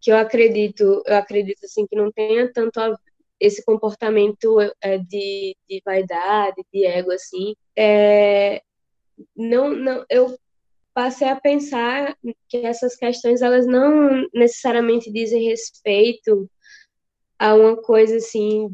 que 0.00 0.10
eu 0.10 0.16
acredito, 0.16 1.02
eu 1.06 1.16
acredito 1.16 1.64
assim 1.64 1.86
que 1.86 1.96
não 1.96 2.12
tenha 2.12 2.52
tanto 2.52 2.78
a, 2.80 2.96
esse 3.40 3.64
comportamento 3.64 4.58
é, 4.80 4.98
de, 4.98 5.56
de 5.68 5.82
vaidade, 5.84 6.64
de 6.72 6.86
ego 6.86 7.12
assim, 7.12 7.54
é, 7.76 8.62
não, 9.36 9.70
não, 9.70 10.04
eu 10.10 10.36
passei 10.94 11.28
a 11.28 11.40
pensar 11.40 12.16
que 12.48 12.58
essas 12.58 12.96
questões 12.96 13.42
elas 13.42 13.66
não 13.66 14.26
necessariamente 14.34 15.12
dizem 15.12 15.44
respeito 15.44 16.48
a 17.38 17.54
uma 17.54 17.76
coisa 17.76 18.16
assim 18.16 18.70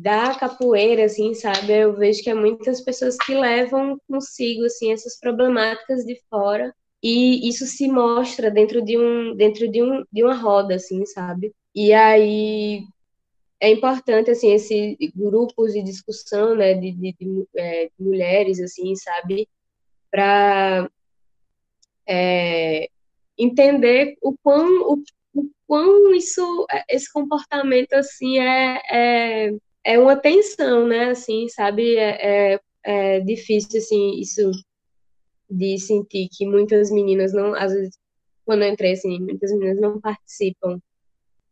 da 0.00 0.34
capoeira, 0.34 1.04
assim, 1.04 1.34
sabe? 1.34 1.72
Eu 1.72 1.94
vejo 1.94 2.22
que 2.22 2.30
há 2.30 2.34
muitas 2.34 2.80
pessoas 2.80 3.16
que 3.16 3.34
levam 3.34 3.98
consigo 4.08 4.64
assim 4.64 4.92
essas 4.92 5.18
problemáticas 5.18 6.04
de 6.04 6.20
fora 6.28 6.72
e 7.02 7.48
isso 7.48 7.66
se 7.66 7.88
mostra 7.88 8.50
dentro 8.50 8.82
de 8.82 8.98
um 8.98 9.34
dentro 9.36 9.68
de, 9.70 9.82
um, 9.82 10.04
de 10.12 10.24
uma 10.24 10.34
roda 10.34 10.74
assim 10.74 11.06
sabe 11.06 11.54
e 11.74 11.92
aí 11.92 12.82
é 13.60 13.70
importante 13.70 14.30
assim 14.30 14.52
esse 14.52 14.96
grupos 15.14 15.72
de 15.72 15.82
discussão 15.82 16.54
né 16.54 16.74
de, 16.74 16.92
de, 16.92 17.16
de, 17.20 17.48
é, 17.56 17.86
de 17.86 18.04
mulheres 18.04 18.60
assim 18.60 18.94
sabe? 18.96 19.48
Para 20.10 20.90
é, 22.06 22.88
entender 23.38 24.16
o 24.22 24.34
quão 24.42 24.92
o, 24.92 25.02
o 25.34 25.50
quão 25.66 26.14
isso 26.14 26.66
esse 26.88 27.12
comportamento 27.12 27.94
assim 27.94 28.38
é, 28.40 28.80
é, 28.90 29.50
é 29.84 29.98
uma 29.98 30.16
tensão 30.16 30.86
né 30.86 31.10
assim 31.10 31.48
sabe? 31.48 31.96
É, 31.96 32.54
é, 32.54 32.60
é 32.84 33.20
difícil 33.20 33.78
assim 33.78 34.20
isso 34.20 34.50
de 35.50 35.78
sentir 35.78 36.28
que 36.30 36.46
muitas 36.46 36.90
meninas 36.90 37.32
não, 37.32 37.54
às 37.54 37.72
vezes, 37.72 37.98
quando 38.44 38.62
eu 38.62 38.72
entrei, 38.72 38.92
assim, 38.92 39.18
muitas 39.20 39.50
meninas 39.52 39.80
não 39.80 40.00
participam 40.00 40.78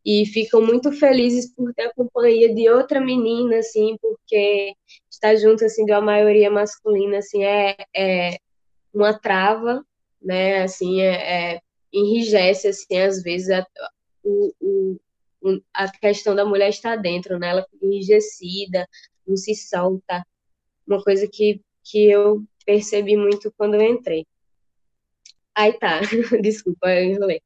e 0.07 0.25
ficam 0.25 0.63
muito 0.63 0.93
felizes 0.93 1.53
por 1.53 1.75
ter 1.75 1.89
a 1.89 1.93
companhia 1.95 2.55
de 2.55 2.71
outra 2.71 3.01
menina, 3.01 3.59
assim, 3.59 3.97
porque 4.01 4.73
estar 5.11 5.35
junto, 5.35 5.65
assim, 5.65 5.85
de 5.85 5.91
uma 5.91 6.01
maioria 6.01 6.49
masculina, 6.49 7.19
assim, 7.19 7.43
é, 7.45 7.77
é 7.95 8.39
uma 8.95 9.19
trava, 9.19 9.85
né, 10.23 10.63
assim, 10.63 11.01
é, 11.01 11.55
é 11.57 11.61
enrijece, 11.93 12.69
assim, 12.69 13.01
às 13.01 13.21
vezes, 13.21 13.51
a, 13.51 13.67
o, 14.23 14.53
o, 14.61 15.61
a 15.75 15.91
questão 15.99 16.37
da 16.37 16.45
mulher 16.45 16.69
estar 16.69 16.95
dentro, 16.95 17.37
né, 17.37 17.49
ela 17.49 17.67
fica 17.69 17.85
enrijecida, 17.85 18.87
não 19.27 19.37
se 19.37 19.57
solta, 19.57 20.25
uma 20.87 21.03
coisa 21.03 21.27
que, 21.27 21.61
que 21.83 22.09
eu 22.09 22.45
percebi 22.65 23.17
muito 23.17 23.53
quando 23.59 23.75
eu 23.75 23.83
entrei. 23.83 24.25
Aí 25.53 25.73
tá, 25.73 26.01
desculpa, 26.41 26.95
eu 26.95 27.05
enrolei. 27.07 27.43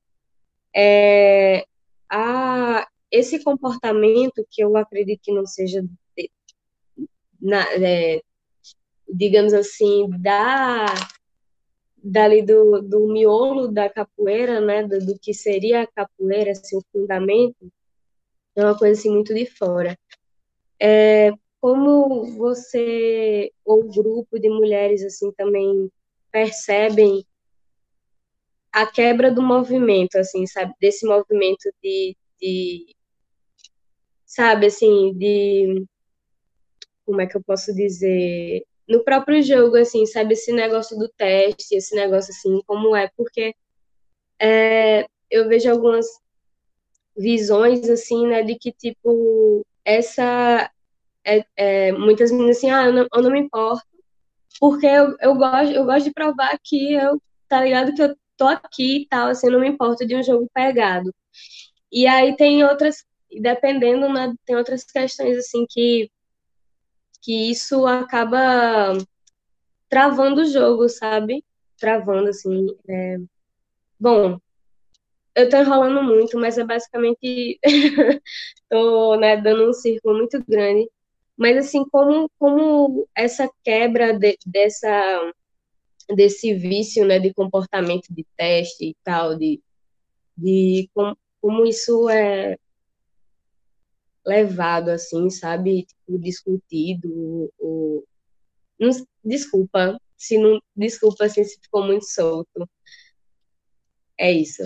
É, 0.77 1.65
a, 2.11 2.87
esse 3.11 3.43
comportamento 3.43 4.47
que 4.51 4.63
eu 4.63 4.77
acredito 4.77 5.21
que 5.23 5.33
não 5.33 5.47
seja, 5.47 5.85
na, 7.41 7.63
é, 7.75 8.21
digamos 9.09 9.53
assim, 9.55 10.09
da 10.21 10.87
dali 12.03 12.43
do, 12.43 12.81
do 12.81 13.13
miolo 13.13 13.69
da 13.69 13.89
capoeira, 13.89 14.61
né, 14.61 14.83
do, 14.87 14.99
do, 15.05 15.19
que 15.19 15.35
seria 15.35 15.83
a 15.83 15.87
capoeira, 15.87 16.53
assim, 16.53 16.77
o 16.79 16.83
fundamento, 16.91 17.71
é 18.57 18.65
uma 18.65 18.77
coisa 18.77 18.99
assim 18.99 19.11
muito 19.11 19.35
de 19.35 19.47
fora. 19.47 19.99
É, 20.81 21.31
como 21.61 22.25
você 22.39 23.53
ou 23.65 23.85
o 23.85 23.93
grupo 23.93 24.39
de 24.39 24.49
mulheres 24.49 25.05
assim 25.05 25.31
também 25.33 25.91
percebem 26.33 27.25
a 28.73 28.87
quebra 28.87 29.31
do 29.31 29.43
movimento, 29.43 30.17
assim, 30.17 30.47
sabe, 30.47 30.73
desse 30.81 31.07
movimento 31.07 31.71
de, 31.83 32.17
de 32.41 32.97
sabe, 34.25 34.67
assim, 34.67 35.13
de 35.15 35.85
como 37.05 37.21
é 37.21 37.27
que 37.27 37.37
eu 37.37 37.43
posso 37.43 37.75
dizer, 37.75 38.65
no 38.89 39.03
próprio 39.05 39.43
jogo, 39.43 39.77
assim, 39.77 40.07
sabe, 40.07 40.35
esse 40.35 40.53
negócio 40.53 40.99
do 40.99 41.09
teste, 41.09 41.75
esse 41.75 41.95
negócio 41.95 42.31
assim, 42.33 42.61
como 42.67 42.95
é, 42.95 43.11
porque 43.17 43.55
é, 44.41 45.07
eu 45.31 45.49
vejo 45.49 45.71
algumas 45.71 46.07
visões, 47.17 47.89
assim, 47.89 48.27
né, 48.27 48.43
de 48.43 48.57
que, 48.59 48.73
tipo, 48.73 49.65
essa. 49.85 50.71
É, 51.25 51.45
é, 51.57 51.93
muitas 51.93 52.31
meninas 52.33 52.57
assim, 52.57 52.71
ah, 52.71 52.87
eu 52.87 52.93
não, 52.95 53.07
eu 53.15 53.23
não 53.23 53.31
me 53.31 53.41
importo, 53.41 53.85
porque 54.59 54.87
eu, 54.87 55.17
eu, 55.21 55.35
gosto, 55.37 55.75
eu 55.75 55.85
gosto 55.85 56.05
de 56.05 56.13
provar 56.13 56.59
que 56.65 56.95
eu, 56.95 57.21
tá 57.49 57.63
ligado, 57.63 57.95
que 57.95 58.03
eu 58.03 58.17
tô 58.41 58.47
aqui 58.49 59.03
e 59.03 59.07
tal, 59.07 59.29
assim, 59.29 59.51
não 59.51 59.61
me 59.61 59.69
importo 59.69 60.07
de 60.07 60.17
um 60.17 60.23
jogo 60.23 60.51
pegado. 60.55 61.15
E 61.93 62.07
aí 62.07 62.35
tem 62.37 62.65
outras, 62.65 63.05
dependendo, 63.31 64.11
né, 64.11 64.35
tem 64.47 64.57
outras 64.57 64.83
questões, 64.83 65.37
assim, 65.37 65.67
que, 65.69 66.11
que 67.23 67.51
isso 67.51 67.87
acaba 67.87 68.95
travando 69.91 70.41
o 70.41 70.47
jogo, 70.47 70.89
sabe? 70.89 71.45
Travando, 71.79 72.31
assim. 72.31 72.67
É... 72.89 73.19
Bom, 73.99 74.39
eu 75.35 75.49
tô 75.51 75.59
enrolando 75.59 76.03
muito, 76.03 76.39
mas 76.39 76.57
é 76.59 76.65
basicamente 76.65 77.61
tô 78.71 79.17
né, 79.17 79.37
dando 79.37 79.69
um 79.69 79.73
círculo 79.75 80.17
muito 80.19 80.43
grande. 80.49 80.89
Mas 81.37 81.59
assim, 81.59 81.85
como, 81.91 82.31
como 82.39 83.09
essa 83.15 83.51
quebra 83.65 84.19
de, 84.19 84.39
dessa 84.47 85.33
desse 86.15 86.55
vício 86.55 87.05
né, 87.07 87.19
de 87.19 87.33
comportamento 87.33 88.09
de 88.11 88.25
teste 88.37 88.87
e 88.87 88.97
tal, 89.05 89.37
de, 89.37 89.61
de 90.37 90.89
como, 90.95 91.17
como 91.41 91.67
isso 91.67 92.09
é 92.09 92.57
levado 94.25 94.91
assim, 94.91 95.31
sabe, 95.31 95.85
tipo, 95.85 96.19
discutido, 96.19 97.53
ou, 97.59 98.05
não, 98.79 98.91
desculpa 99.25 99.99
se 100.17 100.37
não, 100.37 100.61
desculpa 100.77 101.25
assim, 101.25 101.43
se 101.45 101.59
ficou 101.61 101.85
muito 101.85 102.05
solto. 102.05 102.69
É 104.19 104.31
isso. 104.31 104.63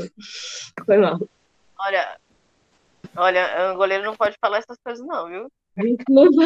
Foi 0.84 0.98
mal. 0.98 1.18
Olha, 1.78 2.20
olha, 3.16 3.72
o 3.72 3.76
goleiro 3.76 4.04
não 4.04 4.16
pode 4.16 4.36
falar 4.40 4.58
essas 4.58 4.78
coisas, 4.78 5.06
não, 5.06 5.28
viu? 5.28 5.48
Desculpa, 5.76 6.42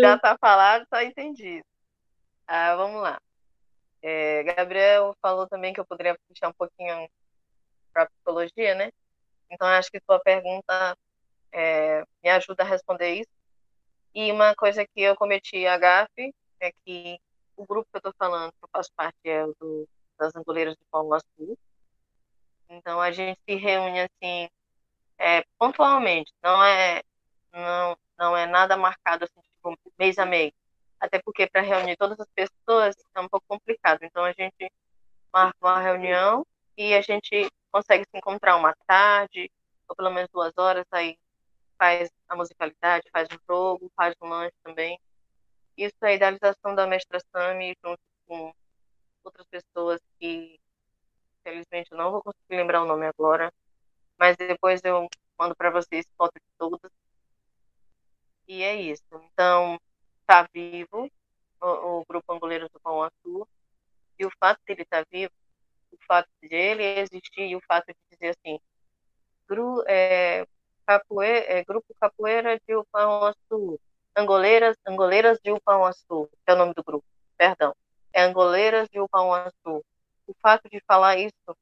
Já 0.00 0.18
tá 0.18 0.36
falado, 0.40 0.86
tá 0.88 1.04
entendido. 1.04 1.64
Ah, 2.46 2.74
vamos 2.76 3.02
lá. 3.02 3.20
É, 4.08 4.44
Gabriel 4.44 5.16
falou 5.20 5.48
também 5.48 5.72
que 5.72 5.80
eu 5.80 5.84
poderia 5.84 6.16
puxar 6.28 6.48
um 6.48 6.52
pouquinho 6.52 7.10
para 7.92 8.06
psicologia, 8.06 8.72
né? 8.76 8.92
Então, 9.50 9.66
acho 9.66 9.90
que 9.90 10.00
sua 10.00 10.20
pergunta 10.20 10.96
é, 11.50 12.04
me 12.22 12.30
ajuda 12.30 12.62
a 12.62 12.66
responder 12.66 13.14
isso. 13.14 13.30
E 14.14 14.30
uma 14.30 14.54
coisa 14.54 14.86
que 14.86 15.00
eu 15.00 15.16
cometi 15.16 15.66
a 15.66 15.76
é 16.60 16.70
que 16.84 17.18
o 17.56 17.66
grupo 17.66 17.88
que 17.90 17.96
eu 17.96 17.98
estou 17.98 18.14
falando, 18.16 18.52
que 18.52 18.62
eu 18.62 18.68
faço 18.72 18.90
parte, 18.94 19.18
é 19.24 19.44
o 19.44 19.52
do, 19.58 19.88
das 20.16 20.36
Angoleiras 20.36 20.76
de 20.76 20.84
Paulo 20.88 21.18
Sul. 21.36 21.58
Então 22.68 23.00
a 23.00 23.10
gente 23.10 23.40
se 23.44 23.56
reúne 23.56 24.02
assim 24.02 24.48
é, 25.18 25.44
pontualmente, 25.58 26.32
não 26.44 26.62
é 26.62 27.02
não, 27.52 27.98
não 28.16 28.36
é 28.36 28.46
nada 28.46 28.76
marcado 28.76 29.24
assim, 29.24 29.40
tipo, 29.40 29.76
mês 29.98 30.16
a 30.16 30.24
mês. 30.26 30.52
Até 31.00 31.20
porque 31.22 31.46
para 31.48 31.62
reunir 31.62 31.96
todas 31.96 32.18
as 32.20 32.28
pessoas 32.34 32.94
é 33.14 33.20
um 33.20 33.28
pouco 33.28 33.46
complicado. 33.48 34.02
Então 34.02 34.24
a 34.24 34.32
gente 34.32 34.70
marca 35.32 35.56
uma 35.60 35.80
reunião 35.80 36.46
e 36.76 36.94
a 36.94 37.00
gente 37.02 37.50
consegue 37.72 38.04
se 38.04 38.16
encontrar 38.16 38.56
uma 38.56 38.74
tarde, 38.86 39.50
ou 39.88 39.96
pelo 39.96 40.10
menos 40.10 40.30
duas 40.32 40.52
horas, 40.56 40.86
aí 40.90 41.18
faz 41.78 42.10
a 42.28 42.36
musicalidade, 42.36 43.10
faz 43.12 43.28
um 43.30 43.38
jogo, 43.48 43.90
faz 43.96 44.14
um 44.22 44.28
lanche 44.28 44.54
também. 44.62 44.98
Isso 45.76 45.96
é 46.02 46.08
a 46.08 46.14
idealização 46.14 46.74
da 46.74 46.86
mestra 46.86 47.20
Sami 47.32 47.76
junto 47.84 48.00
com 48.26 48.52
outras 49.24 49.46
pessoas 49.48 50.00
que 50.18 50.58
Infelizmente, 51.46 51.92
eu 51.92 51.98
não 51.98 52.10
vou 52.10 52.22
conseguir 52.22 52.56
lembrar 52.56 52.82
o 52.82 52.86
nome 52.86 53.06
agora, 53.06 53.52
mas 54.18 54.36
depois 54.36 54.82
eu 54.84 55.08
mando 55.38 55.54
para 55.54 55.70
vocês 55.70 56.04
foto 56.18 56.34
de 56.34 56.46
todas. 56.58 56.90
E 58.48 58.62
é 58.62 58.74
isso. 58.74 59.04
Então, 59.32 59.78
tá 60.26 60.48
vivo 60.52 61.10
o, 61.60 62.00
o 62.00 62.04
grupo 62.04 62.32
Angoleiros 62.32 62.70
do 62.70 62.80
Pão 62.80 63.02
Azul. 63.02 63.46
E 64.18 64.24
o 64.24 64.30
fato 64.40 64.60
dele 64.66 64.82
estar 64.82 65.04
tá 65.04 65.08
vivo, 65.10 65.32
o 65.92 65.98
fato 66.06 66.28
dele 66.40 66.82
existir 67.00 67.42
e 67.42 67.56
o 67.56 67.60
fato 67.60 67.86
de 67.86 67.96
dizer 68.10 68.30
assim, 68.30 68.58
gru, 69.46 69.82
é, 69.86 70.46
capoeira, 70.86 71.52
é, 71.52 71.64
Grupo 71.64 71.94
Capoeira 72.00 72.58
de 72.66 72.74
Upão 72.74 73.24
Açu, 73.24 73.78
Angoleiras, 74.16 74.76
Angoleiras 74.86 75.38
de 75.42 75.52
Upão 75.52 75.84
Açu, 75.84 76.28
que 76.44 76.50
é 76.50 76.54
o 76.54 76.56
nome 76.56 76.72
do 76.72 76.82
grupo, 76.82 77.04
perdão. 77.36 77.74
É 78.12 78.22
Angoleiras 78.22 78.88
de 78.88 78.98
Upão 79.00 79.34
Açu 79.34 79.84
o 80.26 80.34
fato 80.42 80.68
de 80.68 80.80
falar 80.86 81.18
isso 81.18 81.56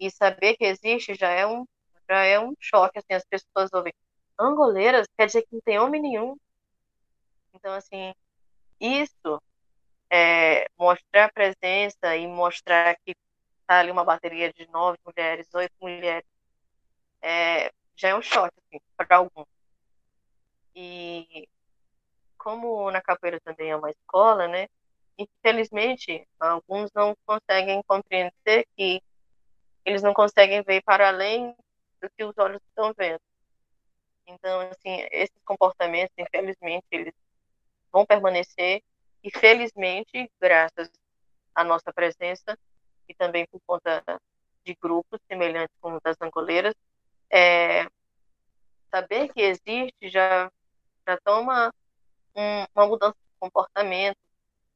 e 0.00 0.10
saber 0.10 0.56
que 0.56 0.64
existe 0.64 1.14
já 1.14 1.28
é 1.30 1.46
um 1.46 1.66
já 2.08 2.22
é 2.24 2.40
um 2.40 2.54
choque 2.58 2.98
assim 2.98 3.12
as 3.12 3.24
pessoas 3.24 3.70
ouvem 3.72 3.92
angoleiras 4.40 5.06
quer 5.16 5.26
dizer 5.26 5.42
que 5.42 5.48
não 5.52 5.60
tem 5.60 5.78
homem 5.78 6.00
nenhum 6.00 6.36
então 7.54 7.72
assim 7.74 8.14
isso 8.80 9.42
é, 10.10 10.68
mostrar 10.78 11.26
a 11.26 11.32
presença 11.32 12.16
e 12.16 12.26
mostrar 12.26 12.96
que 13.04 13.14
tá 13.66 13.80
ali 13.80 13.90
uma 13.90 14.04
bateria 14.04 14.52
de 14.52 14.66
nove 14.70 14.98
mulheres 15.04 15.48
oito 15.54 15.74
mulheres 15.80 16.24
é, 17.22 17.70
já 17.96 18.08
é 18.10 18.14
um 18.14 18.22
choque 18.22 18.56
assim, 18.66 18.80
para 18.96 19.16
algum 19.16 19.44
e 20.74 21.48
como 22.36 22.90
na 22.90 23.02
capoeira 23.02 23.40
também 23.40 23.70
é 23.70 23.76
uma 23.76 23.90
escola 23.90 24.48
né 24.48 24.68
infelizmente, 25.18 26.26
alguns 26.38 26.90
não 26.94 27.16
conseguem 27.26 27.82
compreender 27.82 28.64
que 28.76 29.02
eles 29.84 30.02
não 30.02 30.14
conseguem 30.14 30.62
ver 30.62 30.82
para 30.82 31.08
além 31.08 31.54
do 32.00 32.08
que 32.10 32.24
os 32.24 32.38
olhos 32.38 32.62
estão 32.68 32.94
vendo. 32.96 33.20
Então, 34.26 34.60
assim, 34.60 35.06
esses 35.10 35.42
comportamentos, 35.44 36.14
infelizmente, 36.16 36.86
eles 36.92 37.14
vão 37.92 38.06
permanecer 38.06 38.82
e 39.22 39.30
felizmente, 39.30 40.30
graças 40.40 40.90
à 41.54 41.64
nossa 41.64 41.92
presença 41.92 42.58
e 43.08 43.14
também 43.14 43.46
por 43.46 43.60
conta 43.66 44.02
de 44.64 44.76
grupos 44.80 45.18
semelhantes 45.26 45.74
como 45.80 45.96
o 45.96 46.00
das 46.00 46.16
angoleiras, 46.20 46.74
é, 47.30 47.86
saber 48.90 49.32
que 49.32 49.40
existe 49.40 50.08
já, 50.08 50.50
já 51.06 51.18
toma 51.24 51.72
um, 52.34 52.64
uma 52.74 52.86
mudança 52.86 53.14
de 53.14 53.38
comportamento, 53.40 54.18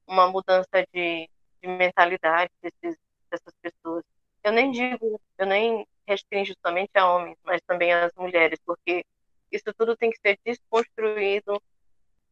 uma 0.07 0.29
mudança 0.29 0.87
de, 0.93 1.29
de 1.61 1.69
mentalidade 1.69 2.51
desses, 2.63 2.99
dessas 3.31 3.55
pessoas. 3.61 4.05
Eu 4.43 4.53
nem 4.53 4.71
digo, 4.71 5.21
eu 5.39 5.47
nem 5.47 5.87
restringo 6.07 6.53
somente 6.65 6.91
a 6.95 7.09
homens, 7.09 7.39
mas 7.45 7.61
também 7.67 7.93
às 7.93 8.13
mulheres, 8.15 8.59
porque 8.65 9.05
isso 9.51 9.73
tudo 9.77 9.97
tem 9.97 10.11
que 10.11 10.19
ser 10.19 10.39
desconstruído 10.45 11.63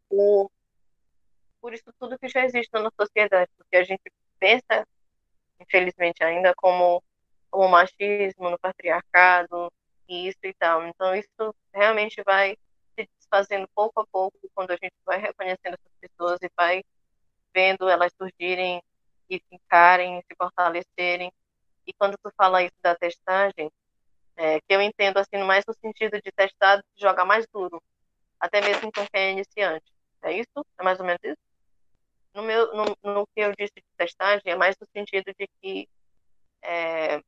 por, 0.09 0.51
por 1.61 1.75
isso 1.75 1.93
tudo 1.99 2.19
que 2.19 2.29
já 2.29 2.45
existe 2.45 2.71
na 2.73 2.91
sociedade, 2.99 3.51
porque 3.57 3.77
a 3.77 3.85
gente 3.85 4.03
pensa, 4.39 4.87
infelizmente 5.61 6.23
ainda, 6.25 6.55
como, 6.57 7.03
como 7.51 7.69
machismo, 7.69 8.51
no 8.51 8.59
patriarcado, 8.59 9.73
e 10.09 10.29
isso 10.29 10.39
e 10.43 10.53
tal. 10.55 10.87
Então 10.87 11.15
isso 11.15 11.55
realmente 11.73 12.23
vai 12.25 12.57
se 12.99 13.09
desfazendo 13.19 13.69
pouco 13.75 14.01
a 14.01 14.07
pouco 14.07 14.39
quando 14.55 14.73
a 14.73 14.77
gente 14.77 14.95
vai 15.05 15.19
reconhecendo 15.19 15.75
essas 15.75 15.93
pessoas 16.01 16.39
e 16.43 16.51
vai 16.57 16.83
vendo 17.55 17.89
elas 17.89 18.13
surgirem 18.17 18.83
e 19.29 19.41
ficarem, 19.49 20.21
se 20.23 20.37
fortalecerem. 20.37 21.33
E 21.87 21.93
quando 21.95 22.17
tu 22.23 22.31
fala 22.37 22.63
isso 22.63 22.77
da 22.83 22.95
testagem, 22.97 23.71
é, 24.37 24.61
que 24.61 24.67
eu 24.75 24.81
entendo 24.83 25.19
assim 25.19 25.39
mais 25.45 25.65
no 25.67 25.75
sentido 25.75 26.21
de 26.21 26.33
testar, 26.33 26.77
de 26.79 27.01
jogar 27.01 27.25
mais 27.25 27.47
duro, 27.53 27.83
até 28.39 28.61
mesmo 28.61 28.91
com 28.93 29.07
quem 29.07 29.23
é 29.23 29.31
iniciante. 29.33 29.93
É 30.23 30.33
isso? 30.33 30.67
É 30.79 30.83
mais 30.83 30.99
ou 31.01 31.07
menos 31.07 31.21
isso? 31.23 31.50
No, 32.35 32.43
meu, 32.43 32.73
no, 32.75 32.97
no 33.03 33.27
que 33.29 33.41
eu 33.41 33.53
disse 33.57 33.75
de 33.77 33.85
testagem, 33.97 34.43
é 34.53 34.57
mais 34.57 34.77
no 34.81 34.87
sentido 34.95 35.33
de 35.37 35.49
que, 35.61 35.89
é, 36.63 37.21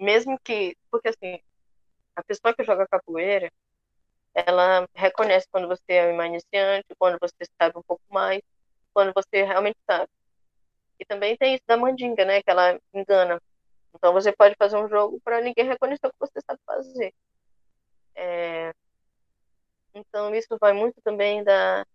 mesmo 0.00 0.38
que, 0.40 0.76
porque 0.90 1.08
assim, 1.08 1.40
a 2.16 2.24
pessoa 2.24 2.54
que 2.54 2.64
joga 2.64 2.88
capoeira, 2.88 3.50
ela 4.34 4.86
reconhece 4.94 5.46
quando 5.50 5.68
você 5.68 5.92
é 5.94 6.12
uma 6.12 6.26
iniciante, 6.26 6.86
quando 6.98 7.18
você 7.20 7.44
sabe 7.60 7.78
um 7.78 7.82
pouco 7.82 8.02
mais, 8.10 8.42
quando 8.94 9.12
você 9.14 9.44
realmente 9.44 9.78
sabe. 9.88 10.10
E 10.98 11.04
também 11.06 11.36
tem 11.36 11.54
isso 11.54 11.64
da 11.66 11.76
mandinga, 11.76 12.24
né? 12.24 12.42
Que 12.42 12.50
ela 12.50 12.78
engana. 12.94 13.40
Então 13.94 14.12
você 14.12 14.32
pode 14.32 14.54
fazer 14.58 14.76
um 14.78 14.88
jogo 14.88 15.20
para 15.24 15.40
ninguém 15.40 15.66
reconhecer 15.66 16.06
o 16.06 16.10
que 16.10 16.18
você 16.20 16.40
sabe 16.46 16.60
fazer. 16.66 17.14
É... 18.14 18.72
Então 19.94 20.34
isso 20.34 20.56
vai 20.60 20.72
muito 20.72 21.00
também 21.02 21.42
da, 21.44 21.86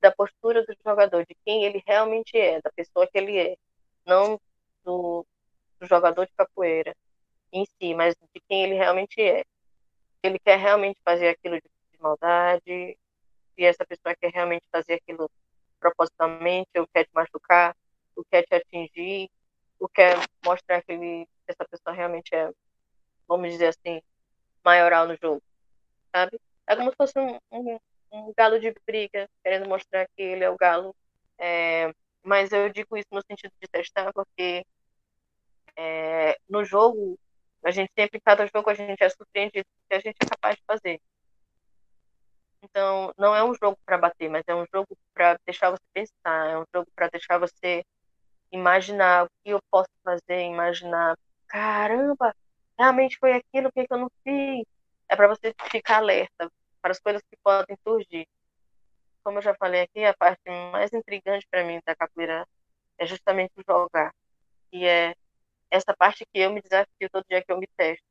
da 0.00 0.12
postura 0.12 0.64
do 0.64 0.74
jogador, 0.84 1.26
de 1.26 1.36
quem 1.44 1.64
ele 1.64 1.82
realmente 1.86 2.36
é, 2.36 2.60
da 2.60 2.70
pessoa 2.70 3.06
que 3.06 3.18
ele 3.18 3.38
é. 3.38 3.56
Não 4.06 4.40
do, 4.84 5.26
do 5.80 5.86
jogador 5.86 6.26
de 6.26 6.32
capoeira 6.36 6.94
em 7.52 7.64
si, 7.64 7.94
mas 7.94 8.14
de 8.34 8.40
quem 8.48 8.64
ele 8.64 8.74
realmente 8.74 9.20
é. 9.20 9.44
Ele 10.22 10.38
quer 10.38 10.58
realmente 10.58 11.00
fazer 11.04 11.28
aquilo 11.28 11.56
de, 11.56 11.68
de 11.92 12.00
maldade, 12.00 12.96
e 13.56 13.64
essa 13.64 13.84
pessoa 13.84 14.14
quer 14.14 14.30
realmente 14.32 14.64
fazer 14.70 14.94
aquilo 14.94 15.30
propositalmente, 15.80 16.70
ou 16.76 16.86
quer 16.86 17.04
te 17.04 17.10
machucar, 17.12 17.76
ou 18.16 18.24
quer 18.30 18.42
te 18.44 18.54
atingir, 18.54 19.30
ou 19.78 19.88
quer 19.88 20.16
mostrar 20.44 20.82
que 20.82 20.92
ele, 20.92 21.28
essa 21.46 21.64
pessoa 21.64 21.94
realmente 21.94 22.34
é, 22.34 22.50
vamos 23.26 23.50
dizer 23.50 23.68
assim, 23.68 24.00
maioral 24.64 25.06
no 25.06 25.16
jogo, 25.16 25.42
sabe? 26.14 26.40
É 26.66 26.76
como 26.76 26.90
se 26.90 26.96
fosse 26.96 27.18
um, 27.18 27.38
um, 27.52 27.78
um 28.12 28.32
galo 28.36 28.58
de 28.58 28.74
briga, 28.86 29.28
querendo 29.42 29.68
mostrar 29.68 30.06
que 30.16 30.22
ele 30.22 30.44
é 30.44 30.50
o 30.50 30.56
galo. 30.56 30.94
É, 31.38 31.92
mas 32.22 32.52
eu 32.52 32.68
digo 32.70 32.96
isso 32.96 33.08
no 33.12 33.22
sentido 33.22 33.52
de 33.60 33.68
testar, 33.68 34.12
porque 34.12 34.64
é, 35.76 36.38
no 36.48 36.64
jogo, 36.64 37.18
a 37.64 37.70
gente 37.70 37.90
sempre, 37.96 38.18
em 38.18 38.20
cada 38.20 38.46
jogo, 38.46 38.70
a 38.70 38.74
gente 38.74 39.02
é 39.02 39.08
surpreendido 39.08 39.66
que 39.88 39.94
a 39.94 40.00
gente 40.00 40.16
é 40.20 40.26
capaz 40.26 40.56
de 40.56 40.62
fazer. 40.66 41.00
Então, 42.62 43.12
não 43.16 43.34
é 43.34 43.44
um 43.44 43.54
jogo 43.54 43.78
para 43.86 43.98
bater, 43.98 44.28
mas 44.28 44.42
é 44.46 44.54
um 44.54 44.66
jogo 44.72 44.96
para 45.14 45.38
deixar 45.46 45.70
você 45.70 45.82
pensar, 45.94 46.50
é 46.50 46.58
um 46.58 46.64
jogo 46.74 46.88
para 46.94 47.08
deixar 47.08 47.38
você 47.38 47.84
imaginar 48.50 49.26
o 49.26 49.28
que 49.44 49.50
eu 49.50 49.60
posso 49.70 49.90
fazer, 50.02 50.42
imaginar, 50.42 51.16
caramba, 51.46 52.34
realmente 52.78 53.18
foi 53.18 53.32
aquilo 53.34 53.70
que 53.72 53.86
eu 53.88 53.98
não 53.98 54.10
fiz. 54.24 54.64
É 55.08 55.16
para 55.16 55.28
você 55.28 55.54
ficar 55.70 55.98
alerta 55.98 56.50
para 56.80 56.92
as 56.92 57.00
coisas 57.00 57.22
que 57.22 57.36
podem 57.42 57.76
surgir. 57.82 58.26
Como 59.22 59.38
eu 59.38 59.42
já 59.42 59.54
falei 59.54 59.82
aqui, 59.82 60.04
a 60.04 60.14
parte 60.14 60.40
mais 60.72 60.92
intrigante 60.92 61.46
para 61.50 61.64
mim 61.64 61.80
da 61.84 61.94
capoeira 61.94 62.46
é 62.98 63.06
justamente 63.06 63.52
jogar. 63.66 64.14
E 64.72 64.86
é 64.86 65.14
essa 65.70 65.94
parte 65.96 66.24
que 66.26 66.38
eu 66.38 66.50
me 66.52 66.62
desafio 66.62 67.10
todo 67.10 67.24
dia 67.28 67.42
que 67.42 67.52
eu 67.52 67.58
me 67.58 67.66
testo. 67.76 68.04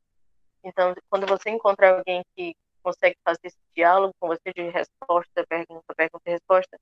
Então, 0.63 0.93
quando 1.09 1.26
você 1.26 1.49
encontra 1.49 1.97
alguém 1.97 2.24
que 2.36 2.55
consegue 2.84 3.18
fazer 3.24 3.39
esse 3.45 3.57
diálogo 3.76 4.13
com 4.20 4.28
você 4.28 4.53
de 4.53 4.70
resposta, 4.70 5.45
pergunta, 5.47 5.95
pergunta 5.95 6.24
e 6.26 6.32
resposta, 6.32 6.80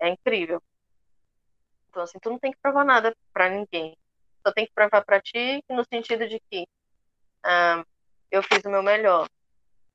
é 0.00 0.08
incrível. 0.08 0.62
Então, 1.88 2.02
assim, 2.02 2.18
tu 2.20 2.30
não 2.30 2.38
tem 2.38 2.52
que 2.52 2.58
provar 2.60 2.84
nada 2.84 3.14
para 3.32 3.48
ninguém. 3.48 3.96
Só 4.46 4.52
tem 4.52 4.66
que 4.66 4.72
provar 4.72 5.04
para 5.04 5.20
ti 5.20 5.62
no 5.68 5.84
sentido 5.84 6.28
de 6.28 6.40
que 6.50 6.66
ah, 7.42 7.84
eu 8.30 8.42
fiz 8.42 8.64
o 8.64 8.70
meu 8.70 8.82
melhor. 8.82 9.28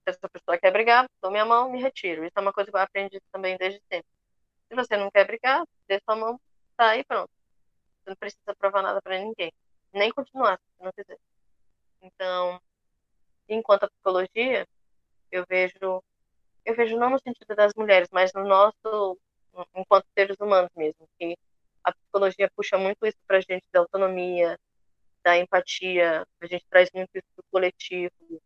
Se 0.04 0.10
essa 0.12 0.30
pessoa 0.30 0.58
quer 0.58 0.72
brigar, 0.72 1.08
dou 1.22 1.32
minha 1.32 1.46
mão, 1.46 1.72
me 1.72 1.82
retiro. 1.82 2.26
Isso 2.26 2.34
é 2.36 2.42
uma 2.42 2.54
coisa 2.54 2.72
que 2.72 2.78
eu 2.78 2.82
aprendi 2.82 3.20
também 3.32 3.58
desde 3.58 3.82
sempre. 3.92 4.08
Se 4.68 4.76
você 4.76 4.98
não 4.98 5.12
quer 5.12 5.26
brigar, 5.28 5.64
dê 5.88 6.00
sua 6.04 6.16
mão, 6.16 6.40
tá 6.76 6.90
aí 6.90 7.04
pronto. 7.04 7.30
Você 8.00 8.10
não 8.10 8.16
precisa 8.16 8.56
provar 8.58 8.82
nada 8.82 9.02
para 9.02 9.20
ninguém. 9.20 9.52
Nem 9.94 10.12
continuar, 10.12 10.58
se 10.58 10.84
não 10.84 10.92
quiser. 10.92 11.18
Então, 12.02 12.60
enquanto 13.48 13.84
a 13.84 13.90
psicologia, 13.90 14.68
eu 15.32 15.46
vejo, 15.48 16.04
eu 16.66 16.76
vejo 16.76 16.98
não 16.98 17.12
no 17.12 17.20
sentido 17.20 17.56
das 17.56 17.74
mulheres, 17.76 18.10
mas 18.12 18.34
no 18.34 18.44
nosso, 18.44 19.20
enquanto 19.76 20.08
seres 20.18 20.38
humanos 20.40 20.72
mesmo, 20.76 21.08
que 21.20 21.38
a 21.84 21.92
psicologia 21.94 22.50
puxa 22.56 22.78
muito 22.78 23.06
isso 23.06 23.18
para 23.28 23.38
a 23.38 23.42
gente 23.42 23.66
da 23.72 23.80
autonomia, 23.82 24.58
da 25.24 25.38
empatia, 25.38 26.26
a 26.40 26.46
gente 26.48 26.66
traz 26.70 26.90
muito 26.94 27.10
isso 27.14 27.28
do 27.36 27.44
coletivo, 27.52 28.42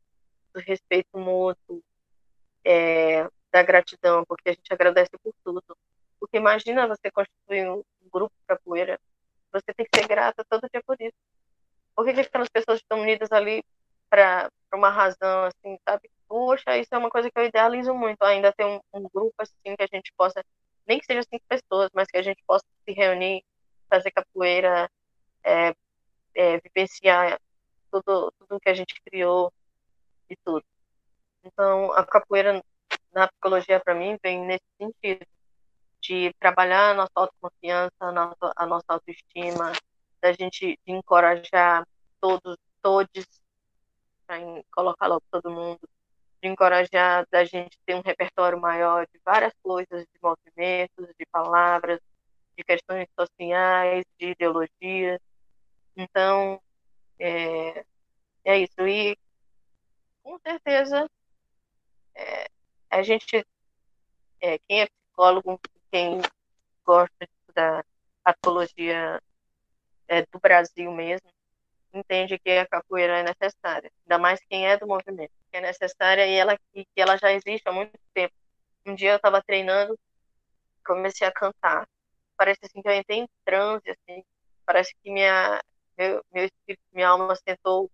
do 0.55 0.61
respeito 0.61 1.19
mútuo, 1.19 1.83
é, 2.63 3.27
da 3.51 3.61
gratidão, 3.61 4.23
porque 4.25 4.49
a 4.49 4.53
gente 4.53 4.71
agradece 4.71 5.11
por 5.21 5.33
tudo. 5.43 5.61
Porque 6.17 6.37
imagina 6.37 6.87
você 6.87 7.11
constituir 7.11 7.69
um 7.69 7.83
grupo 8.11 8.33
capoeira, 8.47 8.97
você 9.51 9.73
tem 9.75 9.85
que 9.85 9.99
ser 9.99 10.07
grata 10.07 10.45
todo 10.49 10.69
dia 10.71 10.81
por 10.83 10.95
isso. 10.99 11.13
Por 11.93 12.05
que, 12.05 12.13
que 12.13 12.21
aquelas 12.21 12.49
pessoas 12.49 12.79
estão 12.79 13.01
unidas 13.01 13.31
ali 13.31 13.63
para 14.09 14.49
uma 14.73 14.89
razão, 14.89 15.45
assim, 15.45 15.77
sabe? 15.87 16.09
Poxa, 16.27 16.77
isso 16.77 16.93
é 16.93 16.97
uma 16.97 17.09
coisa 17.09 17.29
que 17.29 17.37
eu 17.37 17.45
idealizo 17.45 17.93
muito, 17.93 18.23
ainda 18.23 18.53
ter 18.53 18.65
um, 18.65 18.79
um 18.93 19.03
grupo 19.03 19.35
assim 19.39 19.75
que 19.75 19.83
a 19.83 19.87
gente 19.91 20.11
possa, 20.17 20.43
nem 20.87 20.99
que 20.99 21.05
seja 21.05 21.21
cinco 21.23 21.45
pessoas, 21.47 21.89
mas 21.93 22.07
que 22.07 22.17
a 22.17 22.21
gente 22.21 22.41
possa 22.47 22.65
se 22.85 22.93
reunir, 22.93 23.43
fazer 23.89 24.11
capoeira, 24.11 24.89
é, 25.43 25.75
é, 26.33 26.59
vivenciar 26.59 27.39
tudo, 27.91 28.33
tudo 28.39 28.59
que 28.59 28.69
a 28.69 28.73
gente 28.73 29.01
criou 29.03 29.53
e 30.29 30.35
tudo. 30.43 30.63
Então, 31.43 31.91
a 31.93 32.05
capoeira 32.05 32.63
na 33.13 33.27
psicologia 33.27 33.79
para 33.79 33.95
mim 33.95 34.17
vem 34.21 34.45
nesse 34.45 34.65
sentido 34.77 35.25
de 36.01 36.33
trabalhar 36.39 36.91
a 36.91 36.93
nossa 36.93 37.11
autoconfiança, 37.15 37.95
a 37.99 38.11
nossa, 38.11 38.53
a 38.55 38.65
nossa 38.65 38.85
autoestima, 38.89 39.71
da 40.21 40.31
gente 40.33 40.79
encorajar 40.85 41.87
todos, 42.19 42.57
todos, 42.81 43.25
para 44.25 44.37
colocar 44.71 45.07
logo 45.07 45.23
todo 45.31 45.51
mundo, 45.51 45.79
de 46.41 46.49
encorajar 46.49 47.25
da 47.31 47.43
gente 47.45 47.77
ter 47.85 47.95
um 47.95 48.01
repertório 48.01 48.59
maior 48.59 49.07
de 49.11 49.19
várias 49.23 49.53
coisas, 49.63 50.01
de 50.01 50.19
movimentos, 50.21 51.07
de 51.17 51.25
palavras, 51.31 51.99
de 52.57 52.63
questões 52.63 53.07
sociais, 53.19 54.05
de 54.19 54.31
ideologias. 54.31 55.19
Então, 55.95 56.61
é, 57.19 57.85
é 58.43 58.59
isso. 58.59 58.87
E, 58.87 59.17
com 60.25 60.39
certeza, 60.39 61.07
é, 62.15 62.47
a 62.89 63.03
gente, 63.03 63.45
é, 64.41 64.57
quem 64.67 64.81
é 64.81 64.87
psicólogo, 64.87 65.61
quem 65.91 66.19
gosta 66.83 67.13
estudar 67.21 67.85
patologia 68.23 69.21
é, 70.07 70.23
do 70.23 70.39
Brasil 70.39 70.91
mesmo, 70.91 71.29
entende 71.93 72.39
que 72.39 72.49
a 72.49 72.65
capoeira 72.65 73.19
é 73.19 73.23
necessária, 73.23 73.91
ainda 74.01 74.17
mais 74.17 74.39
quem 74.49 74.67
é 74.67 74.75
do 74.77 74.87
movimento, 74.87 75.31
que 75.51 75.57
é 75.57 75.61
necessária 75.61 76.25
e 76.25 76.33
ela 76.33 76.57
e 76.73 76.83
que 76.85 76.99
ela 76.99 77.17
já 77.17 77.31
existe 77.31 77.69
há 77.69 77.71
muito 77.71 77.95
tempo. 78.11 78.33
Um 78.83 78.95
dia 78.95 79.11
eu 79.11 79.17
estava 79.17 79.43
treinando, 79.43 79.97
comecei 80.83 81.27
a 81.27 81.31
cantar, 81.31 81.87
parece 82.35 82.61
assim 82.63 82.81
que 82.81 82.87
eu 82.87 82.93
entrei 82.93 83.19
em 83.19 83.29
transe, 83.45 83.91
assim, 83.91 84.23
parece 84.65 84.91
que 85.03 85.11
minha 85.11 85.61
meu, 85.95 86.25
meu 86.33 86.45
espírito, 86.45 86.83
minha 86.91 87.09
alma 87.09 87.35
sentou 87.35 87.91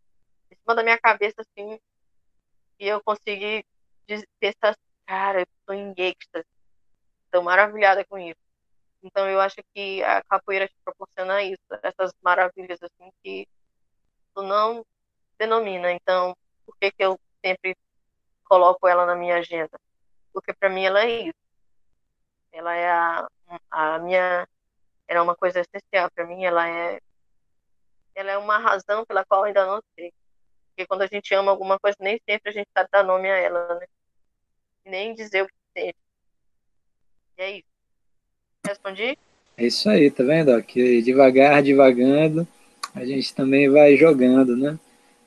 em 0.50 0.56
cima 0.56 0.76
da 0.76 0.82
minha 0.82 0.98
cabeça 0.98 1.42
assim 1.42 1.78
e 2.82 2.88
eu 2.88 3.00
consegui 3.04 3.64
pensar, 4.40 4.76
cara, 5.06 5.42
eu 5.42 5.48
estou 5.60 5.76
em 5.76 5.94
êxtase, 5.96 6.48
estou 7.26 7.44
maravilhada 7.44 8.04
com 8.06 8.18
isso. 8.18 8.42
Então 9.04 9.30
eu 9.30 9.40
acho 9.40 9.58
que 9.74 10.04
a 10.04 10.24
capoeira 10.24 10.68
te 10.68 10.76
proporciona 10.84 11.44
isso, 11.44 11.62
essas 11.84 12.12
maravilhas 12.24 12.80
assim 12.82 13.12
que 13.24 13.48
tu 14.34 14.42
não 14.42 14.84
denomina. 15.38 15.92
Então, 15.92 16.36
por 16.66 16.76
que 16.78 16.92
que 16.92 17.04
eu 17.04 17.20
sempre 17.46 17.78
coloco 18.46 18.88
ela 18.88 19.06
na 19.06 19.16
minha 19.16 19.38
agenda? 19.38 19.80
Porque 20.34 20.52
para 20.52 20.70
mim 20.70 20.84
ela 20.84 21.04
é 21.04 21.28
isso. 21.28 21.42
Ela 22.52 22.76
é 22.76 22.90
a, 22.92 23.28
a 23.70 24.00
minha 24.00 24.48
ela 25.08 25.20
é 25.20 25.22
uma 25.22 25.36
coisa 25.36 25.60
essencial 25.60 26.10
para 26.12 26.26
mim, 26.26 26.44
ela 26.46 26.68
é 26.68 27.00
ela 28.16 28.32
é 28.32 28.38
uma 28.38 28.58
razão 28.58 29.06
pela 29.06 29.24
qual 29.24 29.44
ainda 29.44 29.66
não 29.68 29.82
sei. 29.96 30.12
Porque 30.82 30.88
quando 30.88 31.02
a 31.04 31.08
gente 31.08 31.34
ama 31.36 31.52
alguma 31.52 31.80
coisa, 31.80 31.98
nem 32.00 32.20
sempre 32.28 32.50
a 32.50 32.52
gente 32.52 32.68
sabe 32.76 32.90
dar 32.92 33.04
nome 33.04 33.30
a 33.30 33.38
ela, 33.38 33.80
né? 33.80 33.86
Nem 34.86 35.14
dizer 35.14 35.44
o 35.44 35.48
que 35.48 35.54
sente. 35.74 35.96
E 37.38 37.42
é 37.42 37.58
isso. 37.58 37.68
Respondi? 38.66 39.18
É 39.58 39.66
isso 39.66 39.90
aí, 39.90 40.10
tá 40.10 40.24
vendo? 40.24 40.62
Que 40.64 41.02
devagar, 41.02 41.62
devagando, 41.62 42.48
a 42.96 43.06
gente 43.06 43.34
também 43.34 43.70
vai 43.70 43.96
jogando, 43.96 44.56
né? 44.58 44.80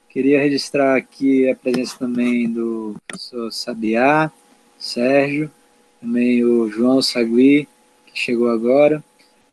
Queria 0.09 0.41
registrar 0.41 0.97
aqui 0.97 1.49
a 1.49 1.55
presença 1.55 1.99
também 1.99 2.51
do 2.51 2.97
professor 3.07 3.53
Sabiá, 3.53 4.33
Sérgio, 4.79 5.51
também 6.01 6.45
o 6.45 6.69
João 6.69 7.01
Sagui, 7.01 7.69
que 8.07 8.19
chegou 8.19 8.51
agora. 8.51 9.05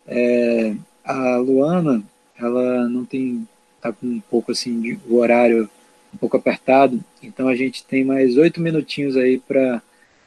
É, 0.08 0.76
a 1.04 1.38
Luana, 1.38 2.04
ela 2.36 2.88
não 2.90 3.06
tem, 3.06 3.48
tá 3.80 3.94
com 3.94 4.08
um 4.08 4.20
pouco 4.20 4.52
assim, 4.52 4.82
de, 4.82 5.00
o 5.08 5.18
horário 5.18 5.70
um 6.14 6.18
pouco 6.18 6.38
apertado, 6.38 7.00
então 7.22 7.48
a 7.48 7.56
gente 7.56 7.84
tem 7.84 8.04
mais 8.04 8.38
oito 8.38 8.60
minutinhos 8.62 9.16
aí 9.16 9.40
para 9.40 9.82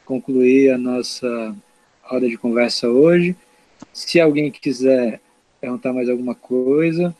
concluir 0.05 0.71
a 0.71 0.77
nossa 0.77 1.55
roda 2.03 2.27
de 2.27 2.37
conversa 2.37 2.89
hoje. 2.89 3.35
Se 3.93 4.19
alguém 4.19 4.51
quiser 4.51 5.19
perguntar 5.59 5.93
mais 5.93 6.09
alguma 6.09 6.35
coisa, 6.35 7.15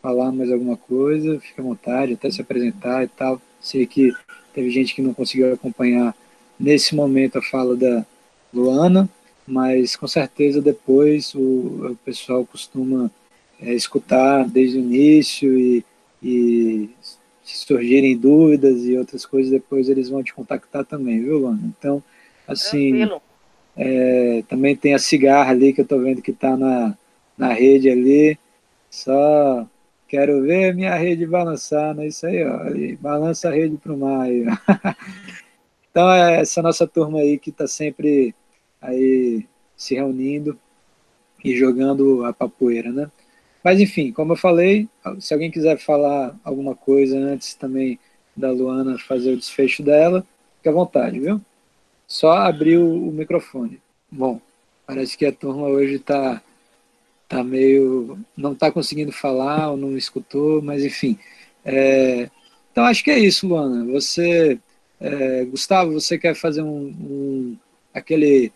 falar 0.00 0.32
mais 0.32 0.50
alguma 0.50 0.76
coisa, 0.76 1.38
fique 1.40 1.60
à 1.60 1.64
vontade, 1.64 2.14
até 2.14 2.30
se 2.30 2.40
apresentar 2.40 3.04
e 3.04 3.08
tal. 3.08 3.40
Sei 3.60 3.86
que 3.86 4.12
teve 4.52 4.70
gente 4.70 4.94
que 4.94 5.02
não 5.02 5.14
conseguiu 5.14 5.52
acompanhar 5.52 6.14
nesse 6.58 6.94
momento 6.94 7.38
a 7.38 7.42
fala 7.42 7.76
da 7.76 8.04
Luana, 8.52 9.08
mas 9.46 9.96
com 9.96 10.06
certeza 10.06 10.60
depois 10.60 11.34
o, 11.34 11.92
o 11.92 11.98
pessoal 12.04 12.44
costuma 12.44 13.10
é, 13.60 13.72
escutar 13.74 14.48
desde 14.48 14.78
o 14.78 14.80
início 14.80 15.58
e, 15.58 15.84
e 16.22 16.90
se 17.42 17.66
surgirem 17.66 18.16
dúvidas 18.16 18.84
e 18.84 18.96
outras 18.96 19.26
coisas, 19.26 19.50
depois 19.50 19.88
eles 19.88 20.08
vão 20.08 20.22
te 20.22 20.32
contactar 20.32 20.84
também, 20.84 21.20
viu, 21.22 21.38
Luana? 21.38 21.60
Então, 21.78 22.02
assim, 22.46 23.08
é, 23.76 24.44
também 24.48 24.76
tem 24.76 24.94
a 24.94 24.98
cigarra 24.98 25.50
ali 25.50 25.72
que 25.72 25.80
eu 25.80 25.84
estou 25.84 26.00
vendo 26.00 26.22
que 26.22 26.30
está 26.30 26.56
na, 26.56 26.96
na 27.36 27.52
rede 27.52 27.90
ali, 27.90 28.38
só 28.90 29.66
quero 30.06 30.42
ver 30.42 30.70
a 30.70 30.74
minha 30.74 30.94
rede 30.94 31.26
balançar, 31.26 31.94
né? 31.94 32.06
Isso 32.06 32.26
aí, 32.26 32.44
ó, 32.44 32.58
balança 33.00 33.48
a 33.48 33.52
rede 33.52 33.76
para 33.76 33.92
o 33.92 33.98
mar 33.98 34.22
aí, 34.22 34.44
Então, 35.90 36.10
é 36.10 36.40
essa 36.40 36.62
nossa 36.62 36.86
turma 36.86 37.18
aí 37.18 37.38
que 37.38 37.50
está 37.50 37.66
sempre 37.66 38.34
aí 38.80 39.46
se 39.76 39.94
reunindo 39.94 40.58
e 41.44 41.54
jogando 41.54 42.24
a 42.24 42.32
papoeira, 42.32 42.90
né? 42.90 43.10
Mas 43.64 43.80
enfim, 43.80 44.12
como 44.12 44.32
eu 44.32 44.36
falei, 44.36 44.88
se 45.20 45.32
alguém 45.32 45.50
quiser 45.50 45.78
falar 45.78 46.36
alguma 46.44 46.74
coisa 46.74 47.16
antes 47.18 47.54
também 47.54 47.98
da 48.36 48.50
Luana 48.50 48.98
fazer 48.98 49.32
o 49.32 49.36
desfecho 49.36 49.82
dela, 49.82 50.26
fique 50.56 50.68
à 50.68 50.72
vontade, 50.72 51.20
viu? 51.20 51.40
só 52.12 52.32
abrir 52.32 52.76
o, 52.76 53.08
o 53.08 53.10
microfone. 53.10 53.80
Bom, 54.10 54.38
parece 54.86 55.16
que 55.16 55.24
a 55.24 55.32
turma 55.32 55.66
hoje 55.68 55.94
está 55.94 56.42
tá 57.26 57.42
meio. 57.42 58.18
não 58.36 58.52
está 58.52 58.70
conseguindo 58.70 59.10
falar 59.10 59.70
ou 59.70 59.78
não 59.78 59.96
escutou, 59.96 60.60
mas 60.60 60.84
enfim. 60.84 61.18
É, 61.64 62.28
então 62.70 62.84
acho 62.84 63.02
que 63.02 63.10
é 63.10 63.18
isso, 63.18 63.48
Luana. 63.48 63.90
Você, 63.92 64.58
é, 65.00 65.44
Gustavo, 65.46 65.92
você 65.92 66.18
quer 66.18 66.34
fazer 66.34 66.60
um, 66.60 66.94
um 67.00 67.56
aquele 67.94 68.52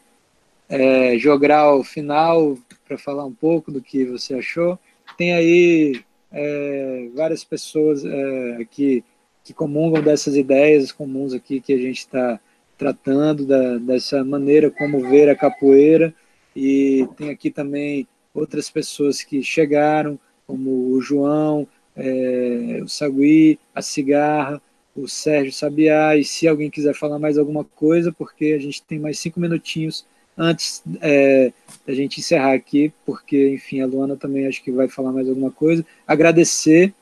é, 0.69 1.17
jogral 1.17 1.83
final 1.83 2.59
para 2.87 2.99
falar 2.99 3.25
um 3.25 3.33
pouco 3.33 3.73
do 3.73 3.81
que 3.81 4.05
você 4.05 4.35
achou? 4.35 4.79
Tem 5.17 5.33
aí 5.33 6.03
é, 6.31 7.09
várias 7.15 7.45
pessoas 7.45 8.05
é, 8.05 8.67
que, 8.71 9.03
que 9.43 9.55
comungam 9.55 10.03
dessas 10.03 10.37
ideias 10.37 10.93
comuns 10.93 11.33
aqui 11.33 11.61
que 11.61 11.73
a 11.73 11.79
gente 11.79 11.99
está 11.99 12.41
tratando, 12.77 13.47
da, 13.47 13.79
dessa 13.79 14.23
maneira 14.23 14.71
como 14.71 15.01
ver 15.01 15.29
a 15.31 15.37
capoeira, 15.37 16.15
e 16.55 17.09
tem 17.17 17.31
aqui 17.31 17.51
também 17.51 18.07
outras 18.35 18.71
pessoas 18.71 19.23
que 19.23 19.43
chegaram, 19.43 20.19
como 20.47 20.91
o 20.91 21.01
João, 21.01 21.67
é, 21.97 22.81
o 22.83 22.89
Sagui, 22.89 23.59
a 23.75 23.81
Cigarra, 23.81 24.61
o 24.95 25.09
Sérgio 25.09 25.53
Sabiá, 25.53 26.17
e 26.17 26.25
se 26.25 26.47
alguém 26.47 26.71
quiser 26.71 26.95
falar 26.95 27.19
mais 27.19 27.39
alguma 27.39 27.65
coisa, 27.65 28.13
porque 28.13 28.55
a 28.57 28.59
gente 28.59 28.83
tem 28.83 28.99
mais 28.99 29.19
cinco 29.19 29.41
minutinhos 29.41 30.07
antes 30.37 30.83
é, 31.01 31.53
da 31.87 31.95
gente 31.95 32.21
encerrar 32.21 32.53
aqui, 32.53 32.93
porque, 33.05 33.51
enfim, 33.51 33.81
a 33.81 33.87
Luana 33.87 34.17
também 34.17 34.47
acho 34.47 34.63
que 34.63 34.71
vai 34.71 34.89
falar 34.89 35.13
mais 35.13 35.29
alguma 35.29 35.51
coisa. 35.51 35.85
Agradecer 36.07 36.93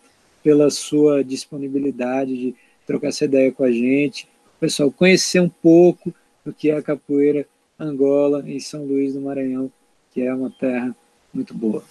pela 0.43 0.71
sua 0.71 1.25
disponibilidade 1.25 2.37
de 2.37 2.55
trocar 2.87 3.09
essa 3.09 3.25
ideia 3.25 3.51
com 3.51 3.65
a 3.65 3.71
gente. 3.71 4.29
Pessoal, 4.61 4.91
conhecer 4.91 5.41
um 5.41 5.49
pouco 5.49 6.15
do 6.45 6.53
que 6.53 6.71
é 6.71 6.77
a 6.77 6.83
capoeira 6.83 7.47
Angola 7.79 8.45
em 8.47 8.61
São 8.61 8.85
Luís 8.85 9.15
do 9.15 9.21
Maranhão, 9.21 9.71
que 10.13 10.23
é 10.23 10.33
uma 10.33 10.51
terra 10.51 10.95
muito 11.33 11.55
boa. 11.55 11.83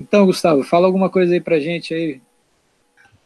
Então, 0.00 0.24
Gustavo, 0.24 0.62
fala 0.62 0.86
alguma 0.86 1.10
coisa 1.10 1.34
aí 1.34 1.40
pra 1.40 1.58
gente 1.58 1.92
aí. 1.92 2.20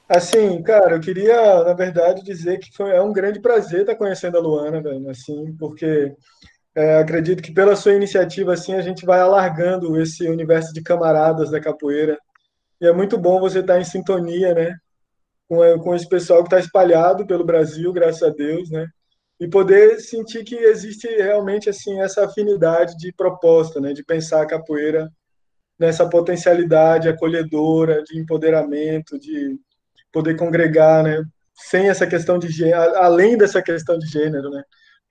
Assim, 0.08 0.60
cara, 0.62 0.96
eu 0.96 1.00
queria, 1.00 1.64
na 1.64 1.72
verdade, 1.74 2.22
dizer 2.22 2.58
que 2.58 2.74
foi, 2.74 2.90
é 2.90 3.00
um 3.00 3.12
grande 3.12 3.40
prazer 3.40 3.80
estar 3.80 3.94
conhecendo 3.94 4.36
a 4.36 4.40
Luana, 4.40 4.82
velho, 4.82 5.08
assim, 5.08 5.54
porque 5.58 6.12
é, 6.74 6.96
acredito 6.98 7.42
que 7.42 7.52
pela 7.52 7.76
sua 7.76 7.92
iniciativa, 7.92 8.54
assim, 8.54 8.74
a 8.74 8.80
gente 8.80 9.04
vai 9.04 9.20
alargando 9.20 10.00
esse 10.00 10.26
universo 10.28 10.72
de 10.72 10.82
camaradas 10.82 11.50
da 11.50 11.60
capoeira. 11.60 12.18
E 12.80 12.86
é 12.86 12.92
muito 12.92 13.18
bom 13.18 13.38
você 13.38 13.60
estar 13.60 13.80
em 13.80 13.84
sintonia, 13.84 14.54
né? 14.54 14.76
Com, 15.48 15.58
com 15.80 15.94
esse 15.94 16.08
pessoal 16.08 16.42
que 16.42 16.46
está 16.46 16.58
espalhado 16.58 17.26
pelo 17.26 17.44
Brasil, 17.44 17.92
graças 17.92 18.22
a 18.22 18.30
Deus, 18.30 18.70
né? 18.70 18.86
E 19.38 19.48
poder 19.48 20.00
sentir 20.00 20.44
que 20.44 20.54
existe 20.54 21.06
realmente, 21.06 21.68
assim, 21.68 22.00
essa 22.00 22.24
afinidade 22.24 22.96
de 22.96 23.12
proposta, 23.12 23.80
né? 23.80 23.92
De 23.92 24.02
pensar 24.02 24.42
a 24.42 24.46
capoeira 24.46 25.10
nessa 25.78 26.08
potencialidade 26.08 27.08
acolhedora, 27.08 28.02
de 28.04 28.18
empoderamento, 28.18 29.18
de 29.18 29.58
poder 30.10 30.36
congregar, 30.36 31.02
né? 31.02 31.22
Sem 31.54 31.90
essa 31.90 32.06
questão 32.06 32.38
de 32.38 32.48
gênero, 32.48 32.96
além 32.96 33.36
dessa 33.36 33.60
questão 33.60 33.98
de 33.98 34.06
gênero, 34.06 34.48
né? 34.48 34.62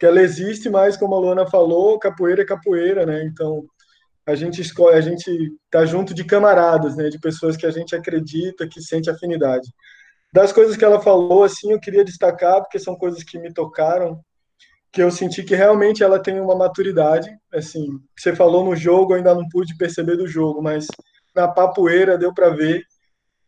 Que 0.01 0.05
ela 0.07 0.19
existe, 0.19 0.67
mas 0.67 0.97
como 0.97 1.13
a 1.13 1.19
Luana 1.19 1.45
falou, 1.45 1.99
capoeira 1.99 2.41
é 2.41 2.45
capoeira, 2.45 3.05
né? 3.05 3.23
Então 3.23 3.63
a 4.25 4.33
gente 4.33 4.59
escolhe, 4.59 4.97
a 4.97 5.01
gente 5.01 5.53
tá 5.69 5.85
junto 5.85 6.11
de 6.11 6.23
camaradas, 6.23 6.97
né? 6.97 7.07
De 7.07 7.19
pessoas 7.19 7.55
que 7.55 7.67
a 7.67 7.69
gente 7.69 7.95
acredita, 7.95 8.67
que 8.67 8.81
sente 8.81 9.11
afinidade. 9.11 9.71
Das 10.33 10.51
coisas 10.51 10.75
que 10.75 10.83
ela 10.83 10.99
falou, 10.99 11.43
assim, 11.43 11.71
eu 11.71 11.79
queria 11.79 12.03
destacar 12.03 12.61
porque 12.61 12.79
são 12.79 12.95
coisas 12.95 13.23
que 13.23 13.37
me 13.37 13.53
tocaram, 13.53 14.19
que 14.91 15.03
eu 15.03 15.11
senti 15.11 15.43
que 15.43 15.53
realmente 15.53 16.01
ela 16.01 16.17
tem 16.17 16.39
uma 16.39 16.55
maturidade, 16.55 17.29
assim, 17.53 17.87
você 18.17 18.35
falou 18.35 18.65
no 18.65 18.75
jogo, 18.75 19.13
eu 19.13 19.17
ainda 19.17 19.35
não 19.35 19.47
pude 19.49 19.77
perceber 19.77 20.17
do 20.17 20.25
jogo, 20.25 20.63
mas 20.63 20.87
na 21.35 21.47
papoeira 21.47 22.17
deu 22.17 22.33
para 22.33 22.49
ver 22.49 22.83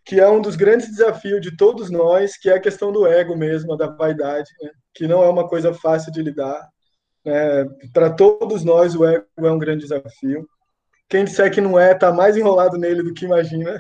que 0.06 0.20
é 0.20 0.30
um 0.30 0.40
dos 0.40 0.56
grandes 0.56 0.88
desafios 0.92 1.42
de 1.42 1.58
todos 1.58 1.90
nós, 1.90 2.38
que 2.38 2.48
é 2.48 2.54
a 2.54 2.62
questão 2.62 2.92
do 2.92 3.08
ego 3.08 3.36
mesmo, 3.36 3.76
da 3.76 3.88
vaidade, 3.88 4.52
né? 4.62 4.70
Que 4.94 5.08
não 5.08 5.24
é 5.24 5.30
uma 5.30 5.48
coisa 5.48 5.74
fácil 5.74 6.12
de 6.12 6.22
lidar. 6.22 6.68
Né? 7.26 7.66
Para 7.94 8.10
todos 8.10 8.64
nós, 8.64 8.96
o 8.96 9.06
ego 9.06 9.26
é 9.38 9.52
um 9.52 9.60
grande 9.60 9.84
desafio. 9.84 10.48
Quem 11.10 11.26
disser 11.26 11.52
que 11.52 11.62
não 11.62 11.80
é, 11.80 11.92
está 11.92 12.12
mais 12.12 12.38
enrolado 12.38 12.78
nele 12.78 13.04
do 13.04 13.14
que 13.14 13.26
imagina. 13.26 13.80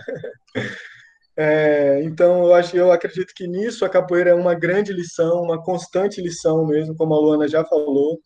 É, 1.35 2.03
então, 2.03 2.43
eu, 2.45 2.53
acho, 2.53 2.77
eu 2.77 2.91
acredito 2.91 3.33
que 3.35 3.47
nisso 3.47 3.83
a 3.83 3.89
capoeira 3.89 4.29
é 4.29 4.35
uma 4.35 4.53
grande 4.53 4.93
lição, 4.93 5.41
uma 5.41 5.59
constante 5.63 6.21
lição 6.21 6.63
mesmo, 6.63 6.95
como 6.95 7.11
a 7.15 7.19
Luana 7.19 7.47
já 7.47 7.65
falou, 7.65 8.19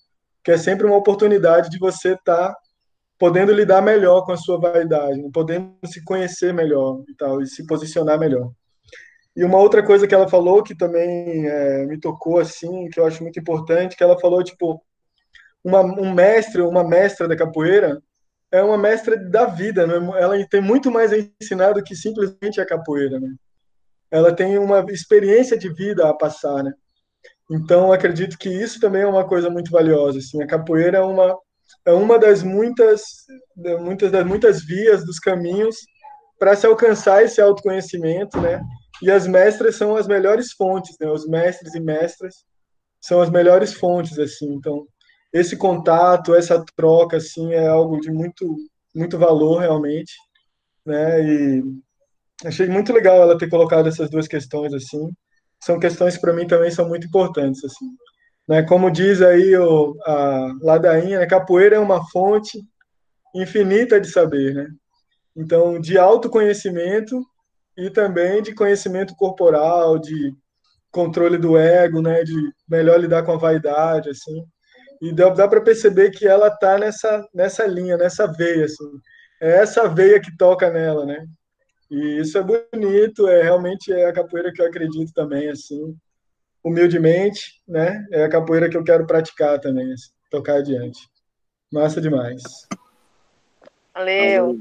que 0.43 0.51
é 0.51 0.57
sempre 0.57 0.85
uma 0.85 0.97
oportunidade 0.97 1.69
de 1.69 1.79
você 1.79 2.15
estar 2.15 2.49
tá 2.49 2.57
podendo 3.17 3.53
lidar 3.53 3.81
melhor 3.81 4.25
com 4.25 4.33
a 4.33 4.37
sua 4.37 4.59
vaidade, 4.59 5.21
podendo 5.31 5.73
se 5.85 6.03
conhecer 6.03 6.53
melhor 6.53 7.01
e 7.07 7.15
tal, 7.15 7.41
e 7.41 7.47
se 7.47 7.65
posicionar 7.65 8.19
melhor. 8.19 8.51
E 9.37 9.43
uma 9.43 9.59
outra 9.59 9.85
coisa 9.85 10.07
que 10.07 10.15
ela 10.15 10.27
falou 10.27 10.63
que 10.63 10.75
também 10.75 11.47
é, 11.47 11.85
me 11.85 11.99
tocou 11.99 12.39
assim, 12.39 12.89
que 12.89 12.99
eu 12.99 13.05
acho 13.05 13.21
muito 13.21 13.39
importante, 13.39 13.95
que 13.95 14.03
ela 14.03 14.19
falou 14.19 14.43
tipo 14.43 14.81
uma, 15.63 15.81
um 15.81 16.11
mestre 16.11 16.59
ou 16.59 16.71
uma 16.71 16.83
mestra 16.83 17.27
da 17.27 17.37
capoeira 17.37 18.01
é 18.51 18.63
uma 18.63 18.79
mestra 18.79 19.15
da 19.15 19.45
vida, 19.45 19.85
né? 19.85 19.93
ela 20.19 20.35
tem 20.49 20.59
muito 20.59 20.89
mais 20.89 21.13
a 21.13 21.17
ensinar 21.17 21.73
do 21.73 21.83
que 21.83 21.95
simplesmente 21.95 22.59
a 22.59 22.65
capoeira, 22.65 23.19
né? 23.19 23.29
Ela 24.09 24.33
tem 24.33 24.57
uma 24.57 24.83
experiência 24.89 25.55
de 25.55 25.71
vida 25.71 26.09
a 26.09 26.13
passar, 26.15 26.63
né? 26.63 26.73
Então 27.51 27.91
acredito 27.91 28.39
que 28.39 28.49
isso 28.49 28.79
também 28.79 29.03
é 29.03 29.07
uma 29.07 29.27
coisa 29.27 29.51
muito 29.51 29.69
valiosa, 29.69 30.17
assim. 30.17 30.41
A 30.41 30.47
capoeira 30.47 30.97
é 30.97 31.01
uma 31.01 31.37
é 31.85 31.91
uma 31.91 32.17
das 32.17 32.41
muitas 32.41 33.01
muitas 33.81 34.11
das 34.11 34.25
muitas 34.25 34.65
vias 34.65 35.05
dos 35.05 35.19
caminhos 35.19 35.75
para 36.39 36.55
se 36.55 36.65
alcançar 36.65 37.23
esse 37.23 37.39
autoconhecimento, 37.39 38.39
né? 38.41 38.61
E 39.01 39.11
as 39.11 39.27
mestras 39.27 39.75
são 39.75 39.95
as 39.95 40.07
melhores 40.07 40.51
fontes, 40.51 40.95
né? 40.99 41.09
Os 41.09 41.27
mestres 41.27 41.75
e 41.75 41.79
mestras 41.79 42.45
são 42.99 43.21
as 43.21 43.29
melhores 43.29 43.73
fontes, 43.73 44.17
assim. 44.17 44.53
Então, 44.53 44.87
esse 45.31 45.55
contato, 45.55 46.35
essa 46.35 46.63
troca, 46.75 47.17
assim, 47.17 47.53
é 47.53 47.67
algo 47.67 47.99
de 47.99 48.11
muito, 48.11 48.55
muito 48.95 49.17
valor, 49.17 49.59
realmente, 49.59 50.13
né? 50.85 51.21
E 51.21 51.63
achei 52.45 52.67
muito 52.67 52.93
legal 52.93 53.21
ela 53.21 53.37
ter 53.37 53.49
colocado 53.49 53.87
essas 53.87 54.09
duas 54.09 54.27
questões, 54.27 54.73
assim. 54.73 55.11
São 55.63 55.79
questões 55.79 56.15
que, 56.15 56.21
para 56.21 56.33
mim, 56.33 56.47
também 56.47 56.71
são 56.71 56.87
muito 56.87 57.07
importantes, 57.07 57.63
assim. 57.63 57.85
Né? 58.47 58.63
Como 58.63 58.89
diz 58.89 59.21
aí 59.21 59.55
o, 59.57 59.95
a 60.05 60.53
ladainha, 60.61 61.19
né? 61.19 61.25
capoeira 61.25 61.75
é 61.75 61.79
uma 61.79 62.07
fonte 62.09 62.59
infinita 63.35 63.99
de 63.99 64.09
saber, 64.09 64.53
né? 64.53 64.67
Então, 65.35 65.79
de 65.79 65.97
autoconhecimento 65.97 67.21
e 67.77 67.89
também 67.89 68.41
de 68.41 68.55
conhecimento 68.55 69.15
corporal, 69.15 69.99
de 69.99 70.33
controle 70.91 71.37
do 71.37 71.57
ego, 71.57 72.01
né, 72.01 72.23
de 72.23 72.33
melhor 72.67 72.99
lidar 72.99 73.23
com 73.23 73.33
a 73.33 73.37
vaidade, 73.37 74.09
assim. 74.09 74.43
E 74.99 75.13
dá, 75.13 75.29
dá 75.29 75.47
para 75.47 75.61
perceber 75.61 76.09
que 76.09 76.27
ela 76.27 76.49
tá 76.49 76.77
nessa 76.77 77.23
nessa 77.33 77.67
linha, 77.67 77.97
nessa 77.97 78.25
veia, 78.25 78.65
assim. 78.65 78.89
É 79.39 79.57
essa 79.57 79.87
veia 79.87 80.19
que 80.19 80.35
toca 80.35 80.71
nela, 80.71 81.05
né? 81.05 81.23
E 81.91 82.19
isso 82.19 82.37
é 82.37 82.43
bonito, 82.43 83.27
é 83.27 83.43
realmente 83.43 83.93
é 83.93 84.07
a 84.07 84.13
capoeira 84.13 84.51
que 84.51 84.61
eu 84.61 84.65
acredito 84.65 85.13
também, 85.13 85.49
assim, 85.49 85.95
humildemente, 86.63 87.61
né? 87.67 88.05
É 88.11 88.23
a 88.23 88.29
capoeira 88.29 88.67
que 88.67 88.75
eu 88.75 88.83
quero 88.83 89.05
praticar 89.05 89.59
também, 89.59 89.93
assim, 89.93 90.09
tocar 90.31 90.55
adiante. 90.55 90.99
Massa 91.71 92.01
demais. 92.01 92.41
Valeu. 93.93 94.59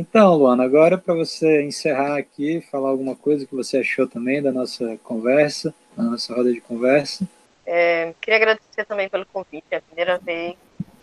Então, 0.00 0.36
Luana, 0.36 0.62
agora 0.62 0.96
para 0.96 1.12
você 1.12 1.60
encerrar 1.62 2.16
aqui, 2.18 2.60
falar 2.60 2.90
alguma 2.90 3.16
coisa 3.16 3.44
que 3.44 3.52
você 3.52 3.78
achou 3.78 4.08
também 4.08 4.40
da 4.40 4.52
nossa 4.52 4.96
conversa, 4.98 5.74
da 5.96 6.04
nossa 6.04 6.32
roda 6.32 6.52
de 6.52 6.60
conversa. 6.60 7.26
É, 7.66 8.14
queria 8.20 8.36
agradecer 8.36 8.84
também 8.86 9.08
pelo 9.08 9.26
convite, 9.26 9.66
é 9.72 9.78
a 9.78 9.82
primeira 9.82 10.16
vez 10.18 10.56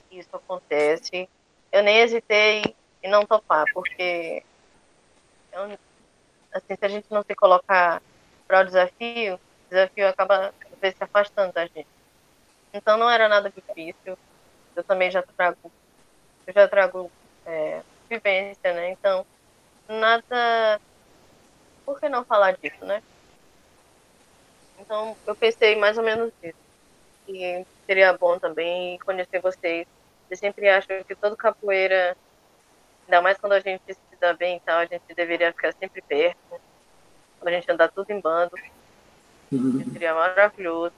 que 0.10 0.20
isso 0.20 0.30
acontece. 0.32 1.28
Eu 1.74 1.84
nem 1.84 1.98
hesitei 1.98 2.64
em 3.04 3.10
não 3.10 3.26
topar, 3.26 3.66
porque 3.74 4.42
eu, 5.52 5.78
assim, 6.54 6.76
se 6.80 6.86
a 6.86 6.88
gente 6.88 7.08
não 7.12 7.22
se 7.22 7.36
colocar 7.36 8.02
para 8.48 8.62
o 8.62 8.66
desafio, 8.66 9.36
o 9.36 9.70
desafio 9.72 10.08
acaba 10.08 10.54
às 10.72 10.80
vezes 10.80 10.98
se 10.98 11.04
afastando 11.04 11.52
da 11.52 11.66
gente. 11.66 11.88
Então 12.74 12.96
não 12.96 13.10
era 13.10 13.28
nada 13.28 13.52
difícil. 13.54 14.18
Eu 14.74 14.84
também 14.86 15.12
já 15.12 15.22
trago, 15.22 15.70
eu 16.48 16.54
já 16.54 16.66
trago 16.66 17.12
é, 17.46 17.82
vivência, 18.10 18.74
né? 18.74 18.92
Então, 18.92 19.26
nada. 19.88 20.80
Por 21.86 22.00
que 22.00 22.10
não 22.10 22.26
falar 22.26 22.58
disso, 22.58 22.84
né? 22.84 23.02
Então, 24.80 25.16
eu 25.26 25.36
pensei 25.36 25.76
mais 25.76 25.98
ou 25.98 26.04
menos 26.04 26.32
isso. 26.42 26.66
E 27.28 27.66
seria 27.86 28.14
bom 28.14 28.38
também 28.40 29.00
conhecer 29.00 29.40
vocês. 29.42 29.88
Eu 30.30 30.38
sempre 30.38 30.70
acho 30.70 30.88
que 31.06 31.16
todo 31.16 31.36
capoeira, 31.36 32.16
ainda 33.06 33.22
mais 33.22 33.38
quando 33.38 33.54
a 33.54 33.60
gente 33.60 33.94
se 33.94 34.00
dá 34.20 34.34
bem 34.34 34.58
e 34.58 34.60
tal, 34.60 34.80
a 34.80 34.86
gente 34.86 35.14
deveria 35.16 35.52
ficar 35.52 35.74
sempre 35.74 36.02
perto. 36.02 36.60
A 37.42 37.52
gente 37.52 37.72
andar 37.72 37.90
tudo 37.90 38.10
em 38.12 38.20
bando. 38.20 38.56
Uhum. 39.52 39.84
Seria 39.92 40.14
maravilhoso. 40.14 40.94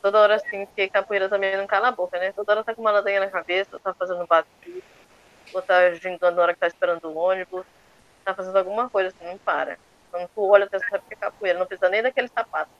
toda 0.00 0.20
hora 0.20 0.36
assim, 0.36 0.66
porque 0.66 0.88
capoeira 0.88 1.28
também 1.28 1.56
não 1.56 1.66
cala 1.66 1.88
a 1.88 1.92
boca, 1.92 2.18
né? 2.18 2.32
Toda 2.32 2.52
hora 2.52 2.64
tá 2.64 2.74
com 2.74 2.80
uma 2.80 2.92
ladainha 2.92 3.20
na 3.20 3.28
cabeça, 3.28 3.78
tá 3.80 3.92
fazendo 3.92 4.26
batido, 4.26 4.82
ou 5.52 5.62
tá 5.62 5.92
gingando 5.94 6.36
na 6.36 6.42
hora 6.42 6.54
que 6.54 6.60
tá 6.60 6.66
esperando 6.66 7.08
o 7.08 7.16
ônibus, 7.16 7.66
tá 8.24 8.34
fazendo 8.34 8.58
alguma 8.58 8.88
coisa 8.88 9.08
assim, 9.08 9.24
não 9.24 9.38
para. 9.38 9.78
Quando 10.10 10.28
tu 10.28 10.48
olha, 10.48 10.68
tu 10.68 10.78
sabe 10.78 11.04
que 11.08 11.14
é 11.14 11.16
capoeira, 11.16 11.58
não 11.58 11.66
precisa 11.66 11.88
nem 11.88 12.02
daquele 12.02 12.28
sapato. 12.28 12.70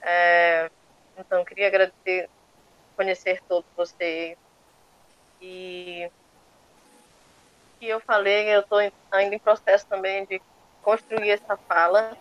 É, 0.00 0.70
então, 1.16 1.44
queria 1.44 1.68
agradecer, 1.68 2.28
conhecer 2.96 3.40
todos 3.48 3.68
vocês. 3.76 4.36
E 5.40 6.10
que 7.78 7.88
eu 7.88 8.00
falei, 8.00 8.54
eu 8.54 8.60
estou 8.60 8.78
ainda 9.10 9.34
em 9.34 9.38
processo 9.38 9.86
também 9.86 10.24
de 10.26 10.40
construir 10.82 11.30
essa 11.30 11.56
fala. 11.56 12.16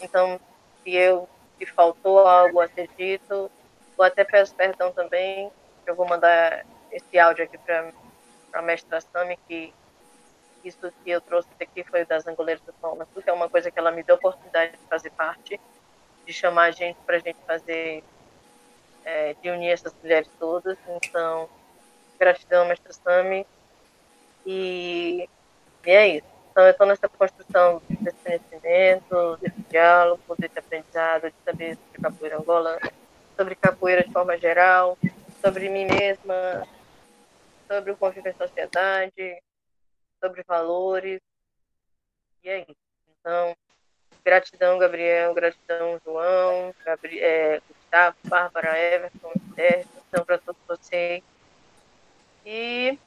Então, 0.00 0.40
se 0.82 0.94
eu 0.94 1.28
se 1.58 1.66
faltou 1.66 2.18
algo 2.18 2.60
a 2.60 2.68
ser 2.68 2.88
dito, 2.96 3.50
ou 3.96 4.04
até 4.04 4.24
peço 4.24 4.54
perdão 4.54 4.92
também, 4.92 5.50
eu 5.86 5.94
vou 5.94 6.06
mandar 6.06 6.66
esse 6.90 7.18
áudio 7.18 7.44
aqui 7.44 7.56
para 7.58 7.92
a 8.54 8.62
mestra 8.62 9.00
Sami, 9.00 9.38
que 9.48 9.72
isso 10.64 10.92
que 11.02 11.10
eu 11.10 11.20
trouxe 11.20 11.48
aqui 11.60 11.84
foi 11.84 12.04
das 12.04 12.26
Angoleiras 12.26 12.62
do 12.64 12.72
Pão, 12.74 12.96
mas 12.96 13.08
que 13.22 13.28
é 13.28 13.32
uma 13.32 13.48
coisa 13.48 13.70
que 13.70 13.78
ela 13.78 13.90
me 13.90 14.02
deu 14.02 14.14
a 14.14 14.18
oportunidade 14.18 14.72
de 14.72 14.78
fazer 14.88 15.10
parte, 15.10 15.60
de 16.26 16.32
chamar 16.32 16.64
a 16.64 16.70
gente 16.70 16.96
para 17.04 17.16
a 17.16 17.18
gente 17.18 17.38
fazer, 17.46 18.02
é, 19.04 19.34
de 19.34 19.50
unir 19.50 19.70
essas 19.70 19.94
mulheres 20.02 20.28
todas. 20.38 20.78
Então, 20.88 21.48
gratidão, 22.18 22.66
mestra 22.66 22.92
Sami, 22.92 23.46
e, 24.46 25.28
e 25.84 25.90
é 25.90 26.08
isso. 26.08 26.34
Então, 26.50 26.64
eu 26.64 26.70
estou 26.70 26.86
nessa 26.86 27.08
construção 27.08 27.82
desse 27.88 28.16
conhecimento, 28.18 29.36
desse 29.38 29.60
diálogo, 29.68 30.22
desse 30.38 30.58
aprendizado, 30.58 31.28
de 31.28 31.34
saber 31.44 31.76
sobre 31.76 32.02
capoeira 32.02 32.38
Angola, 32.38 32.78
sobre 33.36 33.54
capoeira 33.56 34.04
de 34.04 34.12
forma 34.12 34.38
geral, 34.38 34.96
sobre 35.42 35.68
mim 35.68 35.84
mesma, 35.84 36.66
sobre 37.66 37.92
o 37.92 37.96
convívio 37.96 38.30
em 38.30 38.34
sociedade, 38.36 39.42
sobre 40.22 40.42
valores. 40.42 41.20
E 42.42 42.48
é 42.48 42.60
isso. 42.60 42.76
Então, 43.20 43.56
gratidão, 44.24 44.78
Gabriel, 44.78 45.34
gratidão, 45.34 46.00
João, 46.04 46.74
Gabriel, 46.84 47.24
é, 47.24 47.62
Gustavo, 47.68 48.16
Bárbara, 48.24 48.78
Everton, 48.78 49.32
Sérgio, 49.54 49.88
para 50.26 50.38
todos 50.38 50.60
vocês. 50.66 51.22
E 52.44 52.98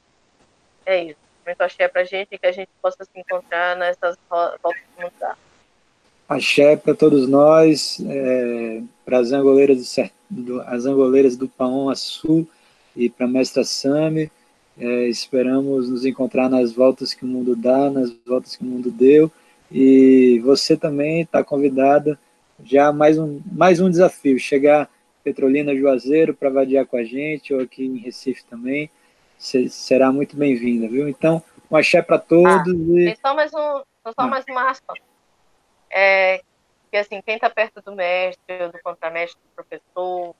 é 0.84 1.04
isso 1.04 1.28
muito 1.48 1.62
axé 1.62 1.88
para 1.88 2.02
a 2.02 2.04
gente 2.04 2.28
e 2.32 2.38
que 2.38 2.46
a 2.46 2.52
gente 2.52 2.68
possa 2.82 3.04
se 3.04 3.18
encontrar 3.18 3.74
nessas 3.76 4.16
voltas 4.28 4.74
de 4.96 5.02
mudar. 5.02 5.38
Axé 6.28 6.76
para 6.76 6.94
todos 6.94 7.26
nós, 7.26 7.98
é, 8.06 8.82
para 9.04 9.18
as 9.18 9.32
angoleiras 9.32 9.96
do, 10.28 10.60
as 10.62 10.84
angoleiras 10.84 11.36
do 11.36 11.48
Paon 11.48 11.94
Sul 11.94 12.46
e 12.94 13.08
para 13.08 13.24
a 13.24 13.28
mestra 13.28 13.64
Sami. 13.64 14.30
É, 14.78 15.08
esperamos 15.08 15.88
nos 15.88 16.04
encontrar 16.04 16.48
nas 16.48 16.72
voltas 16.72 17.12
que 17.12 17.24
o 17.24 17.28
mundo 17.28 17.56
dá, 17.56 17.90
nas 17.90 18.12
voltas 18.26 18.56
que 18.56 18.62
o 18.62 18.66
mundo 18.66 18.90
deu. 18.90 19.30
E 19.70 20.40
você 20.44 20.76
também 20.76 21.22
está 21.22 21.42
convidada 21.42 22.18
já 22.64 22.92
mais 22.92 23.18
um, 23.18 23.40
mais 23.52 23.80
um 23.80 23.90
desafio, 23.90 24.38
chegar 24.38 24.88
Petrolina 25.22 25.74
Juazeiro 25.76 26.34
para 26.34 26.48
vadiar 26.48 26.86
com 26.86 26.96
a 26.96 27.04
gente, 27.04 27.52
ou 27.52 27.60
aqui 27.60 27.84
em 27.84 27.98
Recife 27.98 28.44
também 28.44 28.90
será 29.38 30.10
muito 30.10 30.36
bem-vinda, 30.36 30.88
viu? 30.88 31.08
Então, 31.08 31.42
um 31.70 31.76
axé 31.76 32.02
para 32.02 32.18
todos. 32.18 32.50
Ah, 32.50 32.98
e... 32.98 33.16
Só 33.24 33.34
mais, 33.34 33.52
um, 33.54 33.82
só 34.04 34.14
ah. 34.16 34.26
mais 34.26 34.44
uma 34.48 34.70
aspa. 34.70 34.94
É, 35.90 36.42
que 36.90 36.96
assim, 36.96 37.22
quem 37.22 37.36
está 37.36 37.48
perto 37.48 37.80
do 37.80 37.94
mestre, 37.94 38.68
do 38.72 38.78
contramestre, 38.82 39.40
do 39.40 39.54
professor, 39.54 40.34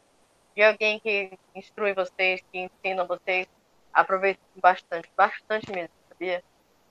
de 0.55 0.63
alguém 0.63 0.99
que 0.99 1.31
instrui 1.55 1.95
vocês, 1.95 2.43
que 2.53 2.59
ensina 2.59 3.05
vocês, 3.05 3.47
aproveite 3.93 4.41
bastante, 4.57 5.11
bastante 5.17 5.71
mesmo, 5.71 5.95
sabia? 6.09 6.43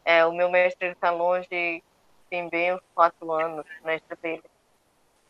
É, 0.03 0.25
o 0.25 0.31
meu 0.31 0.49
mestre 0.49 0.89
está 0.89 1.11
longe, 1.11 1.83
tem 2.29 2.49
bem 2.49 2.73
uns 2.73 2.81
quatro 2.93 3.31
anos, 3.31 3.65
mestre 3.83 4.15
dele. 4.17 4.43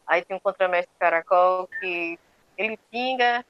Aí 0.05 0.23
tem 0.23 0.37
um 0.37 0.39
contramestre 0.39 0.93
caracol 0.99 1.67
que 1.67 2.19
ele 2.57 2.77
pinga, 2.89 3.45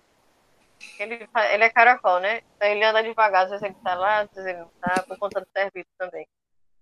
ele, 0.99 1.28
ele 1.51 1.63
é 1.63 1.70
caracol, 1.70 2.20
né? 2.20 2.41
Então 2.55 2.68
ele 2.68 2.84
anda 2.84 3.03
devagar, 3.03 3.43
às 3.43 3.49
vezes 3.49 3.63
ele 3.63 3.76
tá 3.84 3.95
lá, 3.95 4.20
às 4.20 4.30
vezes 4.30 4.45
ele 4.45 4.59
não 4.59 4.70
tá, 4.82 5.03
por 5.03 5.18
conta 5.18 5.41
do 5.41 5.47
serviço 5.55 5.89
também. 5.97 6.28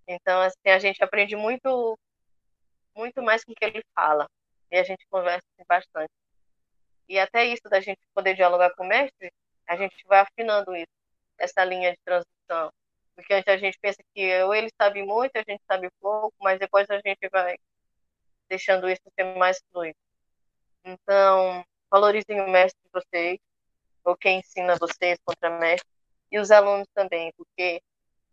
Então, 0.08 0.42
assim, 0.42 0.70
a 0.70 0.80
gente 0.80 1.04
aprende 1.04 1.36
muito, 1.36 1.98
muito 2.96 3.22
mais 3.22 3.44
com 3.44 3.52
o 3.52 3.56
que 3.56 3.66
ele 3.66 3.84
fala. 3.96 4.28
E 4.72 4.78
a 4.78 4.84
gente 4.84 5.06
conversa 5.08 5.46
bastante. 5.68 6.12
E 7.08 7.20
até 7.20 7.46
isso 7.46 7.70
da 7.70 7.80
gente 7.80 8.00
poder 8.14 8.36
dialogar 8.36 8.72
com 8.72 8.84
o 8.84 8.88
mestre, 8.88 9.32
a 9.68 9.76
gente 9.76 9.96
vai 10.08 10.20
afinando 10.20 10.76
isso, 10.76 10.95
essa 11.38 11.64
linha 11.64 11.92
de 11.92 11.98
transição. 12.04 12.72
Porque 13.16 13.34
antes 13.34 13.48
a 13.54 13.58
gente 13.58 13.78
pensa 13.80 14.04
que 14.14 14.44
ou 14.44 14.54
ele 14.54 14.70
sabe 14.80 15.04
muito, 15.04 15.36
a 15.38 15.44
gente 15.48 15.62
sabe 15.68 15.90
pouco, 16.02 16.36
mas 16.42 16.60
depois 16.60 16.90
a 16.90 16.98
gente 16.98 17.30
vai 17.32 17.56
deixando 18.50 18.90
isso 18.90 19.02
ser 19.16 19.24
mais 19.38 19.62
fluido. 19.72 19.98
Então, 20.84 21.66
valorizem 21.90 22.42
o 22.42 22.50
mestre 22.50 22.80
de 22.84 22.90
vocês, 22.92 23.40
ou 24.04 24.16
quem 24.16 24.40
ensina 24.40 24.76
vocês, 24.80 25.18
contramestre, 25.26 25.90
e 26.32 26.38
os 26.40 26.52
alunos 26.52 26.88
também, 26.94 27.34
porque 27.38 27.82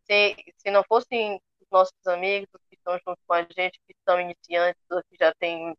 se, 0.05 0.37
se 0.57 0.71
não 0.71 0.83
fossem 0.85 1.41
os 1.61 1.67
nossos 1.71 2.07
amigos 2.07 2.49
que 2.69 2.77
estão 2.77 2.99
junto 3.07 3.19
com 3.27 3.35
a 3.35 3.43
gente, 3.43 3.81
que 3.87 3.95
são 4.05 4.21
iniciantes, 4.21 4.83
ou 4.91 5.03
que 5.05 5.17
já 5.19 5.33
têm 5.35 5.77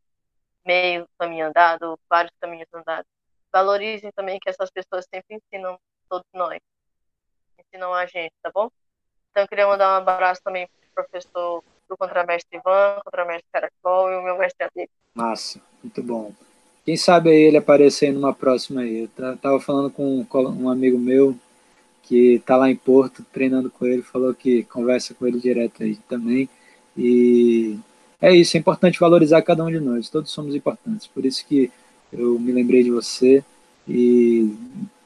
meio 0.65 1.07
caminho 1.19 1.47
andado, 1.47 1.99
vários 2.09 2.33
caminhos 2.39 2.67
andados, 2.73 3.09
valorizem 3.51 4.11
também 4.13 4.39
que 4.39 4.49
essas 4.49 4.71
pessoas 4.71 5.05
sempre 5.13 5.35
ensinam 5.35 5.79
todos 6.09 6.27
nós, 6.33 6.59
ensinam 7.59 7.93
a 7.93 8.05
gente, 8.05 8.33
tá 8.41 8.51
bom? 8.53 8.69
Então, 9.31 9.43
eu 9.43 9.47
queria 9.47 9.67
mandar 9.67 9.93
um 9.93 10.01
abraço 10.01 10.41
também 10.43 10.67
para 10.67 11.03
o 11.03 11.07
professor 11.07 11.63
do 11.89 11.97
contramestre 11.97 12.57
Ivan, 12.57 13.01
contramestre 13.03 13.47
Caracol 13.51 14.11
e 14.11 14.17
o 14.17 14.21
meu 14.21 14.37
mestre 14.37 14.65
Ade. 14.65 14.89
Massa, 15.15 15.59
muito 15.83 16.01
bom. 16.03 16.33
Quem 16.85 16.97
sabe 16.97 17.29
aí 17.29 17.43
ele 17.43 17.57
aparecer 17.57 18.11
numa 18.11 18.33
próxima 18.33 18.81
aí. 18.81 19.09
Eu 19.17 19.37
tava 19.37 19.59
falando 19.59 19.89
com 19.89 20.25
um 20.33 20.69
amigo 20.69 20.97
meu 20.97 21.37
que 22.03 22.41
tá 22.45 22.57
lá 22.57 22.69
em 22.69 22.75
Porto 22.75 23.25
treinando 23.31 23.69
com 23.69 23.85
ele, 23.85 24.01
falou 24.01 24.33
que 24.33 24.63
conversa 24.63 25.13
com 25.13 25.25
ele 25.25 25.39
direto 25.39 25.83
aí 25.83 25.95
também. 26.09 26.49
E 26.95 27.79
é 28.21 28.33
isso, 28.33 28.57
é 28.57 28.59
importante 28.59 28.99
valorizar 28.99 29.41
cada 29.41 29.63
um 29.63 29.71
de 29.71 29.79
nós, 29.79 30.09
todos 30.09 30.31
somos 30.31 30.53
importantes. 30.53 31.07
Por 31.07 31.25
isso 31.25 31.45
que 31.45 31.71
eu 32.11 32.37
me 32.37 32.51
lembrei 32.51 32.83
de 32.83 32.91
você 32.91 33.43
e, 33.87 34.53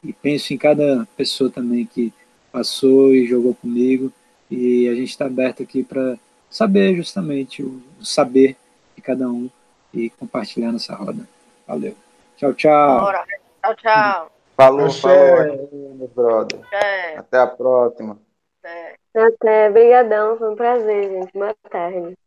e 0.02 0.12
penso 0.12 0.52
em 0.52 0.58
cada 0.58 1.06
pessoa 1.16 1.48
também 1.48 1.86
que 1.86 2.12
passou 2.52 3.14
e 3.14 3.26
jogou 3.26 3.54
comigo. 3.54 4.12
E 4.50 4.88
a 4.88 4.94
gente 4.94 5.10
está 5.10 5.26
aberto 5.26 5.62
aqui 5.62 5.82
para 5.82 6.16
saber 6.50 6.94
justamente 6.96 7.62
o, 7.62 7.82
o 8.00 8.04
saber 8.04 8.56
de 8.96 9.02
cada 9.02 9.28
um 9.28 9.50
e 9.92 10.10
compartilhar 10.10 10.72
nessa 10.72 10.94
roda. 10.94 11.28
Valeu. 11.66 11.94
Tchau, 12.36 12.54
tchau. 12.54 13.00
Bora. 13.00 13.24
Tchau, 13.62 13.74
tchau. 13.76 14.32
Falou, 14.56 14.90
falou, 14.90 15.94
meu 15.94 16.08
brother. 16.08 16.60
Axé. 16.64 17.16
Até 17.16 17.38
a 17.38 17.46
próxima. 17.46 18.18
Até. 18.62 18.96
Até. 19.14 19.68
Obrigadão. 19.68 20.38
Foi 20.38 20.50
um 20.50 20.56
prazer, 20.56 21.04
gente. 21.04 21.32
Boa 21.32 21.54
tarde. 21.70 22.18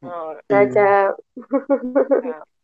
Tchau, 0.00 0.36
tchau. 0.48 1.16
tchau. 1.36 2.46